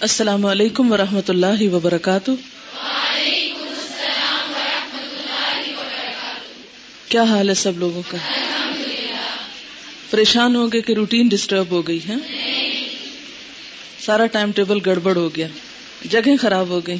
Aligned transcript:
السلام 0.00 0.46
علیکم 0.46 0.92
ورحمۃ 0.92 1.28
اللہ 1.28 1.74
وبرکاتہ۔ 1.74 2.30
کیا 7.08 7.22
حال 7.22 7.48
ہے 7.48 7.54
سب 7.54 7.78
لوگوں 7.78 8.02
کا؟ 8.08 8.16
پریشان 10.10 10.56
ہو 10.56 10.72
گئے 10.72 10.80
کہ 10.80 10.92
روٹین 10.92 11.28
ڈسٹرب 11.28 11.66
ہو 11.70 11.88
گئی 11.88 11.98
ہے۔ 12.08 12.14
سارا 14.06 14.26
ٹائم 14.26 14.52
ٹیبل 14.52 14.78
گڑبڑ 14.86 15.16
ہو 15.16 15.36
گیا۔ 15.36 15.46
جگہ 16.10 16.36
خراب 16.40 16.68
ہو 16.68 16.80
گئی 16.86 16.96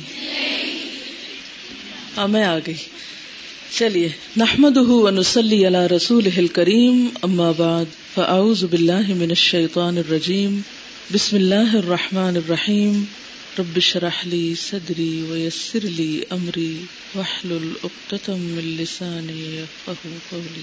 ہاں 2.17 2.29
میں 2.29 2.45
آ 2.45 2.59
گئی۔ 2.67 2.75
چلیے 3.79 4.09
نحمد 4.37 4.77
ونسلی 4.77 5.67
علی 5.67 5.97
رسول 5.97 6.47
کریم 6.47 7.09
اما 7.23 7.51
بعد، 7.51 7.85
فاعوذ 8.15 8.65
باللہ 8.65 9.09
من 9.09 9.29
الشیطان 9.29 9.99
الرجیم۔ 9.99 10.61
بسم 11.13 11.37
اللہ 11.37 11.77
الرحمن 11.77 12.37
الرحیم. 12.37 13.05
رب 13.59 13.81
شرح 13.81 14.17
لی 14.25 14.55
صدری 14.55 15.27
ویسر 15.29 15.79
لی 15.83 16.23
امری 16.31 16.83
واحلل 17.15 17.73
عقدۃ 17.85 18.29
من 18.29 18.65
لسانی 18.65 19.57
یفقهوا 19.57 20.19
قولی. 20.31 20.63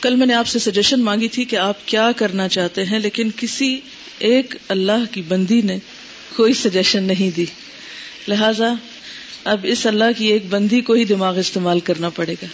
کل 0.00 0.16
میں 0.16 0.26
نے 0.26 0.34
آپ 0.34 0.46
سے 0.46 0.58
سجیشن 0.58 1.00
مانگی 1.00 1.28
تھی 1.28 1.44
کہ 1.44 1.56
آپ 1.56 1.74
کیا 1.86 2.12
کرنا 2.16 2.48
چاہتے 2.48 2.84
ہیں، 2.84 2.98
لیکن 2.98 3.30
کسی 3.36 3.80
ایک 4.18 4.54
اللہ 4.68 5.12
کی 5.12 5.22
بندی 5.22 5.60
نے 5.60 5.78
کوئی 6.36 6.52
سجیشن 6.52 7.02
نہیں 7.02 7.36
دی۔ 7.36 7.44
لہذا 8.28 8.74
اب 9.44 9.60
اس 9.68 9.86
اللہ 9.86 10.18
کی 10.18 10.26
ایک 10.26 10.46
بندی 10.48 10.80
کو 10.80 10.92
ہی 10.92 11.04
دماغ 11.04 11.38
استعمال 11.38 11.80
کرنا 11.80 12.08
پڑے 12.08 12.34
گا۔ 12.42 12.46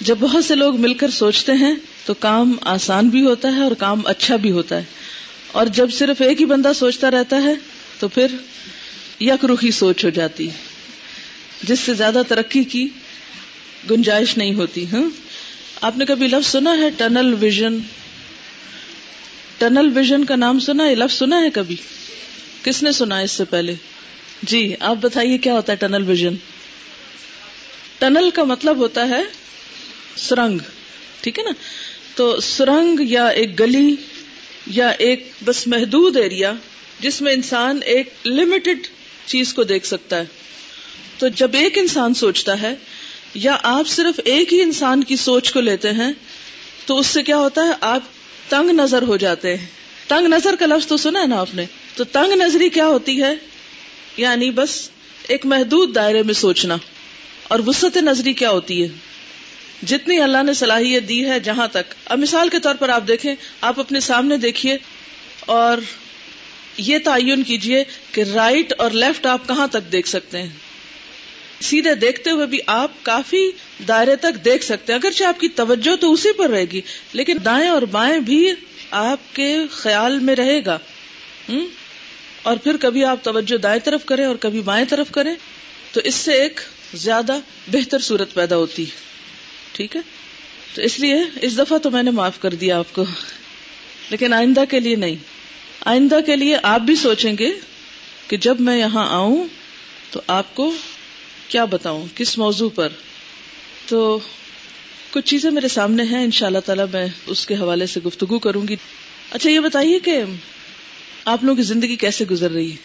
جب 0.00 0.16
بہت 0.20 0.44
سے 0.44 0.54
لوگ 0.54 0.80
مل 0.80 0.94
کر 0.94 1.10
سوچتے 1.10 1.52
ہیں 1.52 1.74
تو 2.04 2.14
کام 2.14 2.56
آسان 2.60 3.08
بھی 3.08 3.22
ہوتا 3.22 3.56
ہے 3.56 3.62
اور 3.62 3.72
کام 3.72 4.00
اچھا 4.04 4.36
بھی 4.36 4.50
ہوتا 4.50 4.76
ہے۔ 4.76 5.07
اور 5.52 5.66
جب 5.66 5.92
صرف 5.92 6.20
ایک 6.20 6.40
ہی 6.40 6.46
بندہ 6.46 6.72
سوچتا 6.74 7.10
رہتا 7.10 7.42
ہے 7.42 7.54
تو 7.98 8.08
پھر 8.08 8.26
یک 9.20 9.44
رخی 9.44 9.70
سوچ 9.70 10.04
ہو 10.04 10.10
جاتی 10.10 10.48
جس 11.62 11.80
سے 11.80 11.94
زیادہ 11.94 12.22
ترقی 12.28 12.64
کی 12.64 12.88
گنجائش 13.90 14.36
نہیں 14.38 14.54
ہوتی 14.54 14.84
ہاں؟ 14.92 15.02
آپ 15.80 15.96
نے 15.96 16.04
کبھی 16.04 16.26
لفظ 16.26 16.46
سنا 16.46 16.76
ہے 16.78 16.88
ٹنل 16.96 17.34
ویژن؟ 17.40 17.78
ٹنل 19.58 19.90
ویژن 19.94 20.24
کا 20.24 20.36
نام 20.36 20.60
سنا 20.60 20.84
ہے؟ 20.84 20.94
لفظ 20.94 21.18
سنا 21.18 21.40
ہے 21.40 21.50
کبھی؟ 21.50 21.76
کس 22.62 22.82
نے 22.82 22.92
سنا 22.92 23.18
اس 23.18 23.30
سے 23.30 23.44
پہلے؟ 23.44 23.74
جی 24.42 24.74
آپ 24.80 24.96
بتائیے 25.00 25.38
کیا 25.38 25.52
ہوتا 25.52 25.72
ہے 25.72 25.76
ٹنل 25.76 26.02
ویژن؟ 26.06 26.34
ٹنل 27.98 28.30
کا 28.30 28.44
مطلب 28.44 28.76
ہوتا 28.76 29.08
ہے 29.08 29.22
سرنگ، 30.16 30.58
ٹھیک 31.20 31.38
ہے 31.38 31.44
نا؟ 31.44 31.50
تو 32.14 32.40
سرنگ 32.40 33.00
یا 33.00 33.26
ایک 33.26 33.60
گلی 33.60 33.96
یا 34.70 34.88
ایک 34.88 35.30
بس 35.44 35.66
محدود 35.66 36.16
ایریا 36.16 36.52
جس 37.00 37.22
میں 37.22 37.32
انسان 37.32 37.80
ایک 37.84 38.08
لمیٹڈ 38.26 38.86
چیز 39.26 39.54
کو 39.54 39.64
دیکھ 39.64 39.86
سکتا 39.86 40.18
ہے۔ 40.18 40.24
تو 41.18 41.28
جب 41.28 41.50
ایک 41.52 41.78
انسان 41.78 42.14
سوچتا 42.14 42.62
ہے 42.62 42.74
یا 43.34 43.56
آپ 43.62 43.88
صرف 43.88 44.20
ایک 44.24 44.52
ہی 44.52 44.62
انسان 44.62 45.04
کی 45.04 45.16
سوچ 45.16 45.52
کو 45.52 45.60
لیتے 45.60 45.90
ہیں، 45.90 46.12
تو 46.86 46.98
اس 46.98 47.06
سے 47.06 47.22
کیا 47.22 47.36
ہوتا 47.36 47.62
ہے؟ 47.62 47.72
آپ 47.80 48.00
تنگ 48.48 48.70
نظر 48.70 49.02
ہو 49.02 49.16
جاتے 49.16 49.56
ہیں۔ 49.56 49.66
تنگ 50.08 50.26
نظر 50.26 50.56
کا 50.56 50.66
لفظ 50.66 50.86
تو 50.86 50.96
سنا 50.96 51.20
ہے 51.20 51.26
نا 51.26 51.36
آپ 51.36 51.54
نے؟ 51.54 51.64
تو 51.94 52.04
تنگ 52.04 52.32
نظری 52.32 52.68
کیا 52.68 52.86
ہوتی 52.86 53.22
ہے؟ 53.22 53.34
یعنی 54.16 54.50
بس 54.50 54.90
ایک 55.28 55.46
محدود 55.46 55.94
دائرے 55.94 56.22
میں 56.22 56.34
سوچنا۔ 56.34 56.76
اور 57.42 57.60
وسط 57.66 57.96
نظری 57.96 58.32
کیا 58.32 58.50
ہوتی 58.50 58.82
ہے؟ 58.82 58.88
جتنی 59.82 60.20
اللہ 60.20 60.42
نے 60.42 60.52
صلاحیت 60.52 61.08
دی 61.08 61.30
ہے 61.30 61.40
جہاں 61.40 61.68
تک۔ 61.68 61.94
اب 62.04 62.18
مثال 62.18 62.48
کے 62.48 62.58
طور 62.58 62.74
پر 62.74 62.88
آپ 62.88 63.02
دیکھیں، 63.08 63.34
آپ 63.60 63.80
اپنے 63.80 64.00
سامنے 64.00 64.36
دیکھیے 64.36 64.76
اور 65.40 65.78
یہ 66.76 66.98
تعین 67.04 67.42
کیجیے 67.42 67.84
کہ 68.12 68.20
رائٹ 68.20 68.72
اور 68.78 68.90
لیفٹ 68.90 69.26
آپ 69.26 69.48
کہاں 69.48 69.66
تک 69.66 69.92
دیکھ 69.92 70.08
سکتے 70.08 70.42
ہیں۔ 70.42 70.48
سیدھے 71.60 71.94
دیکھتے 71.94 72.30
ہوئے 72.30 72.46
بھی 72.46 72.58
آپ 72.66 72.90
کافی 73.02 73.50
دائرے 73.88 74.16
تک 74.16 74.44
دیکھ 74.44 74.64
سکتے 74.64 74.92
ہیں۔ 74.92 75.00
اگرچہ 75.00 75.24
آپ 75.24 75.40
کی 75.40 75.48
توجہ 75.48 75.96
تو 75.96 76.12
اسی 76.12 76.32
پر 76.32 76.50
رہے 76.50 76.64
گی، 76.64 76.80
لیکن 77.12 77.36
دائیں 77.44 77.68
اور 77.68 77.82
بائیں 77.82 78.18
بھی 78.18 78.52
آپ 78.90 79.36
کے 79.36 79.56
خیال 79.70 80.18
میں 80.18 80.36
رہے 80.36 80.64
گا۔ 80.66 80.78
اور 82.42 82.56
پھر 82.56 82.76
کبھی 82.76 83.04
آپ 83.04 83.24
توجہ 83.24 83.56
دائیں 83.56 83.80
طرف 83.84 84.04
کریں 84.04 84.24
اور 84.24 84.36
کبھی 84.36 84.60
بائیں 84.60 84.86
طرف 84.86 85.10
کریں، 85.10 85.34
تو 85.92 86.00
اس 86.04 86.14
سے 86.14 86.32
ایک 86.32 86.60
زیادہ 86.94 87.38
بہتر 87.68 87.98
صورت 87.98 88.34
پیدا 88.34 88.56
ہوتی 88.56 88.82
ہے۔ 88.82 89.07
ٹھیک 89.78 89.96
ہے؟ 89.96 90.00
تو 90.74 90.82
اس 90.82 91.00
لیے 91.00 91.16
اس 91.42 91.58
دفعہ 91.58 91.78
تو 91.78 91.90
میں 91.90 92.02
نے 92.02 92.10
معاف 92.10 92.40
کر 92.40 92.54
دیا 92.54 92.78
آپ 92.78 92.86
کو۔ 92.92 93.04
لیکن 94.10 94.32
آئندہ 94.32 94.64
کے 94.70 94.80
لیے 94.80 94.96
نہیں۔ 94.96 95.16
آئندہ 95.80 96.18
کے 96.26 96.36
لیے 96.36 96.56
آپ 96.62 96.80
بھی 96.80 96.96
سوچیں 96.96 97.32
گے 97.38 97.50
کہ 98.28 98.36
جب 98.36 98.60
میں 98.60 98.78
یہاں 98.78 99.08
آؤں 99.10 99.46
تو 100.10 100.20
آپ 100.26 100.54
کو 100.54 100.74
کیا 101.48 101.64
بتاؤں، 101.64 102.06
کس 102.14 102.38
موضوع 102.38 102.70
پر؟ 102.74 102.88
تو 103.86 104.18
کچھ 105.10 105.24
چیزیں 105.24 105.50
میرے 105.50 105.68
سامنے 105.68 106.02
ہیں 106.02 106.24
ان 106.24 106.30
شاء 106.30 106.46
اللہ 106.46 106.58
تعالی 106.58 106.82
میں 106.92 107.06
اس 107.26 107.46
کے 107.46 107.54
حوالے 107.54 107.86
سے 107.86 108.00
گفتگو 108.00 108.38
کروں 108.38 108.68
گی۔ 108.68 108.76
اچھا 109.30 109.50
یہ 109.50 109.60
بتائیے 109.60 109.98
کہ 109.98 110.22
آپ 111.24 111.44
لوگوں 111.44 111.56
کی 111.56 111.62
زندگی 111.62 111.96
کیسے 111.96 112.24
گزر 112.30 112.50
رہی؟ 112.50 112.70
ہے 112.70 112.76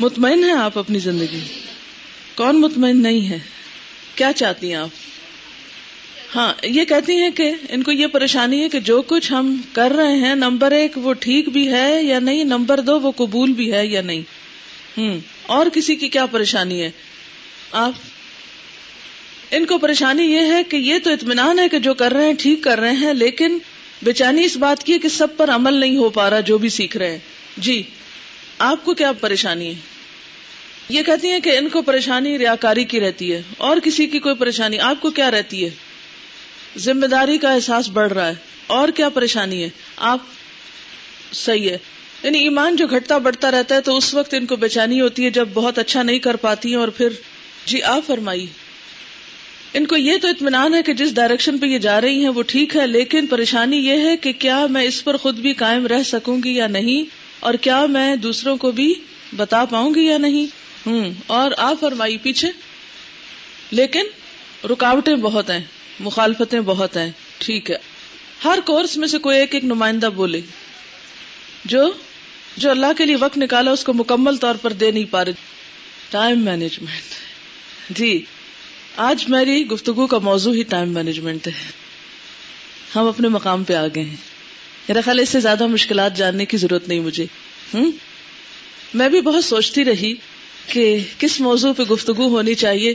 مطمئن 0.00 0.44
ہے 0.44 0.52
آپ 0.52 0.78
اپنی 0.78 0.98
زندگی؟ 0.98 1.40
کون 2.34 2.60
مطمئن 2.60 3.02
نہیں 3.02 3.30
ہے؟ 3.30 3.55
کیا 4.16 4.32
چاہتی 4.32 4.68
ہیں 4.68 4.74
آپ؟ 4.74 4.88
ہاں 6.36 6.52
یہ 6.62 6.84
کہتی 6.84 7.12
ہیں 7.12 7.30
کہ 7.30 7.50
ان 7.68 7.82
کو 7.82 7.92
یہ 7.92 8.06
پریشانی 8.06 8.62
ہے 8.62 8.68
کہ 8.68 8.80
جو 8.80 9.02
کچھ 9.02 9.32
ہم 9.32 9.56
کر 9.72 9.92
رہے 9.92 10.16
ہیں، 10.16 10.34
نمبر 10.34 10.72
ایک 10.72 10.98
وہ 10.98 11.12
ٹھیک 11.12 11.48
بھی 11.48 11.72
ہے 11.72 12.02
یا 12.02 12.18
نہیں، 12.18 12.44
نمبر 12.44 12.80
دو 12.80 13.00
وہ 13.00 13.12
قبول 13.16 13.52
بھی 13.52 13.72
ہے 13.72 13.86
یا 13.86 14.00
نہیں۔ 14.00 14.20
ہوں 14.98 15.20
اور 15.46 15.66
کسی 15.72 15.96
کی 15.96 16.08
کیا 16.08 16.26
پریشانی 16.26 16.82
ہے؟ 16.82 16.90
آپ، 17.72 17.92
ان 19.50 19.66
کو 19.66 19.78
پریشانی 19.78 20.22
یہ 20.22 20.52
ہے 20.52 20.62
کہ 20.64 20.76
یہ 20.76 20.98
تو 21.04 21.10
اطمینان 21.10 21.58
ہے 21.58 21.68
کہ 21.68 21.78
جو 21.78 21.94
کر 21.94 22.12
رہے 22.12 22.26
ہیں 22.26 22.34
ٹھیک 22.38 22.62
کر 22.62 22.80
رہے 22.80 22.92
ہیں، 22.92 23.14
لیکن 23.14 23.58
بےچانی 24.02 24.44
اس 24.44 24.56
بات 24.56 24.84
کی 24.84 24.98
کہ 24.98 25.08
سب 25.08 25.36
پر 25.36 25.50
عمل 25.50 25.74
نہیں 25.74 25.96
ہو 25.96 26.10
پا 26.10 26.30
رہا 26.30 26.40
جو 26.40 26.58
بھی 26.58 26.68
سیکھ 26.68 26.96
رہے 26.96 27.10
ہیں۔ 27.10 27.18
جی 27.56 27.82
آپ 28.58 28.84
کو 28.84 28.94
کیا 28.94 29.12
پریشانی 29.12 29.68
ہے؟ 29.68 29.95
یہ 30.88 31.02
کہتی 31.02 31.28
ہیں 31.30 31.40
کہ 31.40 31.56
ان 31.56 31.68
کو 31.68 31.82
پریشانی 31.82 32.38
ریاکاری 32.38 32.84
کی 32.84 33.00
رہتی 33.00 33.32
ہے 33.32 33.42
اور 33.58 33.76
کسی 33.84 34.06
کی 34.06 34.18
کوئی 34.18 34.34
پریشانی 34.34 34.78
آپ 34.78 35.00
کو 35.00 35.10
کیا 35.10 35.30
رہتی 35.30 35.64
ہے؟ 35.64 35.70
ذمہ 36.78 37.06
داری 37.06 37.38
کا 37.38 37.52
احساس 37.52 37.88
بڑھ 37.88 38.12
رہا 38.12 38.28
ہے۔ 38.28 38.34
اور 38.66 38.88
کیا 38.88 39.08
پریشانی 39.08 39.62
ہے؟ 39.62 39.68
آپ 39.96 40.18
صحیح 41.32 41.70
ہے۔ 41.70 41.78
یعنی 42.22 42.38
ایمان 42.38 42.76
جو 42.76 42.86
گھٹتا 42.86 43.18
بڑھتا 43.18 43.50
رہتا 43.50 43.74
ہے 43.74 43.80
تو 43.80 43.96
اس 43.96 44.14
وقت 44.14 44.34
ان 44.34 44.46
کو 44.46 44.56
بےچانی 44.56 45.00
ہوتی 45.00 45.24
ہے 45.24 45.30
جب 45.30 45.48
بہت 45.54 45.78
اچھا 45.78 46.02
نہیں 46.02 46.18
کر 46.18 46.36
پاتی 46.36 46.68
ہیں 46.68 46.76
اور 46.76 46.88
پھر 46.88 47.08
جی 47.66 47.82
آپ 47.82 48.06
فرمائی 48.06 48.46
ان 49.74 49.86
کو 49.86 49.96
یہ 49.96 50.16
تو 50.22 50.28
اطمینان 50.28 50.74
ہے 50.74 50.82
کہ 50.82 50.92
جس 50.92 51.14
ڈائریکشن 51.14 51.58
پہ 51.58 51.66
یہ 51.66 51.78
جا 51.78 52.00
رہی 52.00 52.20
ہیں 52.20 52.28
وہ 52.28 52.42
ٹھیک 52.42 52.76
ہے، 52.76 52.86
لیکن 52.86 53.26
پریشانی 53.26 53.76
یہ 53.76 54.08
ہے 54.08 54.16
کہ 54.16 54.32
کیا 54.32 54.66
میں 54.70 54.82
اس 54.82 55.04
پر 55.04 55.16
خود 55.16 55.36
بھی 55.36 55.52
قائم 55.52 55.86
رہ 55.86 56.02
سکوں 56.02 56.38
گی 56.44 56.54
یا 56.56 56.66
نہیں؟ 56.66 57.10
اور 57.40 57.54
کیا 57.54 57.86
میں 57.86 58.16
دوسروں 58.16 58.56
کو 58.56 58.70
بھی 58.70 58.94
بتا 59.36 59.64
پاؤں 59.64 59.94
گی 59.94 60.06
یا 60.06 60.18
نہیں؟ 60.18 60.65
ہوں، 60.86 61.10
اور 61.26 61.50
آپ 61.56 61.76
فرمائی 61.80 62.16
پیچھے۔ 62.16 62.48
لیکن 63.70 64.04
رکاوٹیں 64.64 65.16
بہت 65.16 65.50
ہیں، 65.50 65.60
مخالفتیں 66.00 66.60
بہت 66.60 66.96
ہیں، 66.96 67.10
ٹھیک 67.38 67.70
ہے۔ 67.70 67.76
ہر 68.44 68.58
کورس 68.66 68.96
میں 68.96 69.08
سے 69.08 69.18
کوئی 69.18 69.40
ایک 69.40 69.54
ایک 69.54 69.64
نمائندہ 69.64 70.06
بولے۔ 70.06 70.40
جو 71.64 71.92
جو 72.56 72.70
اللہ 72.70 72.86
کے 72.98 73.04
لیے 73.04 73.16
وقت 73.16 73.38
نکالا، 73.38 73.70
اس 73.70 73.84
کو 73.84 73.92
مکمل 73.94 74.36
طور 74.36 74.54
پر 74.54 74.72
دے 74.72 74.90
نہیں 74.90 75.04
پا 75.10 75.24
رہے۔ 75.24 75.32
Time 76.10 76.40
management. 76.44 77.02
جی 77.90 78.24
آج 78.96 79.24
میری 79.28 79.66
گفتگو 79.66 80.06
کا 80.06 80.18
موضوع 80.18 80.54
ہی 80.54 80.62
ٹائم 80.62 80.94
مینجمنٹ 80.94 81.46
ہے۔ 81.46 81.70
ہم 82.96 83.06
اپنے 83.06 83.28
مقام 83.28 83.64
پہ 83.64 83.74
آ 83.74 83.86
گئے 83.94 84.02
ہیں۔ 84.02 84.16
میرا 84.88 85.00
خیال 85.04 85.18
اس 85.18 85.28
سے 85.28 85.40
زیادہ 85.40 85.66
مشکلات 85.66 86.16
جاننے 86.16 86.44
کی 86.44 86.56
ضرورت 86.56 86.88
نہیں 86.88 87.00
مجھے۔ 87.00 87.26
ہوں؟ 87.74 87.90
میں 88.94 89.08
بھی 89.08 89.20
بہت 89.20 89.44
سوچتی 89.44 89.84
رہی۔ 89.84 90.14
کہ 90.68 90.98
کس 91.18 91.40
موضوع 91.40 91.72
پہ 91.72 91.82
گفتگو 91.82 92.28
ہونی 92.28 92.54
چاہیے۔ 92.54 92.94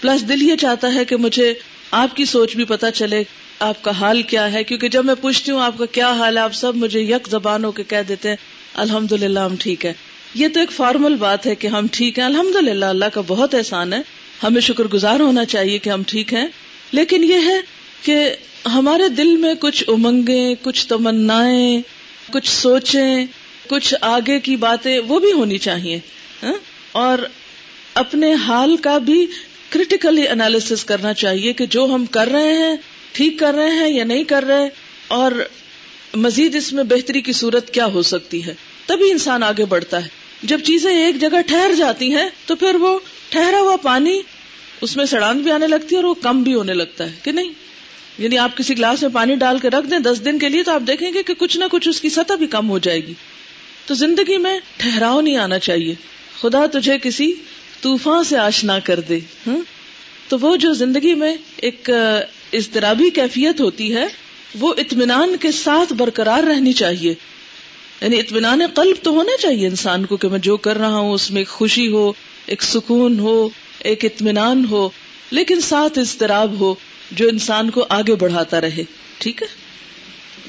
پلس 0.00 0.28
دل 0.28 0.42
یہ 0.42 0.56
چاہتا 0.56 0.94
ہے 0.94 1.04
کہ 1.04 1.16
مجھے 1.16 1.54
آپ 1.90 2.16
کی 2.16 2.24
سوچ 2.24 2.56
بھی 2.56 2.64
پتا 2.64 2.90
چلے 2.90 3.24
آپ 3.58 3.82
کا 3.82 3.90
حال 3.90 4.22
کیا 4.22 4.52
ہے، 4.52 4.64
کیونکہ 4.64 4.88
جب 4.88 5.04
میں 5.04 5.14
پوچھتی 5.20 5.50
ہوں 5.50 5.60
آپ 5.60 5.78
کا 5.78 5.86
کیا 5.86 6.12
حال 6.12 6.36
ہے، 6.36 6.42
آپ 6.42 6.54
سب 6.54 6.76
مجھے 6.76 7.00
یک 7.00 7.28
زبان 7.28 7.64
ہو 7.64 7.72
کے 7.72 7.82
کہہ 7.82 8.02
دیتے 8.08 8.28
ہیں 8.28 8.36
الحمد 8.74 9.12
للہ 9.12 9.40
ہم 9.40 9.54
ٹھیک 9.58 9.86
ہے 9.86 9.92
یہ 10.34 10.48
تو 10.48 10.60
ایک 10.60 10.70
فارمل 10.70 11.14
بات 11.14 11.46
ہے 11.46 11.54
کہ 11.54 11.66
ہم 11.66 11.86
ٹھیک 11.92 12.18
ہیں۔ 12.18 12.26
الحمد 12.26 12.56
للہ 12.56 12.84
اللہ 12.84 13.04
کا 13.14 13.20
بہت 13.26 13.54
احسان 13.54 13.92
ہے۔ 13.92 14.00
ہمیں 14.42 14.60
شکر 14.60 14.84
گزار 14.84 15.20
ہونا 15.20 15.44
چاہیے 15.44 15.78
کہ 15.78 15.90
ہم 15.90 16.02
ٹھیک 16.06 16.34
ہیں۔ 16.34 16.46
لیکن 16.92 17.24
یہ 17.24 17.34
ہے 17.34 17.60
کہ 18.02 18.36
ہمارے 18.68 19.08
دل 19.08 19.36
میں 19.36 19.54
کچھ 19.60 19.84
امنگیں، 19.88 20.54
کچھ 20.62 20.86
تمنا 20.86 21.42
کچھ 22.32 22.50
سوچیں، 22.50 23.26
کچھ 23.68 23.94
آگے 24.00 24.40
کی 24.40 24.56
باتیں 24.56 25.00
وہ 25.08 25.18
بھی 25.18 25.32
ہونی 25.32 25.58
چاہیے۔ 25.58 25.98
ہاں؟ 26.42 26.75
اور 26.96 27.18
اپنے 27.94 28.34
حال 28.34 28.76
کا 28.76 28.98
بھی 28.98 29.26
کریٹیکلی 29.70 30.28
انالیس 30.28 30.84
کرنا 30.84 31.12
چاہیے 31.14 31.52
کہ 31.52 31.66
جو 31.66 31.84
ہم 31.94 32.06
کر 32.06 32.28
رہے 32.28 32.52
ہیں، 32.52 32.76
ٹھیک 33.12 33.38
کر 33.38 33.54
رہے 33.54 33.70
ہیں 33.70 33.88
یا 33.88 34.04
نہیں 34.04 34.24
کر 34.24 34.44
رہے، 34.44 34.68
اور 35.08 35.32
مزید 36.14 36.54
اس 36.54 36.72
میں 36.72 36.84
بہتری 36.84 37.20
کی 37.20 37.32
صورت 37.32 37.70
کیا 37.74 37.86
ہو 37.86 38.02
سکتی 38.02 38.46
ہے۔ 38.46 38.54
تبھی 38.86 39.10
انسان 39.10 39.42
آگے 39.42 39.64
بڑھتا 39.64 40.04
ہے۔ 40.04 40.08
جب 40.42 40.60
چیزیں 40.64 41.04
ایک 41.04 41.20
جگہ 41.20 41.40
ٹھہر 41.46 41.70
جاتی 41.78 42.14
ہیں، 42.14 42.28
تو 42.46 42.56
پھر 42.56 42.74
وہ 42.74 42.98
ٹھہرا 43.30 43.60
ہوا 43.60 43.76
پانی 43.76 44.20
اس 44.80 44.96
میں 44.96 45.04
سڑان 45.04 45.38
بھی 45.38 45.50
آنے 45.50 45.66
لگتی 45.66 45.94
ہے 45.94 45.96
اور 45.96 46.04
وہ 46.04 46.14
کم 46.14 46.42
بھی 46.42 46.54
ہونے 46.54 46.74
لگتا 46.74 47.04
ہے، 47.04 47.12
کہ 47.22 47.32
نہیں؟ 47.32 47.50
یعنی 48.18 48.38
آپ 48.38 48.56
کسی 48.56 48.76
گلاس 48.78 49.02
میں 49.02 49.10
پانی 49.10 49.34
ڈال 49.34 49.58
کے 49.58 49.70
رکھ 49.70 49.86
دیں، 49.86 49.98
دس 49.98 50.24
دن 50.24 50.38
کے 50.38 50.48
لیے 50.48 50.62
تو 50.62 50.72
آپ 50.72 50.82
دیکھیں 50.86 51.14
گے 51.14 51.22
کہ 51.22 51.34
کچھ 51.34 51.56
نہ 51.56 51.64
کچھ 51.70 51.88
اس 51.88 52.00
کی 52.00 52.08
سطح 52.08 52.34
بھی 52.34 52.46
کم 52.46 52.70
ہو 52.70 52.78
جائے 52.78 53.00
گی۔ 53.06 53.14
تو 53.86 53.94
زندگی 53.94 54.38
میں 54.38 54.58
ٹھہراؤ 54.76 55.20
نہیں 55.20 55.36
آنا 55.36 55.58
چاہیے۔ 55.58 55.94
خدا 56.40 56.66
تجھے 56.66 56.98
کسی 57.02 57.32
طوفان 57.80 58.24
سے 58.24 58.38
آشنا 58.38 58.78
کر 58.78 59.00
دے 59.00 59.18
ہاں 59.46 59.56
تو 60.28 60.38
وہ 60.38 60.56
جو 60.56 60.74
زندگی 60.74 61.14
میں 61.14 61.36
ایک 61.56 61.90
اضطرابی 62.52 63.10
کیفیت 63.10 63.60
ہوتی 63.60 63.94
ہے، 63.94 64.06
وہ 64.60 64.74
اطمینان 64.78 65.36
کے 65.36 65.52
ساتھ 65.52 65.92
برقرار 65.92 66.42
رہنی 66.42 66.72
چاہیے۔ 66.72 67.14
یعنی 68.00 68.18
اطمینان 68.18 68.60
قلب 68.74 68.96
تو 69.02 69.10
ہونا 69.10 69.36
چاہیے 69.42 69.66
انسان 69.66 70.06
کو 70.06 70.16
کہ 70.16 70.28
میں 70.28 70.38
جو 70.38 70.56
کر 70.56 70.78
رہا 70.78 70.96
ہوں، 70.96 71.12
اس 71.12 71.30
میں 71.30 71.40
ایک 71.40 71.48
خوشی 71.48 71.88
ہو، 71.88 72.12
ایک 72.46 72.62
سکون 72.62 73.18
ہو، 73.18 73.48
ایک 73.78 74.04
اطمینان 74.04 74.64
ہو، 74.70 74.88
لیکن 75.30 75.60
ساتھ 75.60 75.98
اضطراب 75.98 76.60
ہو، 76.60 76.74
جو 77.10 77.28
انسان 77.28 77.70
کو 77.70 77.86
آگے 77.88 78.14
بڑھاتا 78.14 78.60
رہے۔ 78.60 78.84
ٹھیک 79.18 79.42
ہے؟ 79.42 79.46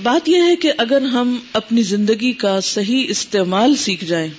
بات 0.04 0.30
یہ 0.30 0.42
ہے 0.42 0.56
کہ 0.56 0.72
اگر 0.78 1.02
ہم 1.02 1.40
اپنی 1.54 1.82
زندگی 1.82 2.32
کا 2.32 2.62
صحیح 2.62 3.06
استعمال 3.10 3.76
سیکھ 3.76 4.06
جائیں 4.06 4.30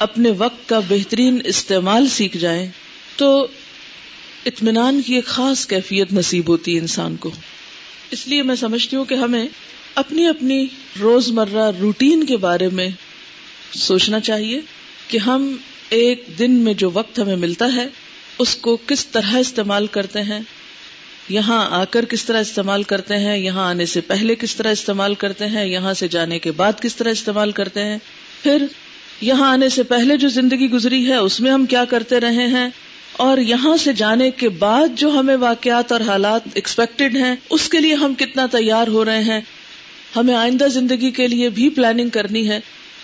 اپنے 0.00 0.30
وقت 0.30 0.68
کا 0.68 0.80
بہترین 0.88 1.40
استعمال 1.44 2.08
سیکھ 2.08 2.36
جائیں 2.36 2.70
تو 3.16 3.46
اطمینان 4.46 5.02
کی 5.02 5.14
ایک 5.14 5.26
خاص 5.26 5.66
کیفیت 5.66 6.12
نصیب 6.12 6.48
ہوتی 6.48 6.74
ہے 6.74 6.80
انسان 6.80 7.16
کو۔ 7.16 7.30
اس 8.10 8.28
لیے 8.28 8.42
میں 8.42 8.54
سمجھتی 8.54 8.96
ہوں 8.96 9.04
کہ 9.04 9.14
ہمیں 9.14 9.46
اپنی 9.94 10.26
اپنی 10.26 10.66
روز 11.00 11.28
مرہ 11.28 11.70
روٹین 11.80 12.24
کے 12.24 12.36
بارے 12.36 12.68
میں 12.68 12.88
سوچنا 13.72 14.20
چاہیے 14.20 14.60
کہ 15.08 15.18
ہم 15.18 15.56
ایک 15.88 16.24
دن 16.38 16.50
میں 16.50 16.74
جو 16.74 16.90
وقت 16.90 17.18
ہمیں 17.18 17.36
ملتا 17.36 17.74
ہے، 17.76 17.86
اس 18.38 18.56
کو 18.56 18.78
کس 18.86 19.06
طرح 19.06 19.36
استعمال 19.36 19.86
کرتے 19.86 20.22
ہیں، 20.22 20.40
یہاں 21.28 21.68
آ 21.70 21.84
کر 21.84 22.04
کس 22.04 22.24
طرح 22.24 22.40
استعمال 22.40 22.82
کرتے 22.82 23.16
ہیں، 23.16 23.38
یہاں 23.38 23.68
آنے 23.70 23.86
سے 23.86 24.00
پہلے 24.00 24.34
کس 24.34 24.56
طرح 24.56 24.70
استعمال 24.70 25.14
کرتے 25.14 25.46
ہیں، 25.46 25.66
یہاں 25.66 25.94
سے 25.94 26.08
جانے 26.08 26.38
کے 26.38 26.52
بعد 26.52 26.72
کس 26.80 26.96
طرح 26.96 27.10
استعمال 27.10 27.52
کرتے 27.52 27.84
ہیں، 27.84 27.98
پھر 28.42 28.66
یہاں 29.20 29.50
آنے 29.52 29.68
سے 29.68 29.82
پہلے 29.84 30.16
جو 30.16 30.28
زندگی 30.28 30.70
گزری 30.70 31.06
ہے، 31.08 31.16
اس 31.16 31.40
میں 31.40 31.50
ہم 31.50 31.64
کیا 31.66 31.84
کرتے 31.84 32.20
رہے 32.20 32.46
ہیں؟ 32.48 32.68
اور 33.18 33.38
یہاں 33.38 33.76
سے 33.76 33.92
جانے 33.92 34.30
کے 34.32 34.48
بعد 34.48 34.98
جو 34.98 35.10
ہمیں 35.10 35.36
واقعات 35.36 35.92
اور 35.92 36.00
حالات 36.00 36.42
ایکسپیکٹڈ 36.54 37.16
ہیں، 37.16 37.34
اس 37.50 37.68
کے 37.68 37.80
لیے 37.80 37.94
ہم 37.94 38.14
کتنا 38.14 38.46
تیار 38.46 38.88
ہو 38.88 39.04
رہے 39.04 39.22
ہیں؟ 39.22 39.40
ہمیں 40.16 40.34
آئندہ 40.34 40.68
زندگی 40.68 41.10
کے 41.10 41.26
لیے 41.28 41.48
بھی 41.48 41.68
پلاننگ 41.70 42.08
کرنی 42.08 42.48
ہے۔ 42.48 42.60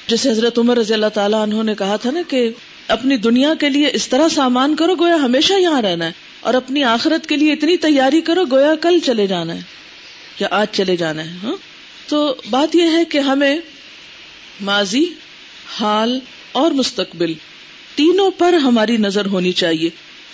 جیسے 0.08 0.30
حضرت 0.30 0.58
عمر 0.58 0.76
رضی 0.76 0.94
اللہ 0.94 1.12
تعالیٰ 1.14 1.42
انہوں 1.42 1.64
نے 1.64 1.74
کہا 1.74 1.96
تھا 1.96 2.10
نا 2.10 2.20
کہ 2.28 2.48
اپنی 2.88 3.16
دنیا 3.16 3.52
کے 3.60 3.68
لیے 3.68 3.90
اس 3.92 4.08
طرح 4.08 4.28
سامان 4.28 4.74
کرو 4.76 4.94
گویا 4.94 5.16
ہمیشہ 5.16 5.52
یہاں 5.52 5.82
رہنا 5.82 6.06
ہے، 6.06 6.12
اور 6.40 6.54
اپنی 6.54 6.84
آخرت 6.84 7.26
کے 7.26 7.36
لیے 7.36 7.52
اتنی 7.52 7.76
تیاری 7.76 8.20
کرو 8.20 8.44
گویا 8.50 8.74
کل 8.80 8.98
چلے 9.04 9.26
جانا 9.26 9.54
ہے، 9.54 9.60
یا 10.40 10.48
آج 10.50 10.66
چلے 10.72 10.96
جانا 10.96 11.24
ہے 11.24 11.36
ہاں؟ 11.42 11.56
تو 12.08 12.34
بات 12.50 12.76
یہ 12.76 12.90
ہے 12.92 13.04
کہ 13.04 13.18
ہمیں 13.18 13.56
ماضی 14.60 15.04
حال 15.68 16.20
اور 16.52 16.70
مستقبل، 16.70 17.32
تینوں 17.94 18.30
پر 18.30 18.52
ہماری 18.52 18.96
نظر 18.96 19.26
ہونی 19.26 19.52
چاہیے۔ 19.52 19.90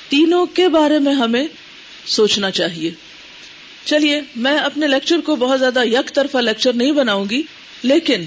تینوں 0.09 0.47
کے 0.47 0.69
بارے 0.69 0.99
میں 0.99 1.15
ہمیں 1.15 1.47
سوچنا 2.07 2.51
چاہیے۔ 2.51 2.91
چلیے، 3.85 4.21
میں 4.37 4.59
اپنے 4.59 4.89
لیکچر 4.89 5.21
کو 5.21 5.37
بہت 5.37 5.61
زیادہ 5.61 5.85
یک 5.85 6.15
طرفہ 6.15 6.39
لیکچر 6.39 6.73
نہیں 6.73 6.93
بناؤں 6.93 7.25
گی، 7.31 7.43
لیکن 7.83 8.25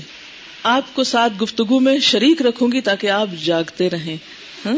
آپ 0.63 0.95
کو 0.95 1.03
ساتھ 1.03 1.43
گفتگو 1.43 1.79
میں 1.79 1.99
شریک 1.99 2.41
رکھوں 2.41 2.71
گی 2.71 2.81
تاکہ 2.81 3.09
آپ 3.09 3.27
جاگتے 3.43 3.89
رہیں۔ 3.89 4.17
ہاں؟ 4.65 4.75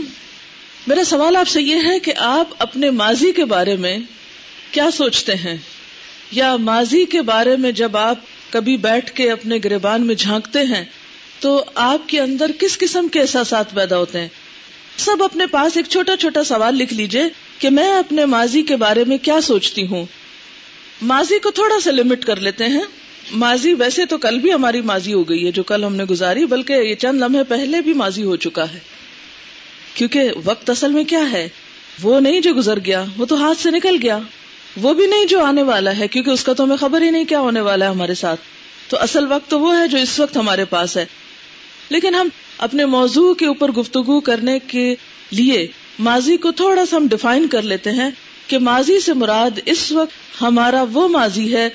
میرا 0.87 1.03
سوال 1.03 1.35
آپ 1.35 1.47
سے 1.47 1.61
یہ 1.61 1.75
ہے 1.75 1.99
کہ 1.99 2.13
آپ 2.17 2.47
اپنے 2.59 2.89
ماضی 2.89 3.31
کے 3.31 3.45
بارے 3.45 3.75
میں 3.75 3.97
کیا 4.71 4.91
سوچتے 4.91 5.35
ہیں؟ 5.35 5.57
یا 6.31 6.55
ماضی 6.55 7.05
کے 7.05 7.21
بارے 7.21 7.55
میں 7.55 7.71
جب 7.71 7.97
آپ 7.97 8.17
کبھی 8.49 8.77
بیٹھ 8.77 9.11
کے 9.11 9.31
اپنے 9.31 9.57
گریبان 9.63 10.07
میں 10.07 10.15
جھانکتے 10.15 10.59
ہیں 10.59 10.85
تو 11.39 11.63
آپ 11.75 12.09
کے 12.09 12.19
اندر 12.19 12.51
کس 12.59 12.77
قسم 12.77 13.07
کے 13.07 13.21
احساسات 13.21 13.73
پیدا 13.73 13.97
ہوتے 13.97 14.21
ہیں؟ 14.21 14.27
سب 14.97 15.23
اپنے 15.23 15.45
پاس 15.45 15.77
ایک 15.77 15.85
چھوٹا 15.89 16.17
چھوٹا 16.17 16.43
سوال 16.43 16.75
لکھ 16.75 16.93
لیجیے 16.93 17.21
کہ 17.59 17.69
میں 17.69 17.93
اپنے 17.93 18.25
ماضی 18.25 18.61
کے 18.61 18.75
بارے 18.75 19.03
میں 19.07 19.17
کیا 19.17 19.41
سوچتی 19.41 19.87
ہوں۔ 19.87 20.05
ماضی 21.01 21.39
کو 21.39 21.51
تھوڑا 21.51 21.79
سا 21.79 21.91
لمٹ 21.91 22.25
کر 22.25 22.35
لیتے 22.35 22.65
ہیں۔ 22.65 22.81
ماضی 23.31 23.73
ویسے 23.73 24.05
تو 24.05 24.17
کل 24.17 24.39
بھی 24.39 24.53
ہماری 24.53 24.81
ماضی 24.81 25.13
ہو 25.13 25.29
گئی 25.29 25.45
ہے 25.45 25.51
جو 25.51 25.63
کل 25.63 25.83
ہم 25.83 25.95
نے 25.95 26.03
گزاری، 26.03 26.45
بلکہ 26.45 26.73
یہ 26.73 26.95
چند 26.95 27.21
لمحے 27.21 27.43
پہلے 27.43 27.81
بھی 27.81 27.93
ماضی 27.93 28.23
ہو 28.23 28.35
چکا 28.35 28.73
ہے۔ 28.73 28.79
کیونکہ 29.93 30.29
وقت 30.43 30.69
اصل 30.69 30.91
میں 30.91 31.03
کیا 31.03 31.31
ہے؟ 31.31 31.49
وہ 32.01 32.19
نہیں 32.19 32.39
جو 32.39 32.53
گزر 32.53 32.79
گیا، 32.85 33.03
وہ 33.17 33.25
تو 33.25 33.47
ہاتھ 33.47 33.61
سے 33.61 33.71
نکل 33.71 33.95
گیا۔ 34.01 34.19
وہ 34.81 34.93
بھی 34.93 35.05
نہیں 35.05 35.25
جو 35.25 35.43
آنے 35.43 35.63
والا 35.63 35.97
ہے، 35.97 36.07
کیونکہ 36.07 36.29
اس 36.29 36.43
کا 36.43 36.53
تو 36.53 36.63
ہمیں 36.63 36.77
خبر 36.77 37.01
ہی 37.01 37.09
نہیں 37.09 37.25
کیا 37.25 37.39
ہونے 37.39 37.59
والا 37.59 37.85
ہے 37.85 37.89
ہمارے 37.89 38.13
ساتھ۔ 38.13 38.41
تو 38.87 38.97
اصل 38.99 39.31
وقت 39.31 39.49
تو 39.49 39.59
وہ 39.59 39.77
ہے 39.77 39.87
جو 39.87 39.97
اس 39.97 40.19
وقت 40.19 40.37
ہمارے 40.37 40.65
پاس 40.65 40.97
ہے۔ 40.97 41.05
لیکن 41.89 42.15
ہم 42.15 42.29
اپنے 42.57 42.85
موضوع 42.85 43.33
کے 43.33 43.45
اوپر 43.45 43.71
گفتگو 43.71 44.19
کرنے 44.19 44.59
کے 44.59 44.95
لیے 45.31 45.67
ماضی 45.99 46.37
کو 46.37 46.51
تھوڑا 46.51 46.85
سا 46.85 46.97
ہم 46.97 47.07
ڈیفائن 47.07 47.47
کر 47.47 47.61
لیتے 47.61 47.91
ہیں 47.91 48.09
کہ 48.47 48.59
ماضی 48.59 48.99
سے 48.99 49.13
مراد 49.13 49.59
اس 49.65 49.91
وقت 49.91 50.41
ہمارا 50.41 50.83
وہ 50.91 51.07
ماضی 51.07 51.55
ہے 51.55 51.69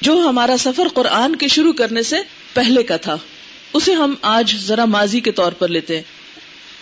جو 0.00 0.12
ہمارا 0.28 0.56
سفر 0.58 0.88
قرآن 0.94 1.36
کے 1.36 1.48
شروع 1.48 1.72
کرنے 1.72 2.02
سے 2.02 2.16
پہلے 2.54 2.82
کا 2.82 2.96
تھا۔ 2.96 3.16
اسے 3.72 3.92
ہم 3.92 4.14
آج 4.22 4.54
ذرا 4.56 4.84
ماضی 4.84 5.20
کے 5.20 5.32
طور 5.32 5.52
پر 5.52 5.68
لیتے 5.68 5.96
ہیں۔ 5.96 6.02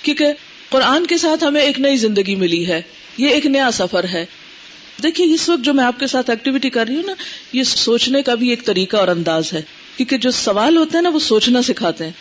کیونکہ 0.02 0.26
قرآن 0.68 1.06
کے 1.06 1.18
ساتھ 1.18 1.44
ہمیں 1.44 1.60
ایک 1.60 1.80
نئی 1.80 1.96
زندگی 1.96 2.34
ملی 2.34 2.66
ہے۔ 2.66 2.82
یہ 3.18 3.28
ایک 3.28 3.46
نیا 3.46 3.70
سفر 3.70 4.04
ہے۔ 4.04 4.26
دیکھیے، 5.02 5.34
اس 5.34 5.48
وقت 5.48 5.64
جو 5.64 5.74
میں 5.74 5.84
آپ 5.84 6.00
کے 6.00 6.06
ساتھ 6.06 6.30
ایکٹیویٹی 6.30 6.70
کر 6.70 6.86
رہی 6.86 6.96
ہوں 6.96 7.02
نا، 7.02 7.12
یہ 7.52 7.62
سوچنے 7.62 8.22
کا 8.22 8.34
بھی 8.34 8.50
ایک 8.50 8.64
طریقہ 8.64 8.96
اور 8.96 9.08
انداز 9.08 9.52
ہے۔ 9.52 9.62
کیونکہ 9.96 10.16
جو 10.16 10.30
سوال 10.30 10.76
ہوتے 10.76 10.96
ہیں 10.96 11.02
نا، 11.02 11.08
وہ 11.08 11.18
سوچنا 11.18 11.62
سکھاتے 11.62 12.04
ہیں۔ 12.04 12.12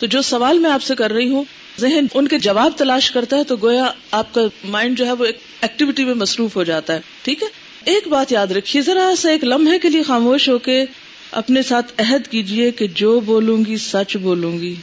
تو 0.00 0.06
جو 0.06 0.22
سوال 0.22 0.58
میں 0.58 0.70
آپ 0.70 0.82
سے 0.82 0.94
کر 0.94 1.12
رہی 1.12 1.30
ہوں، 1.30 1.44
ذہن 1.80 2.06
ان 2.14 2.28
کے 2.28 2.38
جواب 2.38 2.72
تلاش 2.76 3.10
کرتا 3.10 3.36
ہے 3.36 3.44
تو 3.44 3.56
گویا 3.62 3.92
آپ 4.10 4.34
کا 4.34 4.40
مائنڈ 4.64 4.98
جو 4.98 5.06
ہے 5.06 5.12
وہ 5.12 5.24
ایکٹیویٹی 5.60 6.04
میں 6.04 6.14
مصروف 6.14 6.56
ہو 6.56 6.64
جاتا 6.64 6.92
ہے، 6.94 7.00
ٹھیک 7.22 7.42
ہے؟ 7.42 7.48
ایک 7.84 8.08
بات 8.08 8.32
یاد 8.32 8.46
رکھیے، 8.46 8.82
ذرا 8.82 9.14
سا 9.18 9.30
ایک 9.30 9.44
لمحے 9.44 9.78
کے 9.78 9.88
لیے 9.88 10.02
خاموش 10.02 10.48
ہو 10.48 10.58
کے 10.58 10.84
اپنے 11.30 11.62
ساتھ 11.62 11.92
عہد 11.98 12.28
کیجیے 12.28 12.70
کہ 12.70 12.86
جو 12.86 13.20
بولوں 13.20 13.64
گی، 13.66 13.76
سچ 13.76 14.16
بولوں 14.16 14.58
گی۔ 14.58 14.74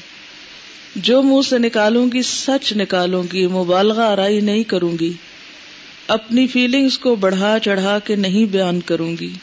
جو 0.95 1.21
منہ 1.21 1.41
سے 1.49 1.57
نکالوں 1.57 2.07
گی، 2.13 2.21
سچ 2.21 2.73
نکالوں 2.73 3.23
گی۔ 3.33 3.47
مبالغہ 3.47 4.01
آرائی 4.01 4.41
نہیں 4.41 4.63
کروں 4.63 4.97
گی۔ 4.99 5.13
اپنی 6.07 6.47
فیلنگز 6.47 6.99
کو 6.99 7.15
بڑھا 7.15 7.57
چڑھا 7.63 7.99
کے 7.99 8.15
نہیں 8.15 8.45
بیان 8.45 8.81
کروں 8.81 9.15
گی۔ 9.19 9.33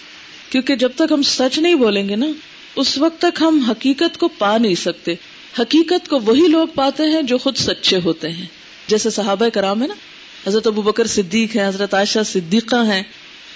کیونکہ 0.50 0.76
جب 0.76 0.92
تک 0.94 1.12
ہم 1.12 1.22
سچ 1.22 1.58
نہیں 1.58 1.74
بولیں 1.74 2.08
گے 2.08 2.16
نا، 2.16 2.26
اس 2.76 2.98
وقت 2.98 3.18
تک 3.20 3.38
ہم 3.40 3.58
حقیقت 3.68 4.18
کو 4.18 4.28
پا 4.28 4.58
نہیں 4.58 4.74
سکتے۔ 4.74 5.14
حقیقت 5.58 6.08
کو 6.08 6.18
وہی 6.18 6.48
لوگ 6.48 6.66
پاتے 6.74 7.02
ہیں 7.02 7.22
جو 7.22 7.38
خود 7.38 7.56
سچے 7.56 7.98
ہوتے 8.04 8.28
ہیں۔ 8.28 8.46
جیسے 8.86 9.10
صحابہ 9.10 9.48
کرام 9.48 9.82
ہے 9.82 9.86
نا، 9.86 9.94
حضرت 10.46 10.66
ابو 10.66 10.82
بکر 10.82 11.06
صدیق 11.06 11.56
ہے 11.56 11.66
حضرت 11.66 11.94
عائشہ 11.94 12.18
صدیقہ 12.26 12.76
ہیں۔ 12.76 13.02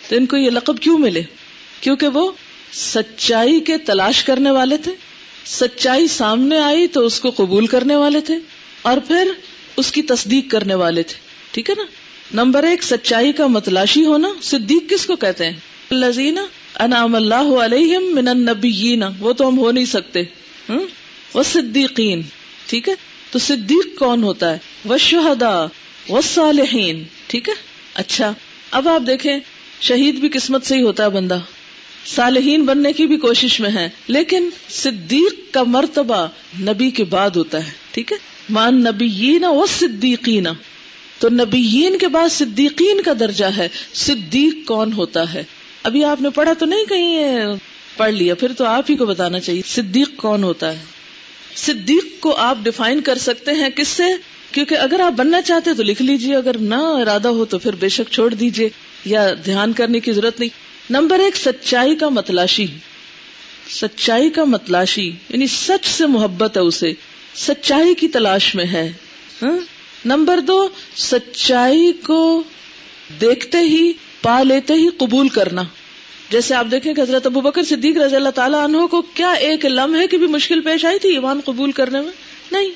تو 0.08 0.16
ان 0.16 0.26
کو 0.26 0.36
یہ 0.36 0.50
لقب 0.50 0.78
کیوں 0.78 0.98
ملے؟ 0.98 1.22
کیونکہ 1.80 2.08
وہ 2.08 2.32
سچائی 2.72 3.60
کے 3.60 3.78
تلاش 3.78 4.24
کرنے 4.24 4.50
والے 4.50 4.76
تھے۔ 4.76 4.92
سچائی 5.44 6.08
سامنے 6.08 6.58
آئی 6.58 6.86
تو 6.86 7.06
اس 7.06 7.20
کو 7.20 7.30
قبول 7.30 7.66
کرنے 7.66 7.96
والے 7.96 8.20
تھے۔ 8.20 8.34
اور 8.82 8.98
پھر 9.06 9.28
اس 9.76 9.92
کی 9.92 10.02
تصدیق 10.02 10.50
کرنے 10.50 10.74
والے 10.74 11.02
تھے۔ 11.02 11.14
ٹھیک 11.50 11.70
ہے 11.70 11.74
نا؟ 11.74 11.82
نمبر 12.34 12.62
ایک، 12.62 12.82
سچائی 12.82 13.32
کا 13.32 13.46
متلاشی 13.46 14.04
ہونا۔ 14.04 14.28
صدیق 14.42 14.90
کس 14.90 15.06
کو 15.06 15.16
کہتے 15.16 15.50
ہیں؟ 15.50 15.56
لذینا 15.94 16.46
انعام 16.74 17.14
اللہ 17.14 17.58
علیہم 17.60 18.14
من 18.14 18.28
النبیین۔ 18.28 19.02
وہ 19.20 19.32
تو 19.32 19.48
ہم 19.48 19.58
ہو 19.58 19.70
نہیں 19.70 19.84
سکتے۔ 19.84 20.22
وہ 21.34 21.42
صدیقین 21.42 22.22
ٹھیک 22.66 22.88
ہے؟ 22.88 22.94
تو 23.30 23.38
صدیق 23.38 23.98
کون 23.98 24.22
ہوتا 24.22 24.52
ہے؟ 24.52 24.58
وہ 24.84 24.98
شہدا 24.98 25.66
وہ 26.08 26.20
صالحین 26.20 27.04
ٹھیک 27.26 27.48
ہے؟ 27.48 27.54
اچھا 27.94 28.32
اب 28.70 28.88
آپ 28.88 29.02
دیکھیں، 29.06 29.38
شہید 29.80 30.14
بھی 30.14 30.28
قسمت 30.28 30.66
سے 30.66 30.76
ہی 30.76 30.82
ہوتا 30.82 31.04
ہے 31.04 31.08
بندہ۔ 31.08 31.38
صالحین 32.06 32.64
بننے 32.64 32.92
کی 32.92 33.06
بھی 33.06 33.16
کوشش 33.16 33.60
میں 33.60 33.70
ہے 33.70 33.88
لیکن 34.08 34.50
صدیق 34.70 35.54
کا 35.54 35.62
مرتبہ 35.62 36.26
نبی 36.60 36.90
کے 36.90 37.04
بعد 37.04 37.30
ہوتا 37.30 37.66
ہے، 37.66 37.70
ٹھیک 37.92 38.12
ہے؟ 38.12 38.16
مان 38.50 38.84
نبی 38.84 39.38
وہ 39.48 39.66
صدیقین۔ 39.78 40.46
تو 41.18 41.28
نبیین 41.28 41.98
کے 41.98 42.08
بعد 42.08 42.28
صدیقین 42.32 43.00
کا 43.00 43.12
درجہ 43.20 43.44
ہے، 43.44 43.68
صدیق 43.94 44.66
کون 44.66 44.92
ہوتا 44.92 45.32
ہے؟ 45.34 45.42
ابھی 45.82 46.04
آپ 46.04 46.22
نے 46.22 46.30
پڑھا 46.30 46.52
تو 46.52 46.66
نہیں 46.66 46.84
کہیں، 46.84 47.46
پڑھ 47.96 48.12
لیا، 48.12 48.34
پھر 48.34 48.52
تو 48.52 48.64
آپ 48.64 48.90
ہی 48.90 48.96
کو 48.96 49.06
بتانا 49.06 49.40
چاہیے، 49.40 49.62
صدیق 49.66 50.16
کون 50.16 50.44
ہوتا 50.44 50.72
ہے؟ 50.72 50.84
صدیق 51.66 52.20
کو 52.20 52.34
آپ 52.36 52.58
ڈیفائن 52.62 53.00
کر 53.00 53.18
سکتے 53.18 53.50
ہیں 53.50 53.70
کس 53.70 53.88
سے؟ 53.88 54.02
کیونکہ 54.52 54.74
اگر 54.74 55.00
آپ 55.00 55.12
بننا 55.12 55.42
چاہتے 55.42 55.74
تو 55.74 55.82
لکھ 55.82 56.02
لیجیے، 56.02 56.36
اگر 56.36 56.58
نہ 56.58 56.74
ارادہ 56.74 57.28
ہو 57.28 57.44
تو 57.44 57.58
پھر 57.58 57.74
بے 57.74 57.88
شک 57.88 58.12
چھوڑ 58.12 58.34
دیجیے 58.34 58.68
یا 59.04 59.34
دھیان 59.44 59.72
کرنے 59.72 60.00
کی 60.00 60.12
ضرورت 60.12 60.40
نہیں۔ 60.40 60.48
نمبر 60.90 61.18
ایک، 61.18 61.36
سچائی 61.36 61.96
کا 61.96 62.08
متلاشی۔ 62.08 62.66
سچائی 63.70 64.30
کا 64.30 64.44
متلاشی 64.44 65.12
یعنی 65.28 65.46
سچ 65.46 65.86
سے 65.86 66.06
محبت 66.06 66.56
ہے 66.56 66.62
اسے۔ 66.62 66.92
سچائی 67.34 67.94
کی 67.94 68.08
تلاش 68.08 68.54
میں 68.54 68.64
ہے۔ 68.64 68.92
ہاں؟ 69.42 69.58
نمبر 70.04 70.40
دو، 70.40 70.68
سچائی 70.96 71.92
کو 71.92 72.42
دیکھتے 73.20 73.58
ہی، 73.58 73.92
پا 74.22 74.42
لیتے 74.42 74.74
ہی 74.74 74.88
قبول 74.98 75.28
کرنا۔ 75.28 75.62
جیسے 76.30 76.54
آپ 76.54 76.66
دیکھیں 76.70 76.94
کہ 76.94 77.00
حضرت 77.00 77.26
ابو 77.26 77.40
بکر 77.40 77.62
صدیق 77.62 77.96
رضی 77.96 78.16
اللہ 78.16 78.28
تعالیٰ 78.28 78.64
عنہ 78.64 78.86
کو 78.86 79.02
کیا 79.02 79.30
ایک 79.30 79.64
لمحے 79.64 80.06
کی 80.06 80.16
بھی 80.16 80.26
مشکل 80.26 80.60
پیش 80.60 80.84
آئی 80.84 80.98
تھی 80.98 81.08
ایمان 81.08 81.40
قبول 81.44 81.72
کرنے 81.72 82.00
میں؟ 82.00 82.12
نہیں. 82.52 82.70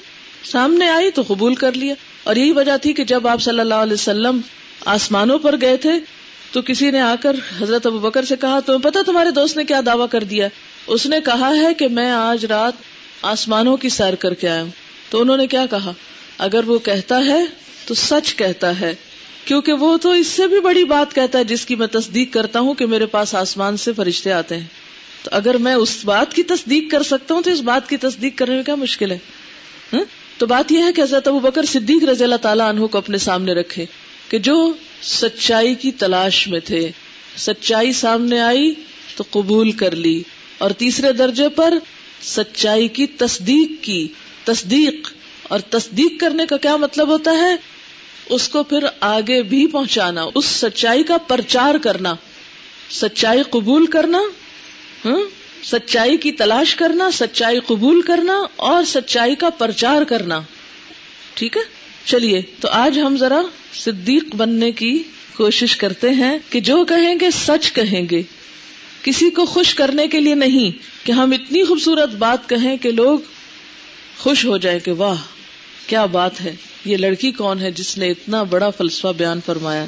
سامنے 0.45 0.89
آئی 0.89 1.11
تو 1.11 1.23
قبول 1.27 1.55
کر 1.55 1.73
لیا. 1.73 1.95
اور 2.25 2.37
یہی 2.37 2.53
وجہ 2.53 2.77
تھی 2.77 2.93
کہ 2.93 3.05
جب 3.05 3.29
آپ 3.29 3.43
صلی 3.43 3.61
اللہ 3.61 3.75
علیہ 3.75 3.93
وسلم 3.93 4.41
آسمانوں 4.87 5.39
پر 5.39 5.55
گئے 5.61 5.77
تھے 5.77 5.91
تو 6.53 6.63
کسی 6.63 6.91
نے 6.91 7.01
آ 7.01 7.15
کر 7.21 7.37
حضرت 7.63 7.87
ابو 7.87 7.99
بکر 7.99 8.25
سے 8.25 8.37
کہا، 8.37 8.61
تمہیں 8.61 8.81
پتا 8.81 9.01
تمہارے 9.07 9.31
دوست 9.31 9.57
نے 9.57 9.65
کیا 9.65 9.81
دعویٰ 9.87 10.07
کر 10.11 10.25
دیا 10.25 10.49
اس 10.87 11.07
نے 11.07 11.21
کہا 11.21 11.53
ہے 11.57 11.75
کہ 11.75 11.89
میں 11.89 12.11
آج 12.11 12.45
رات 12.45 12.73
آسمانوں 13.23 13.77
کی 13.77 13.89
سیر 13.89 14.15
کر 14.15 14.35
کے 14.35 14.49
آیا 14.49 14.63
ہوں۔ 14.63 14.71
تو 15.11 15.21
انہوں 15.21 15.37
نے 15.37 15.47
کیا 15.47 15.67
کہا؟ 15.67 15.93
اگر 16.39 16.65
وہ 16.65 16.79
کہتا 16.79 17.19
ہے 17.19 17.45
تو 17.87 17.95
سچ 17.95 18.37
کہتا 18.37 18.81
ہے۔ 18.81 18.95
کیونکہ 19.45 19.73
وہ 19.73 19.97
تو 19.97 20.11
اس 20.11 20.27
سے 20.27 20.47
بھی 20.47 20.61
بڑی 20.61 20.85
بات 20.85 21.15
کہتا 21.15 21.39
ہے، 21.39 21.45
جس 21.45 21.67
کی 21.67 21.75
میں 21.75 21.87
تصدیق 21.87 22.33
کرتا 22.33 22.61
ہوں 22.61 22.75
کہ 22.75 22.87
میرے 22.87 23.07
پاس 23.07 23.35
آسمان 23.35 23.77
سے 23.77 23.93
فرشتے 23.93 24.33
آتے 24.33 24.57
ہیں۔ 24.57 24.67
تو 25.23 25.31
اگر 25.33 25.57
میں 25.57 25.75
اس 25.75 26.05
بات 26.05 26.35
کی 26.35 26.43
تصدیق 26.43 26.91
کر 26.91 27.03
سکتا 27.03 27.35
ہوں 27.35 27.43
تو 27.43 27.51
اس 27.51 27.61
بات 27.61 27.89
کی 27.89 27.97
تصدیق 27.97 28.39
کرنے 28.39 28.55
میں 28.55 28.63
کیا 28.63 28.75
مشکل 28.75 29.11
ہے؟ 29.11 29.19
ہاں؟ 29.93 30.05
تو 30.39 30.47
بات 30.47 30.73
یہ 30.73 30.83
ہے 30.83 30.93
کہ 30.93 31.01
حضرت 31.01 31.29
ابو 31.29 31.39
بکر 31.39 31.65
صدیق 31.65 32.05
رضی 32.05 32.25
اللہ 32.25 32.37
تعالیٰ 32.37 32.69
عنہ 32.69 32.87
کو 32.87 32.99
اپنے 32.99 33.19
سامنے 33.19 33.53
رکھے 33.53 33.85
کہ 34.29 34.39
جو 34.39 34.73
سچائی 35.03 35.75
کی 35.75 35.93
تلاش 35.93 36.49
میں 36.49 36.61
تھے۔ 36.61 36.91
سچائی 37.37 37.93
سامنے 37.93 38.41
آئی 38.41 38.75
تو 39.17 39.25
قبول 39.31 39.73
کر 39.73 39.97
لی۔ 39.97 40.23
اور 40.59 40.71
تیسرے 40.71 41.13
درجے 41.13 41.49
پر 41.49 41.75
سچائی 42.23 42.89
کی 42.89 43.07
تصدیق 43.07 43.85
کی۔ 43.85 44.09
تصدیق۔ 44.45 45.13
اور 45.43 45.61
تصدیق 45.61 46.21
کرنے 46.21 46.47
کا 46.47 46.57
کیا 46.57 46.77
مطلب 46.77 47.09
ہوتا 47.09 47.31
ہے؟ 47.31 47.57
اس 48.33 48.49
کو 48.49 48.63
پھر 48.63 48.85
آگے 49.01 49.43
بھی 49.43 49.67
پہنچانا، 49.67 50.27
اس 50.35 50.45
سچائی 50.45 51.03
کا 51.03 51.19
پرچار 51.19 51.75
کرنا، 51.83 52.15
سچائی 52.91 53.43
قبول 53.51 53.87
کرنا 53.87 54.19
ہاں؟ 55.05 55.19
سچائی 55.65 56.17
کی 56.17 56.33
تلاش 56.33 56.75
کرنا، 56.75 57.11
سچائی 57.11 57.59
قبول 57.67 58.03
کرنا 58.03 58.43
اور 58.57 58.85
سچائی 58.85 59.35
کا 59.35 59.51
پرچار 59.51 60.03
کرنا۔ 60.03 60.41
ٹھیک 61.35 61.57
ہے؟ 61.57 61.63
چلیے، 62.05 62.43
تو 62.61 62.69
آج 62.69 62.99
ہم 62.99 63.17
ذرا 63.17 63.43
صدیق 63.75 64.35
بننے 64.35 64.73
کی 64.73 65.03
کوشش 65.37 65.77
کرتے 65.77 66.11
ہیں 66.11 66.39
کہ 66.51 66.61
جو 66.61 66.85
کہیں 66.85 67.15
گے، 67.21 67.31
سچ 67.31 67.73
کہیں 67.73 68.03
گے۔ 68.11 68.23
کسی 69.03 69.31
کو 69.31 69.45
خوش 69.45 69.75
کرنے 69.75 70.09
کے 70.09 70.21
لیے 70.21 70.35
نہیں 70.35 71.07
کہ 71.07 71.13
ہم 71.13 71.31
اتنی 71.31 71.65
خوبصورت 71.65 72.09
بات 72.09 72.49
کہیں 72.49 72.77
کہ 72.77 72.91
لوگ 72.91 73.19
خوش 74.19 74.45
ہو 74.45 74.57
جائے 74.57 74.79
کہ 74.79 74.93
واہ 74.93 75.17
کیا 75.87 76.05
بات 76.05 76.41
ہے؟ 76.41 76.55
یہ 76.85 76.97
لڑکی 76.97 77.31
کون 77.33 77.61
ہے 77.61 77.71
جس 77.71 77.99
نے 77.99 78.11
اتنا 78.11 78.43
بڑا 78.43 78.71
فلسفہ 78.71 79.09
بیان 79.17 79.41
فرمایا؟ 79.47 79.85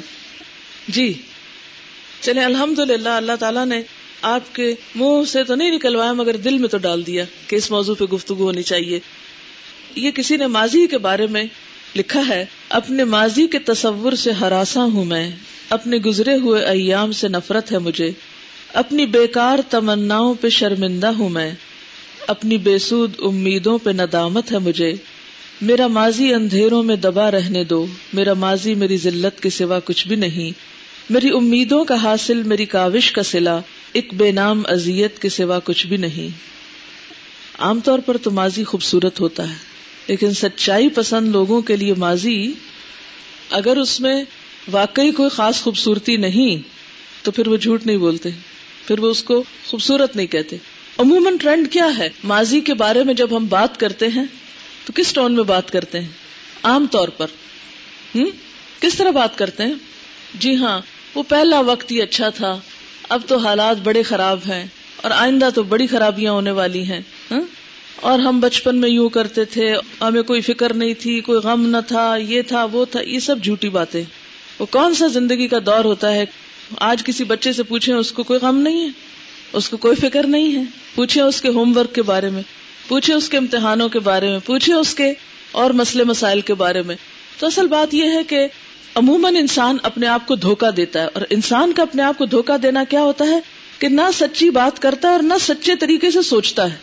جی 0.87 1.13
چلے 2.21 2.41
الحمد 2.41 2.79
للہ 2.79 3.09
اللہ 3.09 3.35
تعالیٰ 3.39 3.65
نے 3.65 3.81
آپ 4.21 4.55
کے 4.55 4.75
منہ 4.95 5.25
سے 5.27 5.43
تو 5.43 5.55
نہیں 5.55 5.71
نکلوایا، 5.71 6.13
مگر 6.13 6.35
دل 6.35 6.57
میں 6.57 6.69
تو 6.69 6.77
ڈال 6.77 7.05
دیا 7.07 7.23
کہ 7.47 7.55
اس 7.55 7.71
موضوع 7.71 7.95
پہ 7.95 8.05
گفتگو 8.05 8.43
ہونی 8.43 8.63
چاہیے۔ 8.63 8.99
یہ 9.95 10.11
کسی 10.11 10.37
نے 10.37 10.47
ماضی 10.47 10.87
کے 10.87 10.97
بارے 10.97 11.27
میں 11.27 11.43
لکھا 11.95 12.21
ہے، 12.27 12.45
اپنے 12.69 13.03
ماضی 13.03 13.47
کے 13.47 13.59
تصور 13.59 14.13
سے 14.13 14.31
ہراساں 14.31 14.85
ہوں 14.85 15.05
میں، 15.05 15.31
اپنے 15.69 15.97
گزرے 15.97 16.35
ہوئے 16.35 16.65
ایام 16.65 17.11
سے 17.11 17.27
نفرت 17.27 17.71
ہے 17.71 17.79
مجھے، 17.79 18.11
اپنی 18.73 19.05
بیکار 19.05 19.59
تمناؤں 19.69 20.33
پہ 20.41 20.49
شرمندہ 20.49 21.07
ہوں 21.07 21.29
میں، 21.29 21.51
اپنی 22.27 22.57
بے 22.57 22.77
سود 22.77 23.13
امیدوں 23.19 23.77
پہ 23.77 23.89
ندامت 23.89 24.51
ہے 24.51 24.59
مجھے۔ 24.59 24.93
میرا 25.61 25.87
ماضی 25.87 26.33
اندھیروں 26.33 26.83
میں 26.83 26.95
دبا 26.95 27.31
رہنے 27.31 27.63
دو، 27.63 27.87
میرا 28.13 28.33
ماضی 28.33 28.75
میری 28.75 28.97
ذلت 28.97 29.43
کے 29.43 29.49
سوا 29.49 29.79
کچھ 29.79 30.07
بھی 30.07 30.15
نہیں۔ 30.15 30.51
میری 31.09 31.29
امیدوں 31.29 31.85
کا 31.85 31.95
حاصل 32.03 32.43
میری 32.43 32.65
کاوش 32.65 33.11
کا 33.11 33.23
سلا، 33.23 33.59
ایک 33.93 34.13
بے 34.13 34.31
نام 34.31 34.63
ازیت 34.65 35.19
کے 35.19 35.29
سوا 35.29 35.59
کچھ 35.63 35.87
بھی 35.87 35.97
نہیں۔ 35.97 36.37
عام 37.59 37.79
طور 37.79 37.99
پر 37.99 38.17
تو 38.17 38.31
ماضی 38.31 38.63
خوبصورت 38.63 39.19
ہوتا 39.19 39.49
ہے، 39.49 39.55
لیکن 40.07 40.33
سچائی 40.33 40.89
پسند 40.89 41.27
لوگوں 41.27 41.61
کے 41.61 41.75
لیے 41.75 41.93
ماضی، 41.93 42.51
اگر 43.49 43.77
اس 43.77 44.01
میں 44.01 44.23
واقعی 44.71 45.11
کوئی 45.11 45.29
خاص 45.29 45.61
خوبصورتی 45.61 46.17
نہیں، 46.17 46.69
تو 47.25 47.31
پھر 47.31 47.47
وہ 47.47 47.57
جھوٹ 47.57 47.85
نہیں 47.85 47.97
بولتے، 47.97 48.29
پھر 48.87 48.99
وہ 48.99 49.09
اس 49.09 49.23
کو 49.23 49.43
خوبصورت 49.65 50.15
نہیں 50.15 50.27
کہتے۔ 50.27 50.55
عموماً 50.97 51.37
ٹرینڈ 51.37 51.71
کیا 51.71 51.97
ہے؟ 51.97 52.09
ماضی 52.23 52.61
کے 52.61 52.73
بارے 52.73 53.03
میں 53.03 53.13
جب 53.13 53.37
ہم 53.37 53.45
بات 53.45 53.79
کرتے 53.79 54.07
ہیں 54.07 54.25
تو 54.85 54.93
کس 54.95 55.13
ٹون 55.13 55.33
میں 55.33 55.43
بات 55.43 55.71
کرتے 55.71 55.99
ہیں؟ 55.99 56.07
عام 56.63 56.87
طور 56.91 57.07
پر۔ 57.07 57.27
ہم؟ 58.15 58.25
کس 58.79 58.95
طرح 58.95 59.09
بات 59.09 59.37
کرتے 59.37 59.63
ہیں؟ 59.63 59.73
جی 60.33 60.55
ہاں 60.55 60.81
وہ 61.15 61.23
پہلا 61.23 61.59
وقت 61.59 61.91
ہی 61.91 62.01
اچھا 62.01 62.29
تھا۔ 62.29 62.59
اب 63.09 63.21
تو 63.27 63.37
حالات 63.37 63.77
بڑے 63.77 64.03
خراب 64.03 64.39
ہیں 64.47 64.67
اور 64.97 65.11
آئندہ 65.11 65.49
تو 65.55 65.63
بڑی 65.63 65.87
خرابیاں 65.87 66.31
ہونے 66.31 66.51
والی 66.51 66.83
ہیں۔ 66.83 66.99
ہاں؟ 67.31 67.41
اور 67.95 68.19
ہم 68.19 68.39
بچپن 68.39 68.77
میں 68.77 68.89
یوں 68.89 69.09
کرتے 69.09 69.45
تھے، 69.45 69.75
ہمیں 70.01 70.21
کوئی 70.21 70.41
فکر 70.41 70.73
نہیں 70.73 70.93
تھی، 70.93 71.19
کوئی 71.19 71.39
غم 71.39 71.65
نہ 71.69 71.77
تھا، 71.87 72.15
یہ 72.15 72.41
تھا، 72.41 72.63
وہ 72.63 72.85
تھا، 72.85 73.01
یہ 73.01 73.19
سب 73.19 73.43
جھوٹی 73.43 73.69
باتیں۔ 73.69 74.03
وہ 74.59 74.65
کون 74.65 74.93
سا 74.93 75.07
زندگی 75.07 75.47
کا 75.47 75.57
دور 75.65 75.85
ہوتا 75.85 76.13
ہے؟ 76.13 76.25
آج 76.79 77.03
کسی 77.03 77.23
بچے 77.23 77.53
سے 77.53 77.63
پوچھے 77.63 77.93
اس 77.93 78.11
کو 78.11 78.23
کوئی 78.23 78.39
غم 78.39 78.57
نہیں 78.57 78.81
ہے؟ 78.81 78.89
اس 79.53 79.69
کو 79.69 79.77
کوئی 79.77 79.95
فکر 79.95 80.27
نہیں 80.27 80.55
ہے؟ 80.55 80.63
پوچھے 80.95 81.21
اس 81.21 81.41
کے 81.41 81.49
ہوم 81.49 81.77
ورک 81.77 81.95
کے 81.95 82.01
بارے 82.01 82.29
میں۔ 82.29 82.41
پوچھے 82.87 83.13
اس 83.13 83.29
کے 83.29 83.37
امتحانوں 83.37 83.89
کے 83.89 83.99
بارے 83.99 84.29
میں 84.29 84.39
پوچھے 84.45 84.73
اس 84.73 84.95
کے 84.95 85.13
اور 85.51 85.71
مسئلے 85.71 86.03
مسائل 86.03 86.41
کے 86.41 86.53
بارے 86.53 86.81
میں۔ 86.81 86.95
تو 87.39 87.47
اصل 87.47 87.67
بات 87.67 87.93
یہ 87.93 88.03
ہے 88.03 88.23
کہ 88.23 88.47
عموماً 88.95 89.35
انسان 89.35 89.77
اپنے 89.83 90.07
آپ 90.07 90.27
کو 90.27 90.35
دھوکا 90.35 90.69
دیتا 90.77 91.01
ہے 91.01 91.07
اور 91.13 91.21
انسان 91.29 91.73
کا 91.73 91.81
اپنے 91.81 92.03
آپ 92.03 92.17
کو 92.17 92.25
دھوکا 92.25 92.57
دینا 92.63 92.83
کیا 92.89 93.01
ہوتا 93.01 93.25
ہے؟ 93.25 93.39
کہ 93.79 93.87
نہ 93.87 94.01
سچی 94.13 94.49
بات 94.49 94.81
کرتا 94.81 95.07
ہے 95.07 95.13
اور 95.13 95.23
نہ 95.23 95.33
سچے 95.41 95.75
طریقے 95.75 96.11
سے 96.11 96.21
سوچتا 96.21 96.71
ہے۔ 96.71 96.77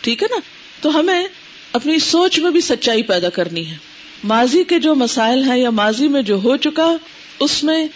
ٹھیک 0.00 0.22
ہے 0.22 0.28
نا؟ 0.30 0.40
تو 0.82 1.00
ہمیں 1.00 1.26
اپنی 1.72 1.98
سوچ 1.98 2.38
میں 2.38 2.50
بھی 2.50 2.60
سچائی 2.60 3.02
پیدا 3.02 3.28
کرنی 3.28 3.70
ہے۔ 3.70 3.76
ماضی 4.24 4.64
کے 4.64 4.78
جو 4.78 4.94
مسائل 4.94 5.42
ہیں 5.42 5.58
یا 5.58 5.70
ماضی 5.70 6.08
میں 6.08 6.22
جو 6.22 6.40
ہو 6.40 6.56
چکا، 6.56 6.96
اس 7.40 7.64
میں 7.64 7.86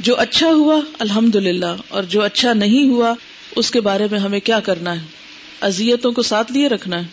جو 0.00 0.16
اچھا 0.16 0.46
ہوا 0.46 0.80
الحمد 0.98 1.36
اور 1.88 2.02
جو 2.02 2.22
اچھا 2.22 2.52
نہیں 2.52 2.88
ہوا، 2.88 3.14
اس 3.56 3.70
کے 3.70 3.80
بارے 3.80 4.06
میں 4.10 4.18
ہمیں 4.18 4.40
کیا 4.40 4.60
کرنا 4.60 4.92
ہے؟ 4.92 5.25
ازیتوں 5.60 6.12
کو 6.12 6.22
ساتھ 6.22 6.52
لیے 6.52 6.68
رکھنا 6.68 6.98
ہے؟ 6.98 7.04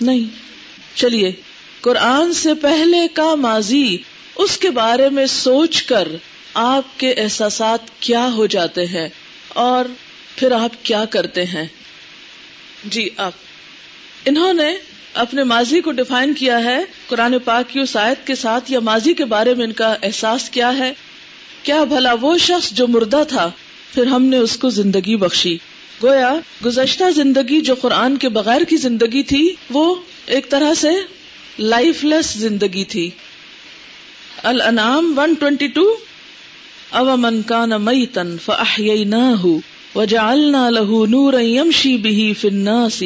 نہیں۔ 0.00 0.52
چلیے، 0.94 1.32
قرآن 1.80 2.32
سے 2.32 2.54
پہلے 2.54 3.08
کا 3.14 3.34
ماضی، 3.34 3.96
اس 4.36 4.58
کے 4.58 4.70
بارے 4.70 5.08
میں 5.08 5.26
سوچ 5.26 5.82
کر 5.82 6.08
آپ 6.54 7.00
کے 7.00 7.12
احساسات 7.12 7.80
کیا 8.00 8.28
ہو 8.32 8.46
جاتے 8.46 8.86
ہیں 8.86 9.08
اور 9.48 9.84
پھر 10.36 10.52
آپ 10.52 10.70
کیا 10.82 11.04
کرتے 11.04 11.44
ہیں؟ 11.44 11.64
جی 12.84 13.08
آپ۔ 13.16 13.32
انہوں 14.24 14.54
نے 14.54 14.74
اپنے 15.14 15.44
ماضی 15.44 15.80
کو 15.80 15.92
ڈیفائن 15.92 16.34
کیا 16.34 16.64
ہے، 16.64 16.78
قرآن 17.06 17.38
پاک 17.44 17.70
کی 17.70 17.80
اس 17.80 17.96
آیت 17.96 18.26
کے 18.26 18.34
ساتھ 18.34 18.72
یا 18.72 18.80
ماضی 18.80 19.14
کے 19.14 19.24
بارے 19.24 19.54
میں 19.54 19.64
ان 19.64 19.72
کا 19.72 19.94
احساس 20.02 20.50
کیا 20.50 20.78
ہے؟ 20.78 20.92
کیا 21.62 21.84
بھلا 21.84 22.14
وہ 22.20 22.38
شخص 22.38 22.72
جو 22.72 22.86
مردہ 22.88 23.22
تھا، 23.28 23.50
پھر 23.94 24.06
ہم 24.06 24.24
نے 24.24 24.36
اس 24.36 24.56
کو 24.56 24.70
زندگی 24.70 25.16
بخشی؟ 25.16 25.58
گویا 26.02 26.38
گزشتہ 26.64 27.10
زندگی 27.16 27.60
جو 27.60 27.74
قرآن 27.74 28.16
کے 28.16 28.28
بغیر 28.28 28.60
کی 28.60 28.76
زندگی 28.76 29.22
تھی، 29.22 29.54
وہ 29.70 29.94
ایک 30.26 30.50
طرح 30.50 30.74
سے 30.74 30.90
لائف 31.58 32.04
لیس 32.04 32.32
زندگی 32.32 32.84
تھی۔ 32.84 33.10
الانعام 34.42 35.20
122 35.20 35.96
او 36.90 37.16
من 37.16 37.42
کان 37.42 37.70
میتن 37.78 38.36
فاحییناہ 38.44 39.44
وجعلنا 39.94 40.70
له 40.70 41.04
نورا 41.08 41.40
يمشي 41.40 41.96
به 41.96 42.32
في 42.40 42.48
الناس 42.48 43.02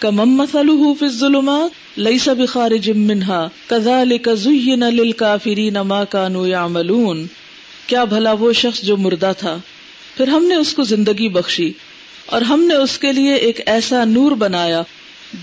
كمن 0.00 0.36
مثله 0.36 0.92
في 0.98 1.04
الظلمات 1.04 1.98
ليس 1.98 2.28
بخارج 2.28 2.90
منها 2.90 3.48
كذلك 3.66 4.28
زين 4.34 4.80
للكافرين 4.80 5.74
ما 5.74 6.04
كانوا 6.04 6.48
يعملون 6.48 7.26
کیا 7.86 8.04
بھلا 8.04 8.32
وہ 8.32 8.52
شخص 8.52 8.82
جو 8.82 8.96
مردہ 8.96 9.32
تھا۔ 9.38 9.58
پھر 10.16 10.28
ہم 10.28 10.44
نے 10.44 10.54
اس 10.54 10.74
کو 10.74 10.82
زندگی 10.82 11.28
بخشی۔ 11.28 11.72
اور 12.26 12.42
ہم 12.42 12.64
نے 12.64 12.74
اس 12.74 12.98
کے 12.98 13.12
لیے 13.12 13.34
ایک 13.34 13.60
ایسا 13.66 14.04
نور 14.04 14.32
بنایا 14.32 14.82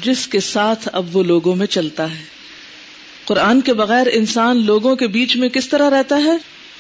جس 0.04 0.28
کے 0.28 0.40
ساتھ 0.40 0.90
اب 0.94 1.16
وہ 1.18 1.24
لوگوں 1.24 1.56
میں 1.56 1.68
چلتا 1.68 2.20
ہے۔ 2.20 2.24
قرآن 3.26 3.62
کے 3.62 3.74
بغیر 3.74 4.08
انسان 4.12 4.66
لوگوں 4.66 4.96
کے 4.96 5.08
بیچ 5.08 5.38
میں 5.38 5.50
کس 5.50 5.70
طرح 5.70 5.90
رہتا 5.90 6.18
ہے؟ 6.18 6.32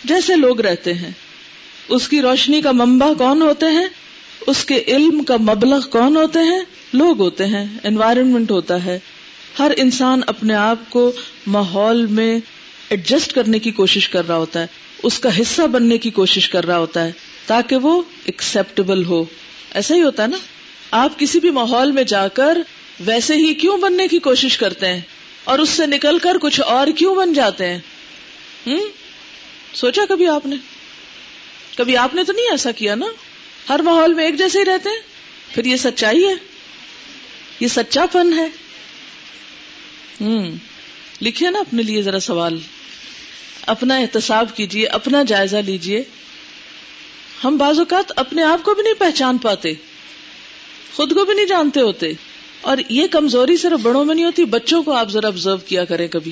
جیسے 0.04 0.36
لوگ 0.36 0.62
رہتے 0.62 0.94
ہیں۔ 0.94 1.12
اس 1.88 2.10
کی 2.10 2.22
روشنی 2.22 2.62
کا 2.62 2.72
ممبا 2.72 3.14
کون 3.18 3.42
ہوتے 3.42 3.66
ہیں؟ 3.66 3.88
اس 4.48 4.66
کے 4.66 4.84
علم 4.88 5.24
کا 5.24 5.38
مبلغ 5.38 5.90
کون 5.90 6.16
ہوتے 6.16 6.40
ہیں؟ 6.40 6.62
لوگ 6.94 7.20
ہوتے 7.20 7.46
ہیں۔ 7.46 7.66
انوائرمنٹ 7.84 8.52
ہوتا 8.52 8.86
ہے۔ 8.86 9.00
ہر 9.60 9.72
انسان 9.78 10.22
اپنے 10.28 10.54
آپ 10.54 10.90
کو 10.90 11.12
ماحول 11.48 12.06
میں 12.06 12.40
ایڈجسٹ 12.90 13.34
کرنے 13.34 13.60
کی 13.60 13.72
کوشش 13.72 14.10
کر 14.10 14.28
رہا 14.28 14.36
ہوتا 14.36 14.62
ہے۔ 14.62 14.68
اس 15.04 15.20
کا 15.20 15.42
حصہ 15.42 15.62
بننے 15.62 15.98
کی 15.98 16.10
کوشش 16.10 16.50
کر 16.50 16.66
رہا 16.66 16.78
ہوتا 16.78 17.06
ہے 17.06 17.12
تاکہ 17.46 17.76
وہ 17.76 18.02
ایکسپٹیبل 18.26 19.06
ہو۔ 19.06 19.26
ایسا 19.72 19.96
ہی 19.96 20.04
ہوتا 20.04 20.24
ہے 20.24 20.28
نا؟ 20.28 20.38
آپ 20.92 21.20
کسی 21.20 21.40
بھی 21.40 21.50
ماحول 21.50 21.92
میں 21.92 22.04
جا 22.04 22.28
کر 22.28 22.58
ویسے 23.00 23.36
ہی 23.36 23.54
کیوں 23.54 23.78
بننے 23.78 24.08
کی 24.08 24.20
کوشش 24.20 24.58
کرتے 24.58 24.88
ہیں؟ 24.88 25.01
اور 25.44 25.60
اس 25.60 25.70
سے 25.70 25.86
نکل 25.86 26.20
کر 26.20 26.38
کچھ 26.42 26.62
اور 26.62 26.88
کیوں 26.98 27.16
بن 27.16 27.34
جاتے 27.34 27.66
ہیں؟ 27.66 27.80
ہم؟ 28.68 28.90
سوچا 29.74 30.01
کبھی 30.10 30.28
آپ 30.28 30.46
نے؟ 30.46 30.56
کبھی 31.78 31.98
آپ 31.98 32.16
نے 32.16 32.24
تو 32.24 32.34
نہیں 32.34 32.51
ایسا 32.51 32.72
کیا 32.72 32.96
نا؟ 32.96 33.06
ہر 33.70 33.80
ماحول 33.80 34.13
میں 34.13 34.25
ایک 34.25 34.38
جیسے 34.38 34.60
ہی 34.60 34.66
رہتے 34.66 34.90
ہیں؟ 34.90 35.00
پھر 35.56 35.66
یہ 35.66 35.75
سچائی 35.75 36.25
ہے؟ 36.25 36.34
یہ 37.60 37.68
سچا 37.68 38.06
پن 38.12 38.34
ہے؟ 38.34 38.48
ہوں 40.22 40.51
لکھے 41.22 41.50
نا 41.50 41.60
اپنے 41.60 41.84
لیے 41.84 42.01
ذرا 42.01 42.20
سوال۔ 42.20 42.60
اپنا 43.68 43.96
احتساب 43.96 44.56
کیجیے، 44.56 44.88
اپنا 44.88 45.24
جائزہ 45.24 45.58
لیجیے۔ 45.58 46.04
ہم 47.44 47.58
بعض 47.58 47.80
اوقات 47.80 48.12
اپنے 48.16 48.44
آپ 48.44 48.64
کو 48.64 48.74
بھی 48.74 48.84
نہیں 48.84 48.94
پہچان 48.94 49.38
پاتے، 49.38 49.74
خود 50.94 51.14
کو 51.14 51.26
بھی 51.26 51.34
نہیں 51.34 51.46
جانتے 51.46 51.80
ہوتے، 51.80 52.12
اور 52.62 52.78
یہ 52.90 53.08
کمزوری 53.08 53.58
صرف 53.58 53.80
بڑوں 53.80 54.06
میں 54.06 54.16
نہیں 54.16 54.26
ہوتی، 54.26 54.46
بچوں 54.46 54.84
کو 54.84 54.92
آپ 54.92 55.10
ذرا 55.10 55.28
آبزرو 55.28 55.58
کیا 55.58 55.86
کریں 55.86 56.08
کبھی۔ 56.08 56.32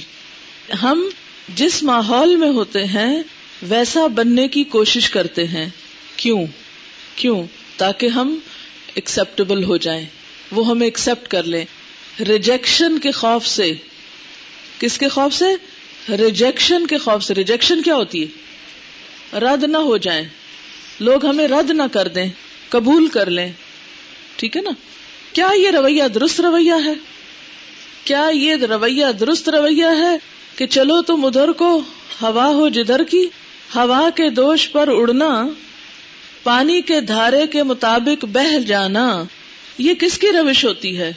ہم 0.83 1.09
جس 1.55 1.83
ماحول 1.83 2.35
میں 2.35 2.49
ہوتے 2.49 2.85
ہیں، 2.85 3.23
ویسا 3.61 4.07
بننے 4.07 4.47
کی 4.47 4.63
کوشش 4.63 5.09
کرتے 5.09 5.47
ہیں۔ 5.47 5.69
کیوں؟ 6.15 6.45
کیوں؟ 7.15 7.43
تاکہ 7.77 8.07
ہم 8.07 8.39
ایکسپٹیبل 8.95 9.63
ہو 9.63 9.77
جائیں۔ 9.77 10.05
وہ 10.51 10.67
ہمیں 10.67 10.87
ایکسپٹ 10.87 11.27
کر 11.27 11.43
لیں۔ 11.43 11.65
ریجیکشن 12.27 12.99
کے 12.99 13.11
خوف 13.11 13.47
سے۔ 13.47 13.73
کس 14.79 14.97
کے 14.97 15.07
خوف 15.07 15.33
سے؟ 15.33 15.55
ریجیکشن 16.17 16.87
کے 16.87 16.97
خوف 16.97 17.23
سے۔ 17.23 17.33
ریجیکشن 17.33 17.81
کیا 17.81 17.95
ہوتی 17.95 18.23
ہے؟ 18.23 18.27
رد 19.39 19.63
نہ 19.63 19.77
ہو 19.77 19.97
جائیں۔ 19.97 20.25
لوگ 20.99 21.25
ہمیں 21.25 21.47
رد 21.47 21.69
نہ 21.69 21.83
کر 21.91 22.07
دیں، 22.07 22.27
قبول 22.69 23.07
کر 23.07 23.29
لیں۔ 23.29 23.51
ٹھیک 24.35 24.57
ہے 24.57 24.61
نا؟ 24.61 24.69
کیا 25.33 25.49
یہ 25.55 25.69
رویہ 25.69 26.03
درست 26.03 26.41
رویہ 26.41 26.73
ہے؟ 26.85 26.93
کیا 28.03 28.29
یہ 28.33 28.55
رویہ 28.55 29.05
درست 29.19 29.49
رویہ 29.49 29.85
ہے 29.85 30.17
کہ 30.55 30.67
چلو 30.67 31.01
تم 31.01 31.25
ادھر 31.25 31.51
کو، 31.51 31.81
ہوا 32.21 32.45
ہو 32.45 32.69
جدھر 32.69 33.03
کی، 33.03 33.25
ہوا 33.75 34.09
کے 34.15 34.29
دوش 34.29 34.71
پر 34.71 34.87
اڑنا، 34.87 35.47
پانی 36.43 36.81
کے 36.81 37.01
دھارے 37.01 37.47
کے 37.47 37.63
مطابق 37.63 38.25
بہ 38.25 38.59
جانا، 38.59 39.23
یہ 39.77 39.93
کس 39.93 40.17
کی 40.17 40.27
روش 40.27 40.65
ہوتی 40.65 40.97
ہے؟ 40.97 41.13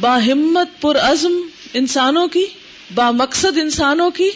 با 0.00 0.26
ہمت 0.26 0.80
پر 0.80 0.98
عزم 0.98 1.40
انسانوں 1.74 2.28
کی، 2.28 2.46
با 2.94 3.10
مقصد 3.10 3.58
انسانوں 3.58 4.10
کی 4.10 4.30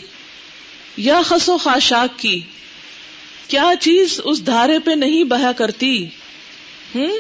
یا 0.97 1.23
خسو 1.25 1.57
خاشاک 1.57 2.19
کی؟ 2.19 2.41
کیا 3.49 3.73
چیز 3.81 4.21
اس 4.25 4.47
دھارے 4.47 4.79
پہ 4.79 4.91
نہیں 4.91 5.25
بہا 5.25 5.53
کرتی؟ 5.53 6.07
ہوں 6.95 7.13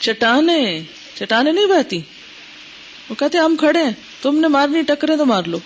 چٹانے 0.00 0.80
چٹانے 1.14 1.52
نہیں 1.52 1.66
بہتی؟ 1.66 2.00
وہ 3.10 3.14
کہتے 3.14 3.38
ہم 3.38 3.56
کھڑے 3.56 3.82
ہیں، 3.82 3.90
تم 4.22 4.38
نے 4.38 4.48
مارنی، 4.48 4.82
ٹکرے 4.82 5.16
تو 5.16 5.26
مار 5.26 5.42
لو۔ 5.46 5.58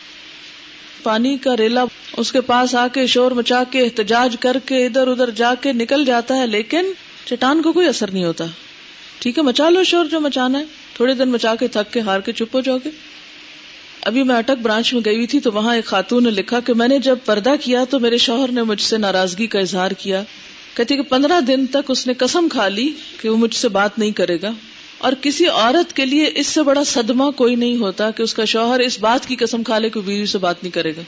پانی 1.03 1.37
کا 1.37 1.57
ریلا 1.57 1.85
اس 2.17 2.33
کے 2.33 2.41
پاس 2.41 2.75
آ 2.75 2.89
کے 2.89 3.07
شور 3.07 3.31
مچا 3.31 3.65
کے 3.71 3.81
احتجاج 3.81 4.37
کر 4.41 4.57
کے 4.65 4.87
ادھر 4.87 5.09
ادھر 5.09 5.31
جا 5.31 5.55
کے 5.55 5.73
نکل 5.73 6.05
جاتا 6.05 6.37
ہے، 6.37 6.47
لیکن 6.47 6.93
چٹان 7.25 7.63
کو 7.63 7.73
کوئی 7.73 7.89
اثر 7.89 8.11
نہیں 8.11 8.25
ہوتا۔ 8.25 8.45
ٹھیک 9.19 9.39
ہے، 9.39 9.43
مچا 9.43 9.71
لو 9.71 9.85
شور 9.85 10.05
جو 10.05 10.21
مچانا 10.21 10.59
ہے۔ 10.59 10.65
تھوڑے 10.95 11.15
دن 11.15 11.29
مچا 11.29 11.55
کے 11.55 11.69
تھک 11.69 11.93
کے، 11.93 12.01
ہار 12.01 12.21
کے، 12.21 12.33
چپ 12.33 12.55
ہو 12.55 12.61
جاؤ 12.61 12.79
گے۔ 12.85 12.91
ابھی 14.01 14.23
میں 14.23 14.37
اٹک 14.37 14.63
برانچ 14.63 14.95
میں 14.95 15.03
گئی 15.05 15.17
ہوئی 15.17 15.27
تھی 15.27 15.41
تو 15.41 15.53
وہاں 15.53 15.77
ایک 15.77 15.85
خاتون 15.85 16.25
نے 16.25 16.31
لکھا 16.31 16.61
کہ 16.61 16.75
میں 16.75 16.89
نے 16.89 16.99
جب 16.99 17.19
پردہ 17.25 17.55
کیا 17.61 17.85
تو 17.85 18.01
میرے 18.01 18.17
شوہر 18.17 18.53
نے 18.53 18.63
مجھ 18.63 18.81
سے 18.83 18.99
ناراضگی 18.99 19.47
کا 19.47 19.59
اظہار 19.59 19.91
کیا۔ 19.91 20.23
کہتی 20.75 20.97
کہ 20.97 21.03
پندرہ 21.03 21.41
دن 21.41 21.67
تک 21.67 21.91
اس 21.91 22.07
نے 22.07 22.15
قسم 22.15 22.49
کھا 22.49 22.69
لی 22.69 22.93
کہ 23.21 23.29
وہ 23.29 23.37
مجھ 23.37 23.55
سے 23.55 23.69
بات 23.69 23.99
نہیں 23.99 24.11
کرے 24.11 24.39
گا۔ 24.43 24.51
اور 24.99 25.13
کسی 25.21 25.47
عورت 25.47 25.93
کے 25.93 26.07
لیے 26.07 26.31
اس 26.35 26.47
سے 26.47 26.63
بڑا 26.63 26.85
صدمہ 26.85 27.31
کوئی 27.31 27.55
نہیں 27.55 27.77
ہوتا 27.77 28.11
کہ 28.11 28.23
اس 28.23 28.35
کا 28.35 28.45
شوہر 28.45 28.81
اس 28.81 29.01
بات 29.01 29.29
کی 29.29 29.37
قسم 29.37 29.63
کھا 29.63 29.79
لے 29.79 29.91
کہ 29.91 30.01
بیوی 30.01 30.27
سے 30.27 30.39
بات 30.39 30.63
نہیں 30.63 30.73
کرے 30.73 30.97
گا۔ 30.97 31.01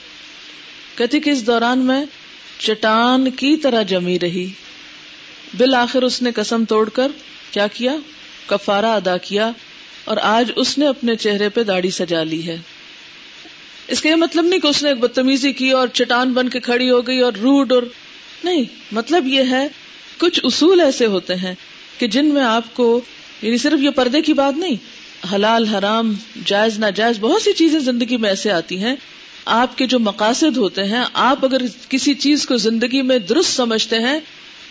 کہتی 0.97 1.21
کہ 1.21 1.31
اس 1.31 1.47
دوران 1.47 1.79
میں 1.79 2.05
چٹان 2.59 3.31
کی 3.31 3.57
طرح 3.57 3.83
جمی 3.83 4.19
رہی۔ 4.19 4.49
بالآخر 5.59 6.03
اس 6.03 6.23
نے 6.23 6.31
قسم 6.33 6.65
توڑ 6.65 6.89
کر 6.89 7.09
کیا 7.51 7.67
کیا؟ 7.67 7.93
کفارہ 8.47 8.87
ادا 8.87 9.17
کیا 9.17 9.51
اور 10.05 10.17
آج 10.23 10.53
اس 10.57 10.79
نے 10.79 10.87
اپنے 10.87 11.17
چہرے 11.17 11.49
پہ 11.49 11.63
داڑھی 11.63 11.91
سجا 11.91 12.23
لی 12.23 12.47
ہے۔ 12.47 12.59
اس 13.93 14.01
کا 14.01 14.09
یہ 14.09 14.15
مطلب 14.15 14.45
نہیں 14.45 14.61
کہ 14.61 14.67
اس 14.67 14.83
نے 14.83 14.89
ایک 14.89 14.99
بدتمیزی 14.99 15.53
کی 15.53 15.71
اور 15.71 15.89
چٹان 15.89 16.33
بن 16.33 16.49
کے 16.49 16.61
کھڑی 16.61 16.91
ہو 16.91 17.07
گئی 17.07 17.19
اور 17.21 17.33
روڈ 17.33 17.73
اور 17.73 17.83
نہیں 18.45 18.65
مطلب 18.93 19.27
یہ 19.27 19.43
ہے، 19.51 19.67
کچھ 20.19 20.41
اصول 20.45 20.81
ایسے 20.81 21.07
ہوتے 21.07 21.35
ہیں 21.35 21.55
کہ 21.99 22.07
جن 22.07 22.27
میں 22.27 22.43
آپ 22.43 22.75
کو 22.75 23.01
یعنی 23.43 23.59
صرف 23.59 23.83
یہ 23.83 23.91
پردے 23.91 24.23
کی 24.23 24.33
بات 24.33 24.57
نہیں، 24.57 24.77
حلال، 25.35 25.67
حرام، 25.67 26.13
جائز، 26.45 26.79
ناجائز، 26.79 27.19
بہت 27.21 27.43
سی 27.43 27.53
چیزیں 27.53 27.81
زندگی 27.81 28.17
میں 28.17 28.31
ایسے 28.31 28.51
آتی 28.51 28.79
ہیں، 28.79 28.95
آپ 29.45 29.79
کے 29.79 29.87
جو 29.87 29.99
مقاصد 29.99 30.57
ہوتے 30.57 30.85
ہیں، 30.85 31.05
آپ 31.13 31.45
اگر 31.45 31.63
کسی 31.89 32.15
چیز 32.15 32.47
کو 32.47 32.57
زندگی 32.57 33.03
میں 33.03 33.19
درست 33.19 33.57
سمجھتے 33.57 33.99
ہیں، 33.99 34.19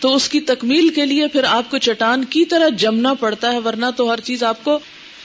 تو 0.00 0.14
اس 0.14 0.28
کی 0.28 0.40
تکمیل 0.40 0.88
کے 0.88 1.06
لیے 1.06 1.26
پھر 1.28 1.44
آپ 1.44 1.70
کو 1.70 1.78
چٹان 1.78 2.24
کی 2.24 2.44
طرح 2.44 2.68
جمنا 2.68 3.14
پڑتا 3.14 3.52
ہے، 3.52 3.58
ورنہ 3.58 3.86
تو 3.96 4.12
ہر 4.12 4.20
چیز 4.20 4.42
آپ 4.42 4.64
کو 4.64 4.78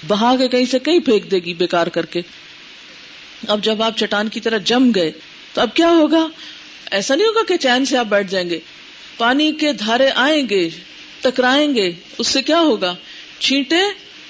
بہا 0.08 0.36
کے 0.40 0.48
کہیں 0.48 0.66
سے 0.66 0.80
کہیں 0.80 1.00
پھینک 1.00 1.32
دے 1.32 1.40
گی، 1.40 1.54
بیکار 1.54 1.88
کر 1.88 2.06
کے۔ 2.06 2.22
اب 3.48 3.64
جب 3.64 3.84
آپ 3.84 3.98
چٹان 3.98 4.30
کی 4.30 4.40
طرح 4.40 4.58
جم 4.58 4.92
گئے 4.96 5.12
تو 5.54 5.62
اب 5.62 5.74
کیا 5.74 5.90
ہوگا؟ 5.90 6.28
ایسا 6.92 7.16
نہیں 7.16 7.28
ہوگا 7.28 7.44
کہ 7.48 7.58
چین 7.58 7.86
سے 7.86 7.98
آپ 7.98 8.06
بیٹھ 8.06 8.32
جائیں 8.32 8.50
گے۔ 8.50 8.60
پانی 9.18 9.52
کے 9.52 9.74
دھارے 9.74 10.10
آئیں 10.16 10.50
گے، 10.50 10.70
ٹکرائیں 11.22 11.76
گے، 11.76 11.92
اس 12.18 12.28
سے 12.28 12.42
کیا 12.42 12.60
ہوگا؟ 12.60 12.96
چھینٹے 13.40 13.80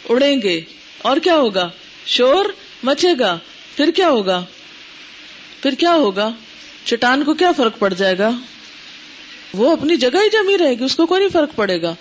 اڑیں 0.10 0.42
گے۔ 0.42 0.62
اور 0.98 1.18
کیا 1.18 1.36
ہوگا؟ 1.36 1.70
شور 2.06 2.46
مچے 2.84 3.08
گا۔ 3.20 3.38
پھر 3.76 3.92
کیا 3.92 4.10
ہوگا؟ 4.10 4.46
پھر 5.62 5.74
کیا 5.74 5.92
ہوگا؟ 5.92 6.32
چٹان 6.84 7.24
کو 7.24 7.34
کیا 7.34 7.52
فرق 7.52 7.80
پڑ 7.80 7.94
جائے 7.94 8.18
گا؟ 8.18 8.30
وہ 9.54 9.72
اپنی 9.72 9.96
جگہ 9.96 10.16
ہی 10.16 10.30
جمی 10.30 10.58
رہے 10.58 10.74
گی، 10.74 10.84
اس 10.84 10.96
کو 10.96 11.06
کوئی 11.06 11.20
نہیں 11.20 11.30
فرق 11.30 11.56
پڑے 11.56 11.82
گا۔ 11.82 11.96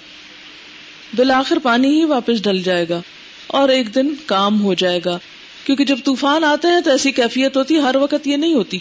بالآخر 1.16 1.58
پانی 1.62 2.00
ہی 2.00 2.04
واپس 2.04 2.42
ڈل 2.42 2.62
جائے 2.62 2.88
گا 2.88 3.00
اور 3.46 3.68
ایک 3.68 3.94
دن 3.94 4.08
کام 4.26 4.62
ہو 4.62 4.74
جائے 4.74 5.00
گا۔ 5.04 5.18
کیونکہ 5.66 5.84
جب 5.84 5.96
طوفان 6.04 6.44
آتے 6.44 6.68
ہیں 6.68 6.80
تو 6.80 6.90
ایسی 6.90 7.10
کیفیت 7.12 7.56
ہوتی 7.56 7.78
ہر 7.78 7.96
وقت 7.96 8.26
یہ 8.26 8.36
نہیں 8.36 8.54
ہوتی۔ 8.54 8.78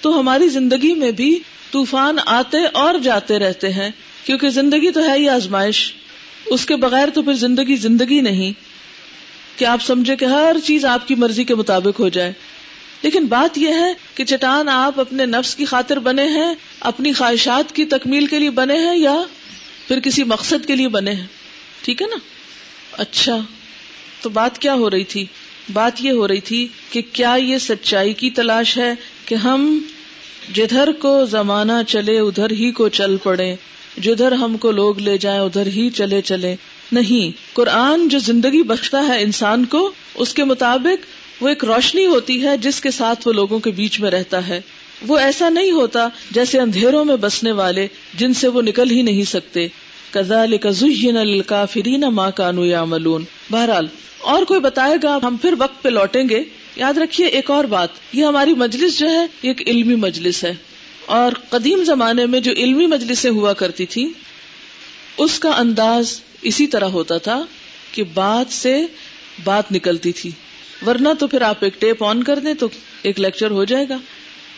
تو 0.00 0.20
ہماری 0.20 0.48
زندگی 0.48 0.94
میں 0.94 1.10
بھی 1.10 1.38
طوفان 1.70 2.16
آتے 2.26 2.56
اور 2.72 2.94
جاتے 2.98 3.38
رہتے 3.38 3.72
ہیں، 3.72 3.90
کیونکہ 4.24 4.48
زندگی 4.48 4.90
تو 4.90 5.08
ہے 5.08 5.18
ہی 5.18 5.28
آزمائش۔ 5.28 5.92
اس 6.46 6.66
کے 6.66 6.76
بغیر 6.76 7.08
تو 7.14 7.22
پھر 7.22 7.32
زندگی 7.32 7.76
زندگی 7.76 8.20
نہیں۔ 8.20 8.52
کہ 9.58 9.64
آپ 9.64 9.82
سمجھے 9.82 10.16
کہ 10.16 10.24
ہر 10.24 10.56
چیز 10.64 10.84
آپ 10.84 11.08
کی 11.08 11.14
مرضی 11.14 11.44
کے 11.44 11.54
مطابق 11.54 12.00
ہو 12.00 12.08
جائے۔ 12.08 12.32
لیکن 13.02 13.26
بات 13.26 13.58
یہ 13.58 13.68
ہے 13.68 13.92
کہ 14.14 14.24
چٹان 14.24 14.68
آپ 14.68 15.00
اپنے 15.00 15.26
نفس 15.26 15.56
کی 15.56 15.64
خاطر 15.64 15.98
بنے 15.98 16.24
ہیں، 16.24 16.54
اپنی 16.80 17.12
خواہشات 17.12 17.74
کی 17.74 17.84
تکمیل 17.84 18.26
کے 18.26 18.38
لیے 18.38 18.50
بنے 18.50 18.76
ہیں 18.76 18.96
یا 18.96 19.14
پھر 19.88 20.00
کسی 20.00 20.24
مقصد 20.24 20.66
کے 20.66 20.76
لیے 20.76 20.88
بنے 20.88 21.12
ہیں۔ 21.12 21.26
ٹھیک 21.82 22.02
ہے 22.02 22.06
نا؟ 22.06 22.16
اچھا 22.92 23.38
تو 24.20 24.28
بات 24.28 24.58
کیا 24.58 24.74
ہو 24.74 24.90
رہی 24.90 25.04
تھی؟ 25.04 25.26
بات 25.72 26.04
یہ 26.04 26.10
ہو 26.10 26.28
رہی 26.28 26.40
تھی 26.40 26.68
کہ 26.90 27.02
کیا 27.12 27.34
یہ 27.34 27.58
سچائی 27.58 28.12
کی 28.12 28.30
تلاش 28.30 28.78
ہے 28.78 28.94
کہ 29.26 29.34
ہم 29.34 29.78
جدھر 30.54 30.92
کو 30.92 31.24
زمانہ 31.24 31.72
چلے 31.86 32.18
ادھر 32.18 32.50
ہی 32.50 32.70
کو 32.70 32.88
چل 32.88 33.16
پڑے، 33.16 33.56
جدھر 34.02 34.32
ہم 34.32 34.56
کو 34.56 34.70
لوگ 34.70 34.98
لے 34.98 35.18
جائیں 35.18 35.40
ادھر 35.40 35.66
ہی 35.66 35.90
چلے 35.90 36.20
چلے۔ 36.20 36.56
نہیں، 36.92 37.36
قرآن 37.52 38.08
جو 38.08 38.18
زندگی 38.18 38.62
بخشتا 38.62 39.08
ہے 39.08 39.22
انسان 39.22 39.64
کو، 39.64 39.90
اس 40.14 40.34
کے 40.34 40.44
مطابق 40.44 41.06
وہ 41.42 41.48
ایک 41.48 41.64
روشنی 41.64 42.06
ہوتی 42.06 42.42
ہے 42.42 42.56
جس 42.56 42.80
کے 42.80 42.90
ساتھ 42.90 43.28
وہ 43.28 43.32
لوگوں 43.32 43.58
کے 43.58 43.70
بیچ 43.70 44.00
میں 44.00 44.10
رہتا 44.10 44.48
ہے۔ 44.48 44.60
وہ 45.06 45.18
ایسا 45.18 45.48
نہیں 45.48 45.70
ہوتا 45.70 46.08
جیسے 46.30 46.60
اندھیروں 46.60 47.04
میں 47.04 47.16
بسنے 47.16 47.52
والے 47.52 47.86
جن 48.14 48.34
سے 48.34 48.48
وہ 48.48 48.62
نکل 48.62 48.90
ہی 48.90 49.02
نہیں 49.02 49.24
سکتے۔ 49.24 49.68
کزا 50.10 50.42
الکافرین 50.42 52.00
ماں 52.00 52.30
کانو 52.30 52.64
یا 52.64 52.84
ملون 52.84 53.24
بہرحال 53.50 53.86
اور 54.18 54.42
کوئی 54.42 54.60
بتائے 54.60 54.96
گا، 55.02 55.18
ہم 55.22 55.36
پھر 55.36 55.54
وقت 55.58 55.82
پہ 55.82 55.88
لوٹیں 55.88 56.28
گے. 56.28 56.44
یاد 56.76 56.98
رکھیے 56.98 57.26
ایک 57.26 57.50
اور 57.50 57.64
بات. 57.64 57.88
یہ 58.12 58.24
ہماری 58.24 58.54
مجلس 58.54 58.98
جو 58.98 59.08
ہے 59.08 59.26
ایک 59.40 59.68
علمی 59.68 59.94
مجلس 59.94 60.44
ہے. 60.44 60.54
اور 61.06 61.32
قدیم 61.50 61.84
زمانے 61.84 62.26
میں 62.26 62.40
جو 62.40 62.52
علمی 62.52 62.86
مجلسیں 62.86 63.30
ہوا 63.30 63.52
کرتی 63.52 63.86
تھی 63.86 64.12
اس 65.18 65.38
کا 65.38 65.50
انداز 65.50 66.20
اسی 66.42 66.66
طرح 66.66 66.84
ہوتا 66.84 67.18
تھا 67.18 67.44
کہ 67.92 68.02
بات 68.02 68.52
سے 68.52 68.86
بات 69.44 69.72
نکلتی 69.72 70.12
تھی. 70.12 70.30
ورنہ 70.86 71.08
تو 71.18 71.26
پھر 71.26 71.42
آپ 71.42 71.56
ایک 71.60 71.80
ٹیپ 71.80 72.04
آن 72.04 72.22
کر 72.22 72.38
دیں 72.38 72.54
تو 72.54 72.68
ایک 73.02 73.20
لیکچر 73.20 73.50
ہو 73.50 73.64
جائے 73.64 73.86
گا. 73.88 73.96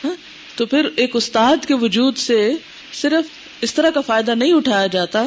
ہاں؟ 0.04 0.14
تو 0.56 0.66
پھر 0.66 0.88
ایک 0.96 1.16
استاد 1.16 1.56
کے 1.66 1.74
وجود 1.74 2.16
سے 2.16 2.52
صرف 2.92 3.24
اس 3.60 3.74
طرح 3.74 3.90
کا 3.90 4.00
فائدہ 4.00 4.30
نہیں 4.30 4.52
اٹھایا 4.52 4.86
جاتا 4.86 5.24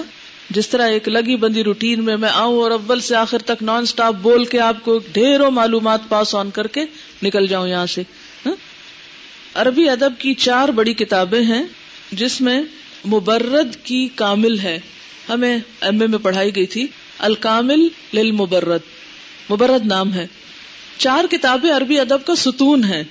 جس 0.49 0.69
طرح 0.69 0.87
ایک 0.87 1.09
لگی 1.09 1.35
بندی 1.35 1.63
روٹین 1.63 2.05
میں 2.05 2.17
میں 2.17 2.29
آؤں 2.33 2.59
اور 2.59 2.71
اول 2.71 2.99
سے 2.99 3.15
آخر 3.15 3.37
تک 3.37 3.63
نان 3.63 3.85
سٹاپ 3.85 4.13
بول 4.13 4.45
کے 4.45 4.59
آپ 4.59 4.75
کو 4.83 4.99
ڈھیروں 5.13 5.51
معلومات 5.51 5.99
پاس 6.09 6.35
آن 6.35 6.49
کر 6.49 6.67
کے 6.67 6.85
نکل 7.23 7.47
جاؤں 7.47 7.67
یہاں 7.67 7.85
سے 7.85 8.01
ہاں؟ 8.45 8.53
عربی 9.53 9.89
ادب 9.89 10.13
کی 10.17 10.33
چار 10.33 10.69
بڑی 10.69 10.93
کتابیں 10.93 11.41
ہیں 11.41 11.63
جس 12.11 12.41
میں 12.41 12.61
مبرد 13.07 13.75
کی 13.83 14.09
کامل 14.15 14.59
ہے۔ 14.59 14.79
ہمیں 15.29 15.59
ایم 15.81 16.01
اے 16.01 16.07
میں 16.07 16.19
پڑھائی 16.19 16.55
گئی 16.55 16.65
تھی۔ 16.65 16.87
الکامل 17.19 17.87
للمبرد۔ 18.13 18.79
مبرد 19.51 19.85
نام 19.85 20.13
ہے۔ 20.13 20.27
چار 20.97 21.25
کتابیں 21.31 21.71
عربی 21.71 21.99
ادب 21.99 22.25
کا 22.25 22.35
ستون 22.35 22.83
ہے 22.83 23.03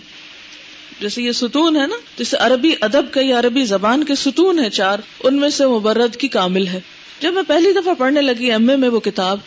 جیسے 1.00 1.22
یہ 1.22 1.32
ستون 1.32 1.76
ہے 1.76 1.86
نا، 1.86 1.96
جیسے 2.18 2.36
عربی 2.36 2.74
ادب 2.80 3.12
کا 3.12 3.20
یا 3.20 3.38
عربی 3.38 3.64
زبان 3.64 4.04
کے 4.04 4.14
ستون 4.14 4.58
ہے 4.58 4.70
چار، 4.70 4.98
ان 5.20 5.36
میں 5.36 5.48
سے 5.48 5.66
مبرد 5.66 6.16
کی 6.16 6.28
کامل 6.28 6.66
ہے۔ 6.66 6.80
جب 7.22 7.34
میں 7.34 7.42
پہلی 7.48 7.72
دفعہ 7.72 7.94
پڑھنے 7.98 8.22
لگی 8.22 8.50
ایم 8.50 8.70
اے 8.70 8.76
میں 8.76 8.88
وہ 8.88 9.00
کتاب، 9.00 9.38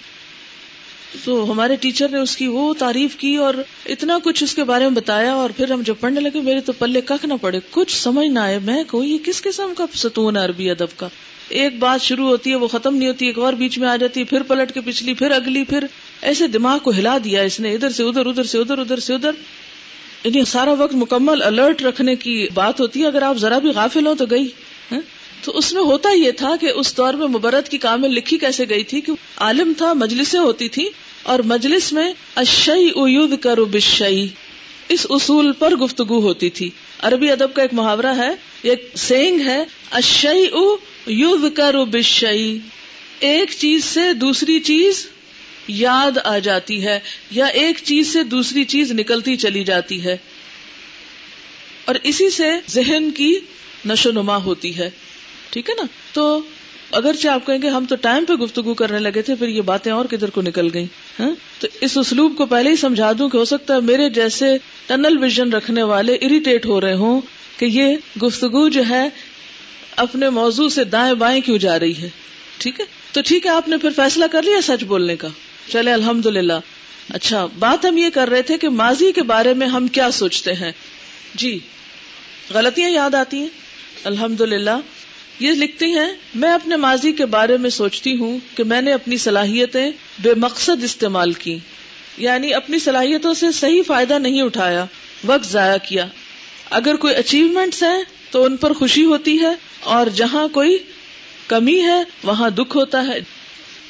تو 1.25 1.51
ہمارے 1.51 1.75
ٹیچر 1.75 2.09
نے 2.09 2.17
اس 2.17 2.37
کی 2.37 2.47
وہ 2.47 2.73
تعریف 2.73 3.15
کی 3.15 3.35
اور 3.35 3.53
اتنا 3.85 4.17
کچھ 4.23 4.43
اس 4.43 4.55
کے 4.55 4.63
بارے 4.63 4.83
میں 4.83 4.95
بتایا 4.95 5.33
اور 5.33 5.49
پھر 5.49 5.71
ہم 5.71 5.81
جب 5.81 5.95
پڑھنے 5.99 6.21
لگے، 6.21 6.41
میرے 6.41 6.59
تو 6.59 6.73
پلے 6.73 7.01
کک 7.01 7.25
نہ 7.25 7.33
پڑے، 7.41 7.59
کچھ 7.71 7.95
سمجھ 7.95 8.27
نہ 8.27 8.39
آئے، 8.39 8.59
میں 8.59 8.83
کوئی 8.83 9.11
یہ 9.11 9.17
کس 9.25 9.41
قسم 9.41 9.73
کا 9.77 9.85
ستون 9.95 10.37
ہے 10.37 10.41
عربی 10.41 10.69
ادب 10.69 10.99
کا؟ 10.99 11.07
ایک 11.49 11.79
بات 11.79 12.01
شروع 12.01 12.27
ہوتی 12.27 12.49
ہے، 12.49 12.55
وہ 12.55 12.67
ختم 12.67 12.95
نہیں 12.95 13.07
ہوتی، 13.07 13.25
ایک 13.25 13.37
اور 13.37 13.53
بیچ 13.53 13.77
میں 13.77 13.87
آ 13.87 13.95
جاتی 13.95 14.19
ہے، 14.19 14.25
پھر 14.25 14.41
پلٹ 14.41 14.73
کے 14.73 14.81
پچھلی، 14.81 15.13
پھر 15.13 15.31
اگلی، 15.31 15.63
پھر 15.63 15.83
ایسے 16.21 16.47
دماغ 16.47 16.79
کو 16.79 16.91
ہلا 16.91 17.17
دیا 17.23 17.41
اس 17.41 17.59
نے، 17.59 17.73
ادھر 17.73 17.89
سے 17.89 18.03
ادھر 18.03 18.25
ادھر 18.25 18.43
سے 18.43 18.57
ادھر 18.57 18.77
ادھر 18.77 18.99
سے 18.99 19.13
ادھر۔ 19.13 19.31
یعنی 20.23 20.45
سارا 20.45 20.73
وقت 20.73 20.95
مکمل 20.95 21.41
الرٹ 21.41 21.81
رکھنے 21.81 22.15
کی 22.15 22.47
بات 22.53 22.79
ہوتی 22.79 23.01
ہے، 23.01 23.07
اگر 23.07 23.21
آپ 23.21 23.37
ذرا 23.37 23.59
بھی 23.59 23.69
غافل 23.69 24.07
ہو 24.07 24.15
تو 24.15 24.25
گئی۔ 24.25 24.47
تو 25.45 25.57
اس 25.57 25.73
میں 25.73 25.81
ہوتا 25.81 26.09
یہ 26.09 26.31
تھا 26.31 26.55
کہ 26.61 26.71
اس 26.75 26.97
دور 26.97 27.13
میں 27.13 27.27
مبرت 27.27 27.69
کی 27.69 27.77
کامل 27.77 28.13
لکھی 28.13 28.37
کیسے 28.37 28.69
گئی 28.69 28.83
تھی 28.83 29.01
کہ 29.01 29.11
عالم 29.37 29.73
تھا، 29.77 29.93
مجلسیں 29.93 30.39
ہوتی 30.39 30.69
تھی 30.69 30.89
اور 31.23 31.39
مجلس 31.39 31.93
میں 31.93 32.13
اشئی 32.35 32.87
اید 32.95 33.39
کرو 33.39 33.65
بشئی 33.65 34.27
اس 34.89 35.05
اصول 35.09 35.51
پر 35.51 35.75
گفتگو 35.75 36.21
ہوتی 36.21 36.49
تھی۔ 36.49 36.69
عربی 36.99 37.31
ادب 37.31 37.53
کا 37.53 37.61
ایک 37.61 37.73
محاورہ 37.73 38.15
ہے 38.17 38.29
ایک 38.61 38.89
سینگ 38.95 39.39
ہے 39.39 39.63
اشئی 39.91 40.45
او 40.45 41.47
کرو 41.55 41.85
بشئی 41.85 42.59
ایک 43.19 43.51
چیز 43.57 43.85
سے 43.85 44.13
دوسری 44.13 44.59
چیز 44.59 45.07
یاد 45.67 46.17
آ 46.23 46.37
جاتی 46.37 46.85
ہے، 46.85 46.99
یا 47.31 47.45
ایک 47.45 47.77
چیز 47.83 48.13
سے 48.13 48.23
دوسری 48.23 48.63
چیز 48.65 48.91
نکلتی 48.91 49.35
چلی 49.35 49.63
جاتی 49.63 50.03
ہے۔ 50.03 50.17
اور 51.85 51.95
اسی 52.03 52.29
سے 52.29 52.51
ذہن 52.69 53.11
کی 53.11 53.39
نشو 53.85 54.11
نما 54.11 54.37
ہوتی 54.37 54.77
ہے۔ 54.77 54.89
ٹھیک 55.49 55.69
ہے 55.69 55.75
نا؟ 55.75 55.83
تو 56.13 56.41
اگرچہ 56.91 57.27
آپ 57.27 57.45
کہیں 57.45 57.61
گے 57.61 57.69
ہم 57.69 57.85
تو 57.85 57.95
ٹائم 57.95 58.25
پہ 58.25 58.33
گفتگو 58.33 58.73
کرنے 58.73 58.99
لگے 58.99 59.21
تھے، 59.21 59.35
پھر 59.35 59.47
یہ 59.47 59.61
باتیں 59.61 59.91
اور 59.91 60.05
کدھر 60.05 60.29
کو 60.29 60.41
نکل 60.41 60.69
گئی 60.73 60.85
ہاں؟ 61.19 61.31
تو 61.59 61.67
اس 61.81 61.97
اسلوب 61.97 62.37
کو 62.37 62.45
پہلے 62.45 62.69
ہی 62.69 62.75
سمجھا 62.75 63.11
دوں 63.19 63.29
کہ 63.29 63.37
ہو 63.37 63.45
سکتا 63.45 63.75
ہے 63.75 63.79
میرے 63.79 64.09
جیسے 64.09 64.57
ٹنل 64.87 65.17
ویژن 65.17 65.53
رکھنے 65.53 65.83
والے 65.83 66.13
اریٹیٹ 66.13 66.65
ہو 66.65 66.81
رہے 66.81 66.93
ہوں 66.93 67.21
کہ 67.57 67.65
یہ 67.65 67.95
گفتگو 68.23 68.67
جو 68.67 68.83
ہے 68.89 69.09
اپنے 69.95 70.29
موضوع 70.29 70.69
سے 70.69 70.83
دائیں 70.83 71.13
بائیں 71.13 71.41
کیوں 71.41 71.57
جا 71.57 71.79
رہی 71.79 72.01
ہے؟ 72.01 72.09
ٹھیک 72.57 72.79
ہے؟ 72.79 72.85
تو 73.11 73.21
ٹھیک 73.25 73.45
ہے، 73.45 73.51
آپ 73.51 73.67
نے 73.67 73.77
پھر 73.77 73.89
فیصلہ 73.95 74.25
کر 74.31 74.41
لیا 74.41 74.61
سچ 74.63 74.83
بولنے 74.83 75.15
کا۔ 75.15 75.27
چلے 75.71 75.91
الحمد 75.91 76.25
للہ 76.25 76.59
اچھا 77.09 77.45
بات 77.59 77.85
ہم 77.85 77.97
یہ 77.97 78.09
کر 78.09 78.29
رہے 78.29 78.41
تھے 78.41 78.57
کہ 78.57 78.69
ماضی 78.69 79.11
کے 79.11 79.23
بارے 79.23 79.53
میں 79.53 79.67
ہم 79.67 79.87
کیا 79.87 80.11
سوچتے 80.11 80.53
ہیں۔ 80.53 80.71
جی 81.35 81.59
غلطیاں 82.53 82.89
یاد 82.89 83.15
آتی 83.15 83.37
ہیں؟ 83.37 83.47
الحمد 84.03 84.41
للہ 84.41 84.77
یہ 85.39 85.51
لکھتی 85.51 85.85
ہیں، 85.85 86.11
میں 86.35 86.49
اپنے 86.49 86.75
ماضی 86.75 87.11
کے 87.11 87.25
بارے 87.25 87.57
میں 87.57 87.69
سوچتی 87.69 88.17
ہوں 88.17 88.39
کہ 88.55 88.63
میں 88.63 88.81
نے 88.81 88.93
اپنی 88.93 89.17
صلاحیتیں 89.17 89.91
بے 90.19 90.33
مقصد 90.33 90.83
استعمال 90.83 91.33
کی۔ 91.33 91.57
یعنی 92.17 92.53
اپنی 92.53 92.79
صلاحیتوں 92.79 93.33
سے 93.33 93.51
صحیح 93.51 93.81
فائدہ 93.87 94.19
نہیں 94.19 94.41
اٹھایا، 94.41 94.85
وقت 95.25 95.45
ضائع 95.45 95.77
کیا۔ 95.89 96.07
اگر 96.69 96.95
کوئی 96.95 97.15
اچیومنٹس 97.15 97.83
ہیں 97.83 98.03
تو 98.31 98.43
ان 98.43 98.57
پر 98.57 98.73
خوشی 98.73 99.05
ہوتی 99.05 99.41
ہے 99.41 99.51
اور 99.79 100.07
جہاں 100.07 100.47
کوئی 100.47 100.77
کمی 101.47 101.81
ہے 101.83 102.03
وہاں 102.23 102.49
دکھ 102.49 102.77
ہوتا 102.77 103.07
ہے۔ 103.07 103.19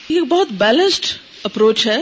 یہ 0.09 0.21
بہت 0.21 0.47
بیلنسڈ 0.51 1.05
اپروچ 1.43 1.87
ہے 1.87 1.99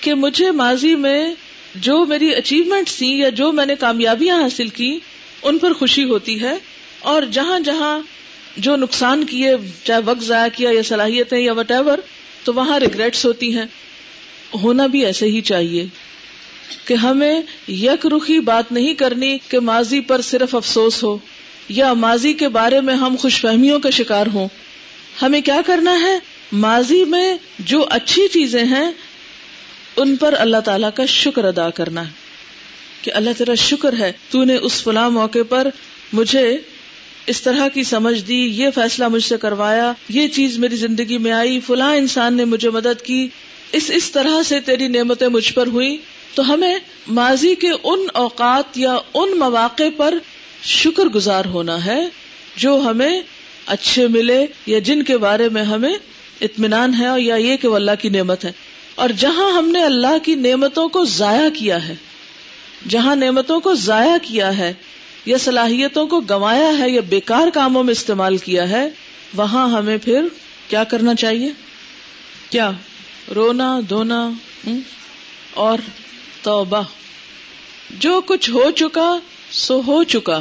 کہ 0.00 0.14
مجھے 0.14 0.50
ماضی 0.50 0.94
میں 0.94 1.34
جو 1.74 2.04
میری 2.04 2.34
اچیومنٹ 2.34 2.88
تھی 2.88 3.18
یا 3.18 3.28
جو 3.28 3.52
میں 3.52 3.66
نے 3.66 3.74
کامیابیاں 3.74 4.42
حاصل 4.42 4.68
کی، 4.68 4.98
ان 5.42 5.58
پر 5.58 5.72
خوشی 5.72 6.04
ہوتی 6.04 6.40
ہے 6.40 6.54
اور 7.00 7.22
جہاں 7.22 7.60
جہاں 7.60 7.98
جو 8.56 8.76
نقصان 8.76 9.24
کیے، 9.24 9.56
چاہے 9.84 10.00
وقت 10.04 10.24
ضائع 10.24 10.48
کیا 10.56 10.70
یا 10.72 10.82
صلاحیتیں 10.82 11.38
یا 11.38 11.52
وٹ 11.52 11.70
ایور 11.70 11.98
تو 12.44 12.54
وہاں 12.54 12.78
ریگریٹس 12.78 13.24
ہوتی 13.24 13.56
ہیں۔ 13.56 13.64
ہونا 14.62 14.86
بھی 14.86 15.04
ایسے 15.04 15.26
ہی 15.26 15.40
چاہیے 15.40 15.86
کہ 16.84 16.94
ہمیں 16.94 17.40
یک 17.68 18.06
رخی 18.06 18.40
بات 18.40 18.72
نہیں 18.72 18.94
کرنی 18.94 19.38
کہ 19.48 19.60
ماضی 19.60 20.00
پر 20.00 20.20
صرف 20.20 20.54
افسوس 20.54 21.02
ہو 21.02 21.18
یا 21.68 21.92
ماضی 21.92 22.32
کے 22.32 22.48
بارے 22.48 22.80
میں 22.80 22.94
ہم 22.94 23.16
خوش 23.18 23.40
فہمیوں 23.40 23.80
کا 23.80 23.90
شکار 23.90 24.26
ہوں۔ 24.34 24.48
ہمیں 25.22 25.40
کیا 25.40 25.60
کرنا 25.66 26.00
ہے؟ 26.00 26.18
ماضی 26.52 27.04
میں 27.04 27.36
جو 27.58 27.86
اچھی 27.90 28.28
چیزیں 28.28 28.64
ہیں، 28.64 28.90
ان 29.96 30.16
پر 30.16 30.34
اللہ 30.38 30.56
تعالی 30.56 30.86
کا 30.94 31.06
شکر 31.06 31.44
ادا 31.44 31.70
کرنا 31.70 32.06
ہے 32.06 32.12
کہ 33.02 33.10
اللہ 33.14 33.30
تیرا 33.38 33.54
شکر 33.54 33.92
ہے، 33.98 34.12
تو 34.30 34.44
نے 34.44 34.56
اس 34.56 34.82
فلاں 34.82 35.10
موقع 35.10 35.38
پر 35.48 35.68
مجھے 36.12 36.58
اس 37.26 37.42
طرح 37.42 37.68
کی 37.68 37.82
سمجھ 37.82 38.20
دی، 38.20 38.36
یہ 38.36 38.68
فیصلہ 38.74 39.08
مجھ 39.08 39.24
سے 39.24 39.36
کروایا، 39.38 39.92
یہ 40.08 40.28
چیز 40.28 40.58
میری 40.58 40.76
زندگی 40.76 41.18
میں 41.18 41.32
آئی، 41.32 41.60
فلاں 41.60 41.96
انسان 41.96 42.34
نے 42.34 42.44
مجھے 42.44 42.70
مدد 42.70 43.02
کی۔ 43.02 43.28
اس 43.72 43.90
اس 43.94 44.10
طرح 44.10 44.42
سے 44.42 44.60
تیری 44.60 44.88
نعمتیں 44.88 45.28
مجھ 45.28 45.52
پر 45.52 45.66
ہوئی، 45.66 45.96
تو 46.34 46.54
ہمیں 46.54 46.74
ماضی 47.08 47.54
کے 47.54 47.70
ان 47.82 48.00
اوقات 48.14 48.78
یا 48.78 48.96
ان 49.14 49.38
مواقع 49.38 49.82
پر 49.96 50.14
شکر 50.62 51.04
گزار 51.04 51.44
ہونا 51.44 51.84
ہے 51.84 52.08
جو 52.56 52.82
ہمیں 52.84 53.20
اچھے 53.66 54.08
ملے 54.08 54.46
یا 54.66 54.78
جن 54.78 55.02
کے 55.02 55.18
بارے 55.18 55.48
میں 55.48 55.62
ہمیں 55.62 55.94
اطمینان 56.40 56.94
ہے 56.94 57.20
یا 57.20 57.34
یہ 57.34 57.56
کہ 57.56 57.68
وہ 57.68 57.74
اللہ 57.74 57.90
کی 58.00 58.08
نعمت 58.08 58.44
ہے۔ 58.44 58.52
اور 58.94 59.08
جہاں 59.08 59.52
ہم 59.52 59.68
نے 59.68 59.84
اللہ 59.84 60.18
کی 60.22 60.34
نعمتوں 60.34 60.88
کو 60.88 61.04
ضائع 61.04 61.48
کیا 61.54 61.88
ہے، 61.88 61.94
جہاں 62.88 63.16
نعمتوں 63.16 63.60
کو 63.60 63.74
ضائع 63.74 64.16
کیا 64.22 64.58
ہے 64.58 64.72
یا 65.26 65.38
صلاحیتوں 65.38 66.06
کو 66.06 66.20
گنوایا 66.20 66.78
ہے 66.78 66.90
یا 66.90 67.00
بیکار 67.08 67.48
کاموں 67.54 67.84
میں 67.84 67.92
استعمال 67.92 68.36
کیا 68.36 68.68
ہے، 68.68 68.88
وہاں 69.36 69.68
ہمیں 69.68 69.98
پھر 70.04 70.22
کیا 70.68 70.84
کرنا 70.84 71.14
چاہیے؟ 71.14 71.52
کیا؟ 72.50 72.70
رونا، 73.34 73.80
دھونا 73.88 74.30
اور 75.54 75.78
توبہ۔ 76.42 76.82
جو 77.98 78.20
کچھ 78.26 78.50
ہو 78.50 78.70
چکا، 78.70 79.18
سو 79.50 79.80
ہو 79.86 80.04
چکا۔ 80.04 80.40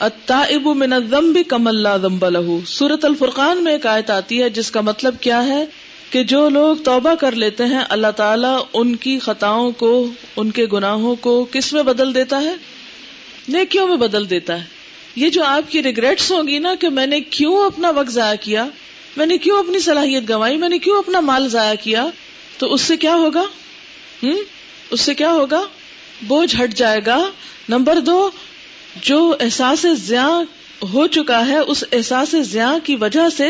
اتائب 0.00 0.66
من 0.66 0.92
الذنب 0.92 1.38
کم 1.48 1.66
اللہ 1.66 1.96
ذنب 2.02 2.28
لہو 2.28 2.60
سورت 2.66 3.04
الفرقان 3.04 3.64
میں 3.64 3.72
ایک 3.72 3.86
آیت 3.86 4.10
آتی 4.10 4.42
ہے، 4.42 4.50
جس 4.50 4.70
کا 4.70 4.80
مطلب 4.80 5.14
کیا 5.20 5.46
ہے؟ 5.46 5.64
کہ 6.10 6.24
جو 6.24 6.48
لوگ 6.48 6.76
توبہ 6.76 7.14
کر 7.14 7.32
لیتے 7.32 7.64
ہیں، 7.64 7.80
اللہ 7.88 8.10
تعالیٰ 8.16 8.64
ان 8.72 8.96
کی 8.96 9.18
خطاؤں 9.18 9.72
کو، 9.72 10.10
ان 10.36 10.50
کے 10.50 10.66
گناہوں 10.72 11.16
کو 11.16 11.46
کس 11.52 11.72
میں 11.72 11.82
بدل 11.82 12.14
دیتا 12.14 12.40
ہے؟ 12.40 12.54
نیکیوں 13.52 13.88
میں 13.88 13.96
بدل 13.96 14.30
دیتا 14.30 14.60
ہے۔ 14.60 14.64
یہ 15.16 15.30
جو 15.30 15.44
آپ 15.44 15.70
کی 15.70 15.82
ریگریٹس 15.82 16.32
ہوں 16.32 16.48
گی 16.48 16.58
نا 16.58 16.74
کہ 16.74 16.88
میں 16.88 17.06
نے 17.06 17.20
کیوں 17.20 17.66
اپنا 17.66 17.90
وقت 17.90 18.10
ضائع 18.10 18.36
کیا، 18.40 18.66
میں 19.16 19.26
نے 19.26 19.38
کیوں 19.38 19.58
اپنی 19.58 19.78
صلاحیت 19.78 20.22
گنوائی، 20.28 20.56
میں 20.56 20.68
نے 20.68 20.78
کیوں 20.78 20.98
اپنا 20.98 21.20
مال 21.20 21.48
ضائع 21.48 21.74
کیا، 21.82 22.06
تو 22.58 22.74
اس 22.74 22.80
سے 22.80 22.96
کیا 22.96 23.14
ہوگا؟ 23.14 23.44
ہوں 24.22 24.38
اس 24.90 25.00
سے 25.00 25.14
کیا 25.14 25.30
ہوگا؟ 25.32 25.62
بوجھ 26.22 26.56
ہٹ 26.62 26.74
جائے 26.74 27.00
گا۔ 27.06 27.30
نمبر 27.68 28.00
دو، 28.00 28.30
جو 29.02 29.36
احساس 29.40 29.86
زیاں 29.92 30.42
ہو 30.92 31.06
چکا 31.06 31.46
ہے، 31.46 31.58
اس 31.58 31.84
احساس 31.92 32.34
زیاں 32.40 32.78
کی 32.84 32.96
وجہ 32.96 33.28
سے 33.36 33.48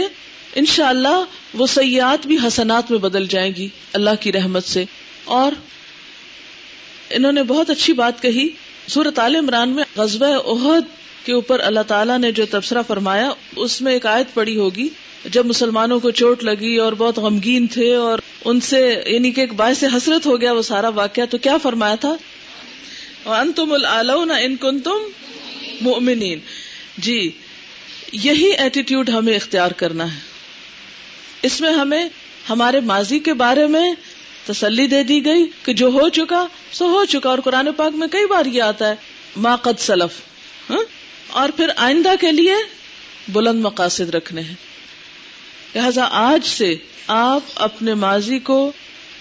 انشاءاللہ 0.54 1.08
اللہ 1.08 1.24
وہ 1.54 1.66
سیاحت 1.66 2.26
بھی 2.26 2.36
حسنات 2.36 2.90
میں 2.90 2.98
بدل 2.98 3.26
جائیں 3.26 3.52
گی، 3.56 3.68
اللہ 3.92 4.10
کی 4.20 4.32
رحمت 4.32 4.64
سے۔ 4.64 4.84
اور 5.24 5.52
انہوں 7.10 7.32
نے 7.32 7.42
بہت 7.42 7.70
اچھی 7.70 7.92
بات 7.92 8.22
کہی 8.22 8.48
سورت 8.88 9.18
عال 9.18 9.36
عمران 9.36 9.68
میں 9.68 9.84
غزب 9.96 10.24
عہد 10.24 10.84
کے 11.26 11.32
اوپر 11.32 11.60
اللہ 11.60 11.80
تعالیٰ 11.80 12.18
نے 12.18 12.32
جو 12.32 12.46
تبصرہ 12.50 12.82
فرمایا، 12.86 13.30
اس 13.56 13.80
میں 13.80 13.92
ایک 13.92 14.06
آیت 14.06 14.34
پڑی 14.34 14.56
ہوگی، 14.56 14.88
جب 15.24 15.46
مسلمانوں 15.46 16.00
کو 16.00 16.10
چوٹ 16.10 16.44
لگی 16.44 16.76
اور 16.76 16.92
بہت 16.92 17.18
غمگین 17.18 17.66
تھے 17.66 17.94
اور 17.94 18.18
ان 18.44 18.60
سے 18.60 19.02
یعنی 19.06 19.30
کہ 19.30 19.40
ایک 19.40 19.52
باعث 19.52 19.84
حسرت 19.84 20.26
ہو 20.26 20.40
گیا 20.40 20.52
وہ 20.52 20.62
سارا 20.62 20.88
واقعہ، 20.88 21.24
تو 21.24 21.38
کیا 21.38 21.56
فرمایا 21.56 21.94
تھا؟ 21.94 22.16
ان 23.26 23.52
تم 23.52 23.72
ان 23.72 24.56
کن 24.56 24.80
تم 24.80 25.08
مومنین 25.80 26.38
جی 26.98 27.30
یہی 28.12 28.50
ایٹیٹیوڈ 28.58 29.10
ہمیں 29.10 29.36
اختیار 29.36 29.70
کرنا 29.70 30.14
ہے۔ 30.14 30.18
اس 31.42 31.60
میں 31.60 31.72
ہمیں، 31.72 32.08
ہمارے 32.50 32.80
ماضی 32.80 33.18
کے 33.18 33.34
بارے 33.34 33.66
میں 33.66 33.90
تسلی 34.46 34.86
دے 34.86 35.02
دی 35.02 35.24
گئی 35.24 35.46
کہ 35.62 35.72
جو 35.72 35.86
ہو 35.86 36.08
چکا 36.08 36.46
سو 36.72 36.86
ہو 36.86 37.04
چکا 37.04 37.30
اور 37.30 37.38
قرآن 37.38 37.72
پاک 37.72 37.94
میں 37.94 38.08
کئی 38.08 38.26
بار 38.26 38.46
یہ 38.46 38.62
آتا 38.62 38.88
ہے، 38.88 38.94
ما 39.36 39.56
قد 39.56 39.80
سلف۔ 39.80 40.20
ہاں؟ 40.70 40.82
اور 41.28 41.48
پھر 41.48 41.68
آئندہ 41.76 42.14
کے 42.20 42.32
لیے 42.32 42.54
بلند 43.28 43.60
مقاصد 43.60 44.10
رکھنے 44.10 44.40
ہیں۔ 44.40 44.54
لہذا 45.74 46.08
آج 46.10 46.46
سے 46.46 46.74
آپ 47.06 47.40
اپنے 47.54 47.94
ماضی 47.94 48.38
کو 48.38 48.72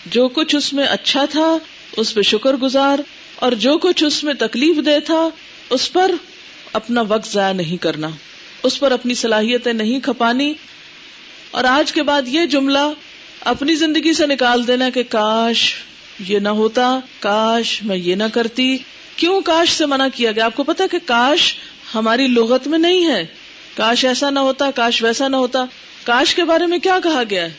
جو 0.06 0.28
کچھ 0.28 0.56
اس 0.56 0.74
میں 0.74 0.86
اچھا 0.86 1.26
تھا، 1.26 1.58
اس 1.98 2.14
پہ 2.14 2.22
شکر 2.22 2.54
گزار 2.54 3.00
اور 3.36 3.52
جو 3.52 3.78
کچھ 3.78 4.04
اس 4.04 4.24
میں 4.24 4.34
تکلیف 4.34 4.86
دے 4.86 5.00
تھا، 5.00 5.30
اس 5.70 5.94
پر 5.94 6.12
اپنا 6.74 7.02
وقت 7.02 7.34
ضائع 7.34 7.54
نہیں 7.54 7.78
کرنا۔ 7.78 8.08
اس 8.64 8.80
پر 8.80 8.92
اپنی 8.92 9.14
صلاحیتیں 9.14 9.74
نہیں 9.74 10.00
کھپانی۔ 10.00 10.54
اور 11.52 11.64
آج 11.64 11.92
کے 11.92 12.04
بعد 12.04 12.22
یہ 12.28 12.46
جملہ 12.46 12.94
اپنی 13.42 13.76
زندگی 13.76 14.14
سے 14.14 14.28
نکال 14.28 14.68
دینا 14.68 14.90
کہ 14.90 15.04
کاش 15.10 15.74
یہ 16.20 16.40
نہ 16.40 16.50
ہوتا، 16.50 17.00
کاش 17.20 17.84
میں 17.84 17.98
یہ 17.98 18.16
نہ 18.16 18.24
کرتی۔ 18.34 18.78
کیوں 19.16 19.42
کاش 19.42 19.72
سے 19.72 19.86
منع 19.86 20.08
کیا 20.16 20.32
گیا؟ 20.32 20.46
آپ 20.46 20.56
کو 20.56 20.64
پتا 20.64 20.84
کہ 20.92 20.98
کاش 21.06 21.56
ہماری 21.96 22.28
لغت 22.28 22.68
میں 22.68 22.80
نہیں 22.80 23.08
ہے۔ 23.08 23.26
کاش 23.78 24.06
ایسا 24.06 24.30
نہ 24.30 24.40
ہوتا، 24.40 24.72
کاش 24.72 25.04
ویسا 25.04 25.28
نہ 25.28 25.36
ہوتا۔ 25.36 25.66
کاش 26.04 26.36
کے 26.36 26.44
بارے 26.44 26.66
میں 26.66 26.80
کیا 26.80 27.00
کہا 27.04 27.24
گیا 27.30 27.44
ہے؟ 27.44 27.54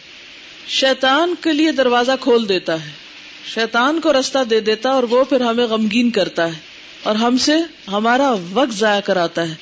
شیطان 0.68 1.34
کے 1.40 1.52
لیے 1.52 1.72
دروازہ 1.72 2.12
کھول 2.20 2.48
دیتا 2.48 2.84
ہے۔ 2.84 2.90
شیطان 3.54 4.00
کو 4.00 4.12
رستہ 4.12 4.44
دے 4.50 4.60
دیتا 4.60 4.90
اور 4.90 5.02
وہ 5.02 5.24
پھر 5.24 5.40
ہمیں 5.40 5.64
غمگین 5.64 6.10
کرتا 6.10 6.46
ہے۔ 6.46 6.58
اور 7.02 7.14
ہم 7.14 7.36
سے 7.36 7.56
ہمارا 7.88 8.34
وقت 8.52 8.72
ضائع 8.72 9.00
کراتا 9.00 9.48
ہے۔ 9.48 9.54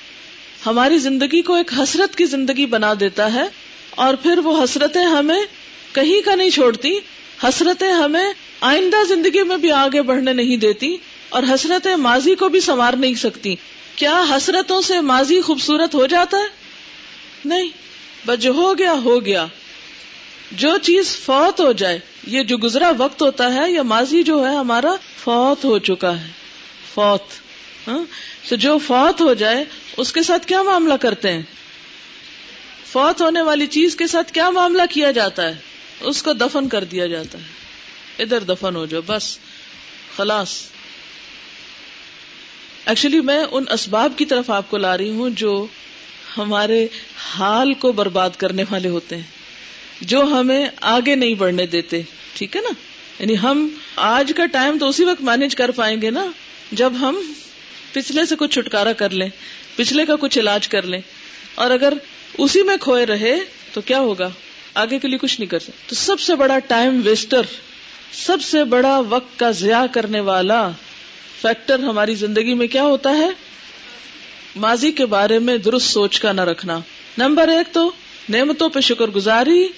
ہماری 0.66 0.98
زندگی 0.98 1.42
کو 1.42 1.54
ایک 1.54 1.70
حسرت 1.78 2.16
کی 2.16 2.24
زندگی 2.24 2.66
بنا 2.66 2.94
دیتا 3.00 3.35
ہے 3.35 3.44
اور 3.90 4.14
پھر 4.14 4.38
وہ 4.38 4.64
حسرتیں 4.64 5.04
ہمیں 5.04 5.40
کہیں 5.92 6.26
کا 6.26 6.35
نہیں 6.35 6.50
چھوڑتی، 6.50 6.98
حسرتیں 7.44 7.92
ہمیں 7.92 8.33
آئندہ 8.61 9.05
زندگی 9.09 9.42
میں 9.42 9.57
بھی 9.57 9.70
آگے 9.70 10.03
بڑھنے 10.03 10.33
نہیں 10.33 10.57
دیتی 10.57 10.96
اور 11.29 11.42
حسرتیں 11.42 11.96
ماضی 11.96 12.35
کو 12.35 12.48
بھی 12.48 12.61
سنوار 12.61 12.92
نہیں 12.92 13.14
سکتی۔ 13.14 13.57
کیا 13.96 14.24
حسرتوں 14.31 14.81
سے 14.81 15.00
ماضی 15.00 15.40
خوبصورت 15.40 15.94
ہو 15.94 16.07
جاتا 16.07 16.37
ہے؟ 16.37 16.46
نہیں، 17.44 17.68
بس 18.26 18.38
جو 18.38 18.53
ہو 18.53 18.79
گیا 18.79 18.92
ہو 18.92 19.24
گیا۔ 19.24 19.46
جو 20.53 20.79
چیز 20.79 21.16
فوت 21.16 21.61
ہو 21.61 21.72
جائے، 21.72 21.98
یہ 22.26 22.42
جو 22.42 22.59
گزرا 22.59 22.92
وقت 22.98 23.22
ہوتا 23.22 23.55
ہے، 23.55 23.72
یا 23.72 23.83
ماضی 23.83 24.22
جو 24.22 24.50
ہے، 24.50 24.55
ہمارا 24.57 24.94
فوت 25.24 25.64
ہو 25.64 25.79
چکا 25.79 26.20
ہے۔ 26.20 26.29
فوت 26.94 27.22
ہاں؟ 27.88 28.05
تو 28.48 28.57
جو 28.57 28.79
فوت 28.79 29.20
ہو 29.20 29.35
جائے، 29.35 29.64
اس 29.96 30.12
کے 30.12 30.22
ساتھ 30.22 30.46
کیا 30.46 30.62
معاملہ 30.62 30.94
کرتے 30.94 31.33
ہیں؟ 31.33 31.42
فوت 32.92 33.22
ہونے 33.22 33.42
والی 33.42 33.66
چیز 33.66 33.96
کے 33.96 34.07
ساتھ 34.07 34.33
کیا 34.33 34.50
معاملہ 34.50 34.83
کیا 34.90 35.11
جاتا 35.11 35.48
ہے؟ 35.48 35.55
اس 36.01 36.23
کو 36.23 36.33
دفن 36.33 36.69
کر 36.69 36.85
دیا 36.85 37.07
جاتا 37.07 37.39
ہے۔ 37.39 37.45
ادھر 38.23 38.39
دفن 38.39 38.77
ہو 38.77 38.87
جاؤ، 38.87 39.01
بس۔ 39.07 39.39
خلاص۔ 40.17 40.63
ایکچولی 42.87 43.21
میں 43.21 43.45
ان 43.51 43.65
اسباب 43.71 44.13
کی 44.17 44.25
طرف 44.25 44.51
آپ 44.51 44.71
کو 44.71 44.77
لا 44.77 44.99
رہی 44.99 45.11
ہوں 45.11 45.31
جو 45.31 45.67
ہمارے 46.39 46.87
حال 47.39 47.75
کو 47.75 47.93
برباد 47.93 48.31
کرنے 48.39 48.65
والے 48.71 48.89
ہوتے 48.89 49.17
ہیں، 49.17 49.23
جو 50.01 50.23
ہمیں 50.23 50.67
آگے 50.81 51.15
نہیں 51.15 51.35
بڑھنے 51.35 51.67
دیتے۔ 51.67 52.03
ٹھیک 52.35 52.57
ہے 52.57 52.61
نا؟ 52.61 52.73
یعنی 53.19 53.39
ہم 53.39 53.69
آج 53.97 54.33
کا 54.37 54.47
ٹائم 54.47 54.79
تو 54.79 54.89
اسی 54.89 55.05
وقت 55.05 55.23
مینج 55.23 55.55
کر 55.55 55.71
پائیں 55.71 56.03
گے 56.03 56.11
نا، 56.11 56.27
جب 56.73 56.93
ہم 57.01 57.33
پچھلے 57.93 58.27
سے 58.27 58.35
کچھ 58.39 58.51
چھٹکارا 58.51 58.93
کر 58.93 59.11
لیں، 59.11 59.29
پچھلے 59.77 60.07
کا 60.07 60.17
کچھ 60.17 60.39
علاج 60.39 60.69
کر 60.69 60.83
لیں۔ 60.83 61.01
اور 61.55 61.71
اگر 61.71 61.93
اسی 62.39 62.63
میں 62.63 62.77
کھوئے 62.81 63.07
رہے 63.07 63.37
تو 63.73 63.81
کیا 63.81 63.99
ہوگا؟ 63.99 64.31
آگے 64.81 64.99
کے 64.99 65.09
لیے 65.09 65.19
کچھ 65.19 65.40
نہیں 65.40 65.51
کر 65.51 65.59
سکتے 65.59 65.73
تو 65.87 65.95
سب 65.95 66.21
سے 66.21 66.35
بڑا 66.35 66.59
ٹائم 66.59 67.01
ویسٹر، 67.05 67.43
سب 68.12 68.43
سے 68.43 68.64
بڑا 68.64 68.99
وقت 69.09 69.38
کا 69.38 69.51
ضیاع 69.51 69.87
کرنے 69.93 70.21
والا 70.21 70.71
فیکٹر 71.43 71.79
ہماری 71.79 72.14
زندگی 72.14 72.55
میں 72.55 72.66
کیا 72.66 72.83
ہوتا 72.83 73.11
ہے؟ 73.11 73.29
ماضی 74.57 74.93
کے 74.93 75.07
بارے 75.07 75.38
میں 75.38 75.59
درست 75.59 75.87
سوچ 75.87 76.21
کا 76.21 76.33
نہ 76.33 76.40
رکھنا۔ 76.40 76.81
نمبر 77.19 77.49
ایک 77.49 77.75
تو 77.75 77.90
نعمتوں 78.29 78.69
پہ 78.69 78.81
شکر 78.81 79.07
گزاری 79.07 79.69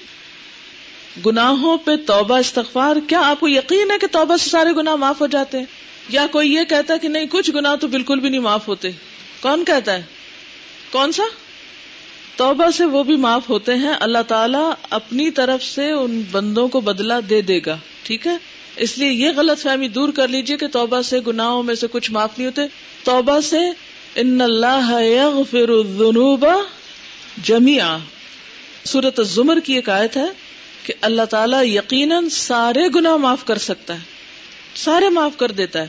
گناہوں 1.26 1.78
پہ 1.78 1.96
توبہ، 1.96 2.38
استغفار۔ 2.38 2.96
کیا 3.08 3.20
آپ 3.24 3.40
کو 3.40 3.48
یقین 3.48 3.90
ہے 3.90 3.98
کہ 3.98 4.06
توبہ 4.06 4.36
سے 4.36 4.50
سارے 4.50 4.70
گناہ 4.76 4.94
معاف 4.94 5.20
ہو 5.20 5.26
جاتے 5.26 5.58
ہیں؟ 5.58 5.64
یا 6.08 6.26
کوئی 6.30 6.54
یہ 6.54 6.64
کہتا 6.68 6.94
ہے 6.94 6.98
کہ 6.98 7.08
نہیں، 7.08 7.26
کچھ 7.30 7.50
گناہ 7.54 7.76
تو 7.76 7.88
بالکل 7.88 8.20
بھی 8.20 8.28
نہیں 8.28 8.40
معاف 8.40 8.68
ہوتے۔ 8.68 8.90
کون 9.40 9.64
کہتا 9.64 9.92
ہے؟ 9.92 10.02
کون 10.92 11.12
سا؟ 11.12 11.22
توبہ 12.36 12.70
سے 12.70 12.84
وہ 12.84 13.02
بھی 13.02 13.16
معاف 13.16 13.48
ہوتے 13.48 13.74
ہیں۔ 13.74 13.92
اللہ 14.00 14.22
تعالیٰ 14.28 14.72
اپنی 14.90 15.30
طرف 15.30 15.64
سے 15.64 15.90
ان 15.90 16.22
بندوں 16.30 16.68
کو 16.68 16.80
بدلا 16.80 17.20
دے 17.30 17.40
دے 17.40 17.60
گا۔ 17.66 17.78
ٹھیک 18.02 18.26
ہے؟ 18.26 18.36
اس 18.76 18.98
لیے 18.98 19.10
یہ 19.10 19.30
غلط 19.36 19.62
فہمی 19.62 19.88
دور 19.88 20.08
کر 20.08 20.28
لیجیے 20.28 20.56
کہ 20.56 20.66
توبہ 20.66 21.02
سے، 21.02 21.20
گناہوں 21.26 21.62
میں 21.62 21.74
سے 21.74 21.86
کچھ 21.90 22.10
معاف 22.10 22.38
نہیں 22.38 22.46
ہوتے۔ 22.46 22.62
توبہ 23.04 23.40
سے 23.40 23.58
ان 24.14 24.40
اللہ 24.40 25.00
یغفر 25.00 25.68
الذنوب 25.68 26.46
جميعا 27.42 27.98
سورت 28.84 29.18
الزمر 29.18 29.60
کی 29.60 29.74
ایک 29.74 29.88
آیت 29.88 30.16
ہے 30.16 30.26
کہ 30.82 30.94
اللہ 31.00 31.22
تعالیٰ 31.22 31.64
یقیناً 31.64 32.28
سارے 32.28 32.80
گناہ 32.94 33.16
معاف 33.16 33.44
کر 33.44 33.58
سکتا 33.58 33.94
ہے۔ 33.94 34.00
سارے 34.74 35.08
معاف 35.08 35.36
کر 35.36 35.50
دیتا 35.50 35.82
ہے۔ 35.82 35.88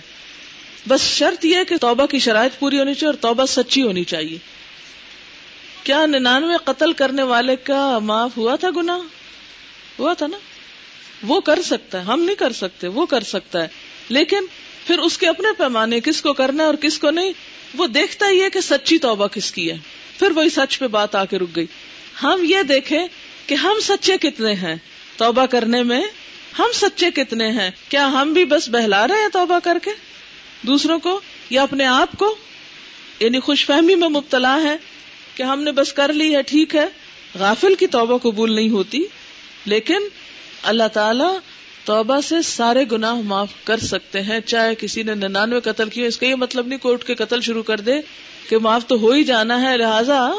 بس 0.87 1.01
شرط 1.01 1.45
یہ 1.45 1.57
کہ 1.69 1.77
توبہ 1.77 2.05
کی 2.05 2.19
شرائط 2.19 2.59
پوری 2.59 2.79
ہونی 2.79 2.93
چاہیے 2.93 3.09
اور 3.09 3.15
توبہ 3.21 3.45
سچی 3.45 3.81
ہونی 3.81 4.03
چاہیے۔ 4.03 4.37
کیا 5.83 6.05
ننانوے 6.05 6.53
قتل 6.63 6.93
کرنے 6.93 7.23
والے 7.23 7.55
کا 7.55 7.99
معاف 7.99 8.37
ہوا 8.37 8.55
تھا 8.55 8.69
گنا 8.75 8.99
ہوا 9.99 10.13
تھا 10.13 10.27
نا؟ 10.27 10.37
وہ 11.23 11.41
کر 11.41 11.61
سکتا 11.61 11.97
ہے، 11.97 12.03
ہم 12.03 12.21
نہیں 12.21 12.35
کر 12.35 12.53
سکتے، 12.53 12.87
وہ 12.87 13.05
کر 13.05 13.23
سکتا 13.23 13.61
ہے۔ 13.61 13.67
لیکن 14.09 14.39
پھر 14.87 14.99
اس 14.99 15.17
کے 15.17 15.27
اپنے 15.27 15.47
پیمانے، 15.57 15.99
کس 15.99 16.21
کو 16.21 16.33
کرنا 16.33 16.63
ہے 16.63 16.67
اور 16.67 16.75
کس 16.75 16.99
کو 16.99 17.09
نہیں، 17.09 17.31
وہ 17.75 17.87
دیکھتا 17.87 18.29
ہی 18.29 18.43
ہے 18.43 18.49
کہ 18.49 18.61
سچی 18.61 18.97
توبہ 18.97 19.27
کس 19.27 19.51
کی 19.51 19.71
ہے۔ 19.71 19.77
پھر 20.19 20.31
وہی 20.31 20.49
سچ 20.49 20.79
پہ 20.79 20.87
بات 20.87 21.15
آ 21.15 21.25
کے 21.25 21.39
رک 21.39 21.55
گئی۔ 21.55 21.65
ہم 22.23 22.41
یہ 22.43 22.61
دیکھیں 22.61 23.07
کہ 23.47 23.55
ہم 23.55 23.73
سچے 23.83 24.17
کتنے 24.17 24.53
ہیں 24.53 24.75
توبہ 25.17 25.45
کرنے 25.45 25.83
میں؟ 25.83 26.01
ہم 26.59 26.67
سچے 26.73 27.11
کتنے 27.11 27.47
ہیں؟ 27.47 27.71
کیا 27.89 28.07
ہم 28.07 28.33
بھی 28.33 28.45
بس 28.45 28.69
بہلا 28.69 29.07
رہے 29.07 29.21
ہیں 29.21 29.29
توبہ 29.33 29.59
کر 29.63 29.77
کے؟ 29.83 29.91
دوسروں 30.61 30.99
کو 30.99 31.21
یا 31.49 31.63
اپنے 31.63 31.85
آپ 31.85 32.09
کو؟ 32.17 32.35
یعنی 33.19 33.39
خوش 33.39 33.65
فہمی 33.65 33.95
میں 33.95 34.09
مبتلا 34.09 34.61
ہے 34.63 34.77
کہ 35.35 35.43
ہم 35.43 35.63
نے 35.63 35.71
بس 35.71 35.93
کر 35.93 36.13
لی 36.13 36.35
ہے، 36.35 36.41
ٹھیک 36.41 36.75
ہے۔ 36.75 36.85
غافل 37.39 37.75
کی 37.75 37.87
توبہ 37.87 38.17
قبول 38.17 38.55
نہیں 38.55 38.69
ہوتی، 38.69 39.03
لیکن 39.65 39.97
اللہ 40.63 40.87
تعالی 40.93 41.37
توبہ 41.85 42.19
سے 42.21 42.41
سارے 42.41 42.85
گناہ 42.91 43.13
معاف 43.13 43.49
کر 43.63 43.79
سکتے 43.79 44.21
ہیں۔ 44.21 44.39
چاہے 44.39 44.75
کسی 44.75 45.03
نے 45.03 45.15
ننانوے 45.15 45.59
قتل 45.59 45.89
کیے، 45.89 46.07
اس 46.07 46.17
کا 46.17 46.25
یہ 46.25 46.35
مطلب 46.35 46.67
نہیں 46.67 46.79
کوئی 46.79 46.93
اٹھ 46.93 47.05
کے 47.05 47.15
قتل 47.15 47.41
شروع 47.41 47.63
کر 47.63 47.79
دے 47.79 47.93
کہ 48.49 48.57
معاف 48.57 48.87
تو 48.87 48.95
ہو 48.95 49.11
ہی 49.11 49.23
جانا 49.23 49.71
ہے، 49.71 49.77
لہٰذا 49.77 50.31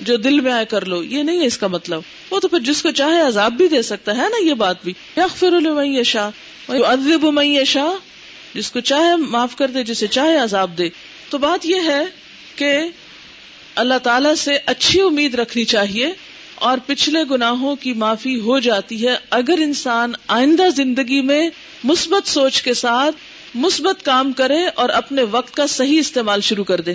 جو 0.00 0.16
دل 0.16 0.40
میں 0.40 0.52
آئے 0.52 0.64
کر 0.64 0.84
لو۔ 0.84 1.02
یہ 1.02 1.22
نہیں 1.22 1.40
ہے 1.40 1.46
اس 1.46 1.58
کا 1.58 1.66
مطلب۔ 1.66 2.00
وہ 2.30 2.40
تو 2.40 2.48
پھر 2.48 2.58
جس 2.58 2.82
کو 2.82 2.90
چاہے 2.90 3.20
عذاب 3.20 3.52
بھی 3.52 3.68
دے 3.68 3.82
سکتا 3.82 4.12
ہے 4.12 4.22
نا، 4.22 4.44
یہ 4.44 4.54
بات 4.54 4.84
بھی۔ 4.84 4.92
یا 5.16 6.02
شاہ 6.02 6.30
ادب 6.68 7.32
میں 7.32 7.64
شاہ 7.64 7.96
جس 8.54 8.70
کو 8.70 8.80
چاہے 8.80 9.16
معاف 9.16 9.56
کر 9.56 9.66
دے، 9.66 9.82
جسے 9.82 10.06
چاہے 10.06 10.38
عذاب 10.38 10.78
دے۔ 10.78 10.88
تو 11.30 11.38
بات 11.38 11.66
یہ 11.66 11.76
ہے 11.86 12.02
کہ 12.56 12.78
اللہ 13.78 13.98
تعالی 14.02 14.36
سے 14.38 14.58
اچھی 14.66 15.00
امید 15.00 15.34
رکھنی 15.34 15.64
چاہیے 15.64 16.12
اور 16.54 16.78
پچھلے 16.86 17.18
گناہوں 17.30 17.76
کی 17.76 17.92
معافی 17.92 18.40
ہو 18.40 18.58
جاتی 18.58 19.08
ہے 19.08 19.16
اگر 19.30 19.54
انسان 19.58 20.12
آئندہ 20.26 20.62
زندگی 20.76 21.20
میں 21.20 21.50
مثبت 21.84 22.28
سوچ 22.28 22.62
کے 22.62 22.74
ساتھ 22.74 23.16
مثبت 23.54 24.04
کام 24.04 24.32
کرے 24.32 24.66
اور 24.74 24.88
اپنے 24.88 25.22
وقت 25.22 25.54
کا 25.54 25.66
صحیح 25.66 26.00
استعمال 26.00 26.40
شروع 26.40 26.64
کر 26.64 26.80
دے۔ 26.80 26.94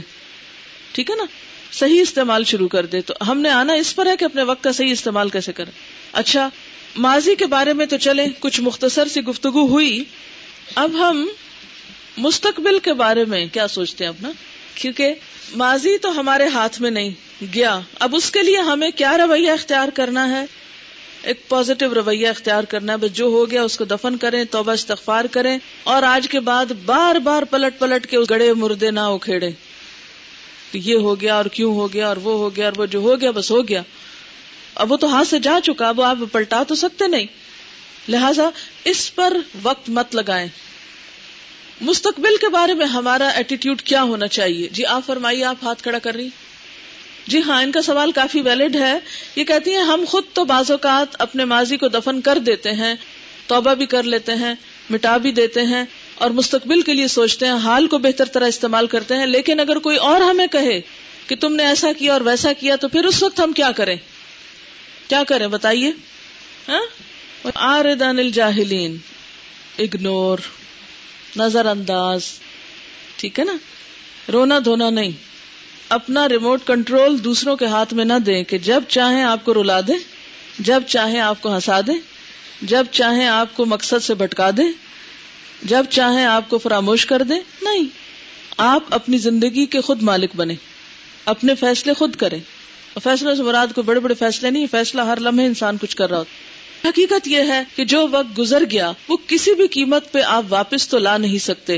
ٹھیک 0.91 1.09
ہے 1.09 1.15
نا؟ 1.15 1.23
صحیح 1.71 2.01
استعمال 2.01 2.43
شروع 2.43 2.67
کر 2.67 2.85
دے۔ 2.85 3.01
تو 3.01 3.13
ہم 3.27 3.41
نے 3.41 3.49
آنا 3.49 3.73
اس 3.73 3.95
پر 3.95 4.05
ہے 4.05 4.17
کہ 4.17 4.25
اپنے 4.25 4.43
وقت 4.43 4.63
کا 4.63 4.71
صحیح 4.71 4.91
استعمال 4.91 5.29
کیسے 5.29 5.53
کریں۔ 5.53 5.71
اچھا 6.13 6.49
ماضی 6.95 7.35
کے 7.35 7.45
بارے 7.45 7.73
میں 7.73 7.85
تو 7.85 7.97
چلے 7.97 8.25
کچھ 8.39 8.61
مختصر 8.61 9.07
سی 9.07 9.21
گفتگو 9.21 9.67
ہوئی۔ 9.67 10.03
اب 10.75 10.91
ہم 10.93 11.27
مستقبل 12.17 12.79
کے 12.79 12.93
بارے 12.93 13.25
میں 13.25 13.45
کیا 13.53 13.67
سوچتے 13.67 14.03
ہیں 14.03 14.09
اپنا؟ 14.09 14.31
کیونکہ 14.75 15.13
ماضی 15.55 15.97
تو 15.97 16.19
ہمارے 16.19 16.47
ہاتھ 16.47 16.81
میں 16.81 16.91
نہیں، 16.91 17.09
گیا۔ 17.53 17.79
اب 17.99 18.15
اس 18.15 18.31
کے 18.31 18.41
لیے 18.41 18.57
ہمیں 18.57 18.91
کیا 18.91 19.17
رویہ 19.17 19.51
اختیار 19.51 19.87
کرنا 19.93 20.29
ہے؟ 20.29 20.45
ایک 21.23 21.49
پازیٹو 21.49 21.93
رویہ 21.93 22.27
اختیار 22.27 22.63
کرنا 22.63 22.93
ہے، 22.93 22.97
بس 22.97 23.13
جو 23.13 23.25
ہو 23.25 23.51
گیا 23.51 23.63
اس 23.63 23.77
کو 23.77 23.85
دفن 23.85 24.17
کریں، 24.17 24.43
توبہ 24.43 24.71
استغفار 24.71 25.25
کریں، 25.25 25.57
اور 25.83 26.03
آج 26.03 26.27
کے 26.27 26.39
بعد 26.39 26.65
بار 26.85 27.15
بار 27.15 27.43
پلٹ 27.43 27.79
پلٹ 27.79 28.07
کے 28.07 28.17
گڑے 28.29 28.53
مردے 28.53 28.91
نہ 28.91 28.99
اکھیڑے 28.99 29.49
یہ 30.73 30.95
ہو 30.95 31.21
گیا 31.21 31.35
اور 31.35 31.45
کیوں 31.45 31.75
ہو 31.75 31.93
گیا 31.93 32.07
اور 32.07 32.17
وہ 32.17 32.37
ہو 32.37 32.55
گیا 32.55 32.65
اور 32.65 32.73
وہ 32.77 32.85
جو 32.85 32.99
ہو 32.99 33.21
گیا، 33.21 33.31
بس 33.31 33.51
ہو 33.51 33.67
گیا۔ 33.67 33.81
اب 34.75 34.91
وہ 34.91 34.97
تو 34.97 35.15
ہاتھ 35.15 35.27
سے 35.27 35.39
جا 35.39 35.59
چکا، 35.63 35.87
اب 35.89 36.01
آپ 36.01 36.17
پلٹا 36.31 36.63
تو 36.63 36.75
سکتے 36.75 37.07
نہیں۔ 37.07 37.25
لہذا 38.07 38.49
اس 38.83 39.15
پر 39.15 39.37
وقت 39.63 39.89
مت 39.89 40.15
لگائیں۔ 40.15 40.47
مستقبل 41.81 42.37
کے 42.41 42.47
بارے 42.47 42.73
میں 42.73 42.85
ہمارا 42.85 43.27
ایٹیٹیوڈ 43.27 43.81
کیا 43.81 44.03
ہونا 44.03 44.27
چاہیے؟ 44.27 44.67
جی 44.71 44.85
آپ 44.85 45.01
فرمائیے، 45.05 45.43
آپ 45.43 45.55
ہاتھ 45.63 45.83
کھڑا 45.83 45.99
کر 45.99 46.15
رہی 46.15 46.27
جی 47.27 47.41
ہاں 47.41 47.63
ان 47.63 47.71
کا 47.71 47.81
سوال 47.81 48.11
کافی 48.11 48.41
ویلڈ 48.41 48.75
ہے۔ 48.75 48.99
یہ 49.35 49.43
کہتی 49.43 49.71
ہیں، 49.71 49.81
ہم 49.81 50.03
خود 50.07 50.23
تو 50.33 50.45
بعض 50.45 50.71
اوقات 50.71 51.15
اپنے 51.19 51.45
ماضی 51.45 51.77
کو 51.77 51.87
دفن 51.87 52.21
کر 52.21 52.37
دیتے 52.37 52.71
ہیں، 52.71 52.95
توبہ 53.47 53.73
بھی 53.73 53.85
کر 53.85 54.03
لیتے 54.03 54.31
ہیں، 54.31 54.53
مٹا 54.89 55.17
بھی 55.17 55.31
دیتے 55.31 55.61
ہیں 55.61 55.85
اور 56.15 56.29
مستقبل 56.29 56.81
کے 56.81 56.93
لیے 56.93 57.07
سوچتے 57.07 57.45
ہیں، 57.45 57.53
حال 57.53 57.87
کو 57.87 57.97
بہتر 57.97 58.25
طرح 58.25 58.47
استعمال 58.47 58.87
کرتے 58.87 59.15
ہیں۔ 59.15 59.25
لیکن 59.25 59.59
اگر 59.59 59.75
کوئی 59.75 59.97
اور 59.97 60.21
ہمیں 60.21 60.47
کہے 60.47 60.81
کہ 61.27 61.35
تم 61.35 61.55
نے 61.55 61.65
ایسا 61.65 61.91
کیا 61.99 62.13
اور 62.13 62.21
ویسا 62.21 62.53
کیا، 62.53 62.75
تو 62.75 62.87
پھر 62.87 63.05
اس 63.05 63.23
وقت 63.23 63.39
ہم 63.39 63.51
کیا 63.51 63.71
کریں؟ 63.71 63.95
کیا 65.07 65.23
کریں؟ 65.23 65.47
بتائیے۔ 65.47 65.91
ہاں؟ 66.67 66.81
آردان 67.55 68.19
الجاہلین 68.19 68.97
اگنور 69.79 70.37
نظر 71.35 71.65
انداز 71.65 72.21
ٹھیک 73.15 73.39
ہے 73.39 73.43
نا؟ 73.43 73.53
رونا 74.31 74.59
دھونا 74.65 74.89
نہیں۔ 74.89 75.11
اپنا 75.89 76.29
ریموٹ 76.29 76.59
کنٹرول 76.65 77.23
دوسروں 77.23 77.55
کے 77.55 77.65
ہاتھ 77.65 77.93
میں 77.93 78.05
نہ 78.05 78.19
دیں 78.25 78.43
کہ 78.43 78.57
جب 78.57 78.83
چاہیں 78.89 79.23
آپ 79.23 79.45
کو 79.45 79.53
رلا 79.53 79.81
دیں، 79.81 79.99
جب 80.59 80.83
چاہیں 80.87 81.19
آپ 81.19 81.41
کو 81.41 81.55
ہنسا 81.55 81.81
دیں، 81.81 81.99
جب 82.61 82.85
چاہیں 82.91 83.27
آپ 83.27 83.55
کو 83.55 83.65
مقصد 83.65 84.03
سے 84.03 84.13
بھٹکا 84.13 84.49
دیں، 84.57 84.71
جب 85.63 85.83
چاہیں 85.89 86.25
آپ 86.25 86.49
کو 86.49 86.57
فراموش 86.57 87.05
کر 87.05 87.21
دیں۔ 87.21 87.39
نہیں۔ 87.61 87.85
آپ 88.57 88.83
اپنی 88.89 89.17
زندگی 89.17 89.65
کے 89.65 89.81
خود 89.81 90.01
مالک 90.01 90.29
بنے 90.35 90.53
اپنے 91.25 91.55
فیصلے 91.55 91.93
خود 91.93 92.15
کریں۔ 92.15 92.39
فیصلوں 93.03 93.35
سے 93.35 93.43
مراد 93.43 93.67
کو 93.75 93.81
بڑے 93.81 93.99
بڑے 93.99 94.13
فیصلے 94.13 94.49
نہیں، 94.49 94.65
فیصلہ 94.71 95.01
ہر 95.01 95.19
لمحے 95.19 95.45
انسان 95.45 95.77
کچھ 95.81 95.95
کر 95.95 96.09
رہا 96.09 96.17
ہوتا 96.17 96.52
حقیقت 96.85 97.27
یہ 97.27 97.41
ہے 97.41 97.63
کہ 97.75 97.85
جو 97.85 98.07
وقت 98.11 98.37
گزر 98.37 98.63
گیا، 98.71 98.91
وہ 99.07 99.17
کسی 99.27 99.53
بھی 99.53 99.67
قیمت 99.67 100.11
پہ 100.11 100.21
آپ 100.21 100.43
واپس 100.49 100.87
تو 100.87 100.97
لا 100.97 101.17
نہیں 101.17 101.37
سکتے۔ 101.37 101.77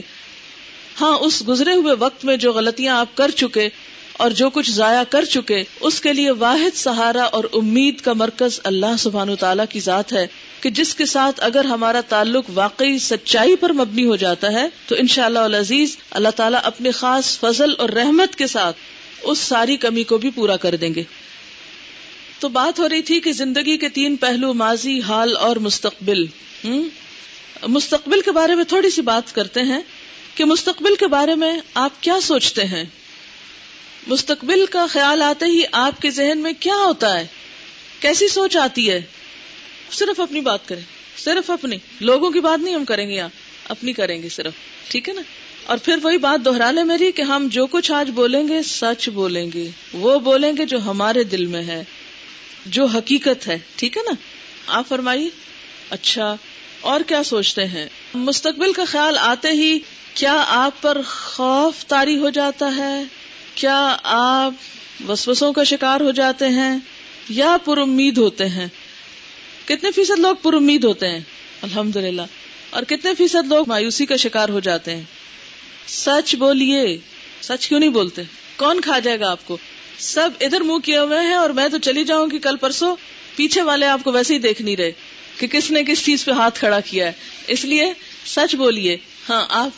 ہاں 1.01 1.17
اس 1.17 1.43
گزرے 1.47 1.73
ہوئے 1.73 1.93
وقت 1.99 2.25
میں 2.25 2.37
جو 2.37 2.53
غلطیاں 2.53 2.99
آپ 2.99 3.15
کر 3.15 3.31
چکے 3.31 3.69
اور 4.13 4.31
جو 4.31 4.49
کچھ 4.49 4.71
ضائع 4.71 5.03
کر 5.09 5.25
چکے، 5.25 5.63
اس 5.79 6.01
کے 6.01 6.13
لیے 6.13 6.31
واحد 6.31 6.77
سہارا 6.77 7.23
اور 7.23 7.43
امید 7.53 8.01
کا 8.01 8.13
مرکز 8.13 8.59
اللہ 8.63 8.95
سبحان 8.99 9.29
و 9.29 9.35
تعالیٰ 9.35 9.65
کی 9.69 9.79
ذات 9.79 10.13
ہے 10.13 10.27
کہ 10.61 10.69
جس 10.69 10.95
کے 10.95 11.05
ساتھ 11.05 11.39
اگر 11.43 11.65
ہمارا 11.65 12.01
تعلق 12.01 12.45
واقعی 12.53 12.99
سچائی 12.99 13.55
پر 13.55 13.73
مبنی 13.73 14.05
ہو 14.05 14.15
جاتا 14.15 14.51
ہے، 14.51 14.67
تو 14.87 14.95
ان 14.99 15.07
شاء 15.07 15.25
اللہ 15.25 15.39
عزیز 15.39 15.97
اللہ 16.11 16.29
تعالیٰ 16.35 16.59
اپنے 16.63 16.91
خاص 16.91 17.39
فضل 17.39 17.73
اور 17.77 17.89
رحمت 17.89 18.35
کے 18.35 18.47
ساتھ 18.47 18.77
اس 19.23 19.37
ساری 19.37 19.77
کمی 19.77 20.03
کو 20.03 20.17
بھی 20.17 20.29
پورا 20.29 20.57
کر 20.57 20.75
دیں 20.75 20.93
گے۔ 20.95 21.03
تو 22.39 22.49
بات 22.49 22.79
ہو 22.79 22.89
رہی 22.89 23.01
تھی 23.01 23.19
کہ 23.19 23.31
زندگی 23.31 23.77
کے 23.77 23.89
تین 23.89 24.15
پہلو، 24.15 24.53
ماضی، 24.53 25.01
حال 25.01 25.37
اور 25.37 25.55
مستقبل۔ 25.55 26.25
مستقبل 27.67 28.21
کے 28.21 28.31
بارے 28.31 28.55
میں 28.55 28.63
تھوڑی 28.63 28.89
سی 28.89 29.01
بات 29.01 29.35
کرتے 29.35 29.61
ہیں 29.61 29.79
کہ 30.35 30.45
مستقبل 30.45 30.95
کے 30.95 31.07
بارے 31.07 31.35
میں 31.35 31.57
آپ 31.73 32.03
کیا 32.03 32.19
سوچتے 32.21 32.63
ہیں۔ 32.63 32.83
مستقبل 34.07 34.65
کا 34.65 34.85
خیال 34.89 35.21
آتے 35.21 35.45
ہی 35.45 35.61
آپ 35.71 36.01
کے 36.01 36.09
ذہن 36.09 36.37
میں 36.37 36.53
کیا 36.59 36.75
ہوتا 36.75 37.19
ہے؟ 37.19 37.27
کیسی 37.99 38.27
سوچ 38.27 38.57
آتی 38.57 38.91
ہے؟ 38.91 39.01
صرف 39.91 40.19
اپنی 40.19 40.41
بات 40.41 40.67
کریں۔ 40.67 40.81
صرف 41.17 41.51
اپنی۔ 41.51 41.77
لوگوں 42.01 42.31
کی 42.31 42.39
بات 42.39 42.63
نہیں 42.63 42.75
ہم 42.75 42.85
کریں 42.85 43.09
گے 43.09 43.13
یہاں 43.13 43.29
اپنی 43.69 43.93
کریں 43.93 44.21
گے 44.23 44.29
صرف۔ 44.29 44.53
ٹھیک 44.87 45.09
ہے 45.09 45.13
نا؟ 45.13 45.21
اور 45.65 45.77
پھر 45.77 45.95
وہی 46.03 46.17
بات 46.17 46.45
دوہرا 46.45 46.71
لے 46.71 46.83
میری 46.83 47.11
کہ 47.11 47.21
ہم 47.21 47.47
جو 47.51 47.65
کچھ 47.65 47.91
آج 47.91 48.09
بولیں 48.09 48.47
گے، 48.47 48.63
سچ 48.63 49.09
بولیں 49.09 49.51
گے۔ 49.53 49.69
وہ 49.93 50.19
بولیں 50.19 50.53
گے 50.57 50.65
جو 50.65 50.81
ہمارے 50.81 51.23
دل 51.23 51.45
میں 51.45 51.63
ہے۔ 51.63 51.83
جو 52.65 52.85
حقیقت 52.85 53.47
ہے، 53.47 53.57
ٹھیک 53.75 53.97
ہے 53.97 54.01
نا؟ 54.01 54.11
آپ 54.67 54.87
فرمائیے۔ 54.87 55.29
اچھا 55.89 56.35
اور 56.81 57.01
کیا 57.01 57.23
سوچتے 57.23 57.65
ہیں؟ 57.65 57.85
مستقبل 58.13 58.73
کا 58.73 58.85
خیال 58.85 59.17
آتے 59.17 59.47
ہی 59.47 59.79
کیا 60.13 60.45
آپ 60.47 60.81
پر 60.81 61.01
خوف 61.07 61.85
تاری 61.85 62.17
ہو 62.17 62.29
جاتا 62.29 62.75
ہے؟ 62.77 63.03
کیا 63.55 63.97
آپ 64.03 64.53
وسوسوں 65.09 65.53
کا 65.53 65.63
شکار 65.63 66.01
ہو 66.01 66.11
جاتے 66.11 66.47
ہیں 66.47 66.77
یا 67.29 67.57
پر 67.65 67.77
امید 67.77 68.17
ہوتے 68.17 68.49
ہیں؟ 68.49 68.67
کتنے 69.65 69.91
فیصد 69.91 70.19
لوگ 70.19 70.35
پر 70.35 70.53
امید 70.53 70.83
ہوتے 70.83 71.07
ہیں؟ 71.07 71.19
الحمد 71.61 71.95
للہ 71.95 72.21
اور 72.69 72.83
کتنے 72.83 73.15
فیصد 73.15 73.47
لوگ 73.47 73.67
مایوسی 73.67 74.05
کا 74.05 74.15
شکار 74.15 74.49
ہو 74.49 74.59
جاتے 74.59 74.95
ہیں؟ 74.95 75.03
سچ 75.87 76.35
بولیے، 76.35 76.97
سچ 77.41 77.67
کیوں 77.67 77.79
نہیں 77.79 77.89
بولتے؟ 77.89 78.21
کون 78.57 78.81
کھا 78.81 78.99
جائے 78.99 79.19
گا 79.19 79.31
آپ 79.31 79.47
کو؟ 79.47 79.57
سب 79.99 80.29
ادھر 80.41 80.61
منہ 80.61 80.77
کیے 80.77 80.97
ہوئے 80.97 81.19
ہیں 81.19 81.33
اور 81.33 81.49
میں 81.49 81.67
تو 81.67 81.77
چلی 81.77 82.03
جاؤں 82.03 82.27
گی 82.31 82.39
کل 82.39 82.55
پرسوں۔ 82.55 82.95
پیچھے 83.35 83.61
والے 83.61 83.85
آپ 83.85 84.03
کو 84.03 84.11
ویسے 84.11 84.33
ہی 84.33 84.39
دیکھ 84.39 84.61
نہیں 84.61 84.75
رہے 84.75 84.91
کہ 85.39 85.47
کس 85.47 85.71
نے 85.71 85.83
کس 85.83 86.05
چیز 86.05 86.25
پہ 86.25 86.31
ہاتھ 86.31 86.59
کھڑا 86.59 86.79
کیا 86.79 87.05
ہے۔ 87.05 87.11
اس 87.47 87.65
لیے 87.65 87.93
سچ 88.25 88.55
بولیے 88.55 88.97
ہاں 89.29 89.45
آپ 89.49 89.69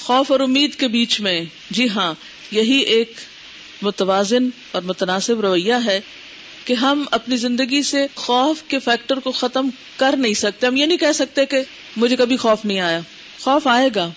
خوف 0.00 0.30
اور 0.32 0.40
امید 0.40 0.74
کے 0.74 0.88
بیچ 0.88 1.20
میں 1.20 1.40
جی 1.70 1.88
ہاں 1.88 2.14
یہی 2.50 2.78
ایک 2.78 3.12
متوازن 3.82 4.48
اور 4.72 4.82
متناسب 4.82 5.40
رویہ 5.40 5.74
ہے 5.84 6.00
کہ 6.64 6.72
ہم 6.72 7.04
اپنی 7.10 7.36
زندگی 7.36 7.82
سے 7.82 8.06
خوف 8.14 8.62
کے 8.62 8.78
فیکٹر 8.78 9.18
کو 9.18 9.32
ختم 9.32 9.68
کر 9.96 10.14
نہیں 10.18 10.34
سکتے۔ 10.34 10.66
ہم 10.66 10.76
یہ 10.76 10.86
نہیں 10.86 10.98
کہہ 10.98 11.12
سکتے 11.14 11.46
کہ 11.46 11.62
مجھے 11.96 12.16
کبھی 12.16 12.36
خوف 12.36 12.64
نہیں 12.64 12.80
آیا۔ 12.80 13.00
خوف 13.40 13.66
آئے 13.66 13.88
گا، 13.94 14.10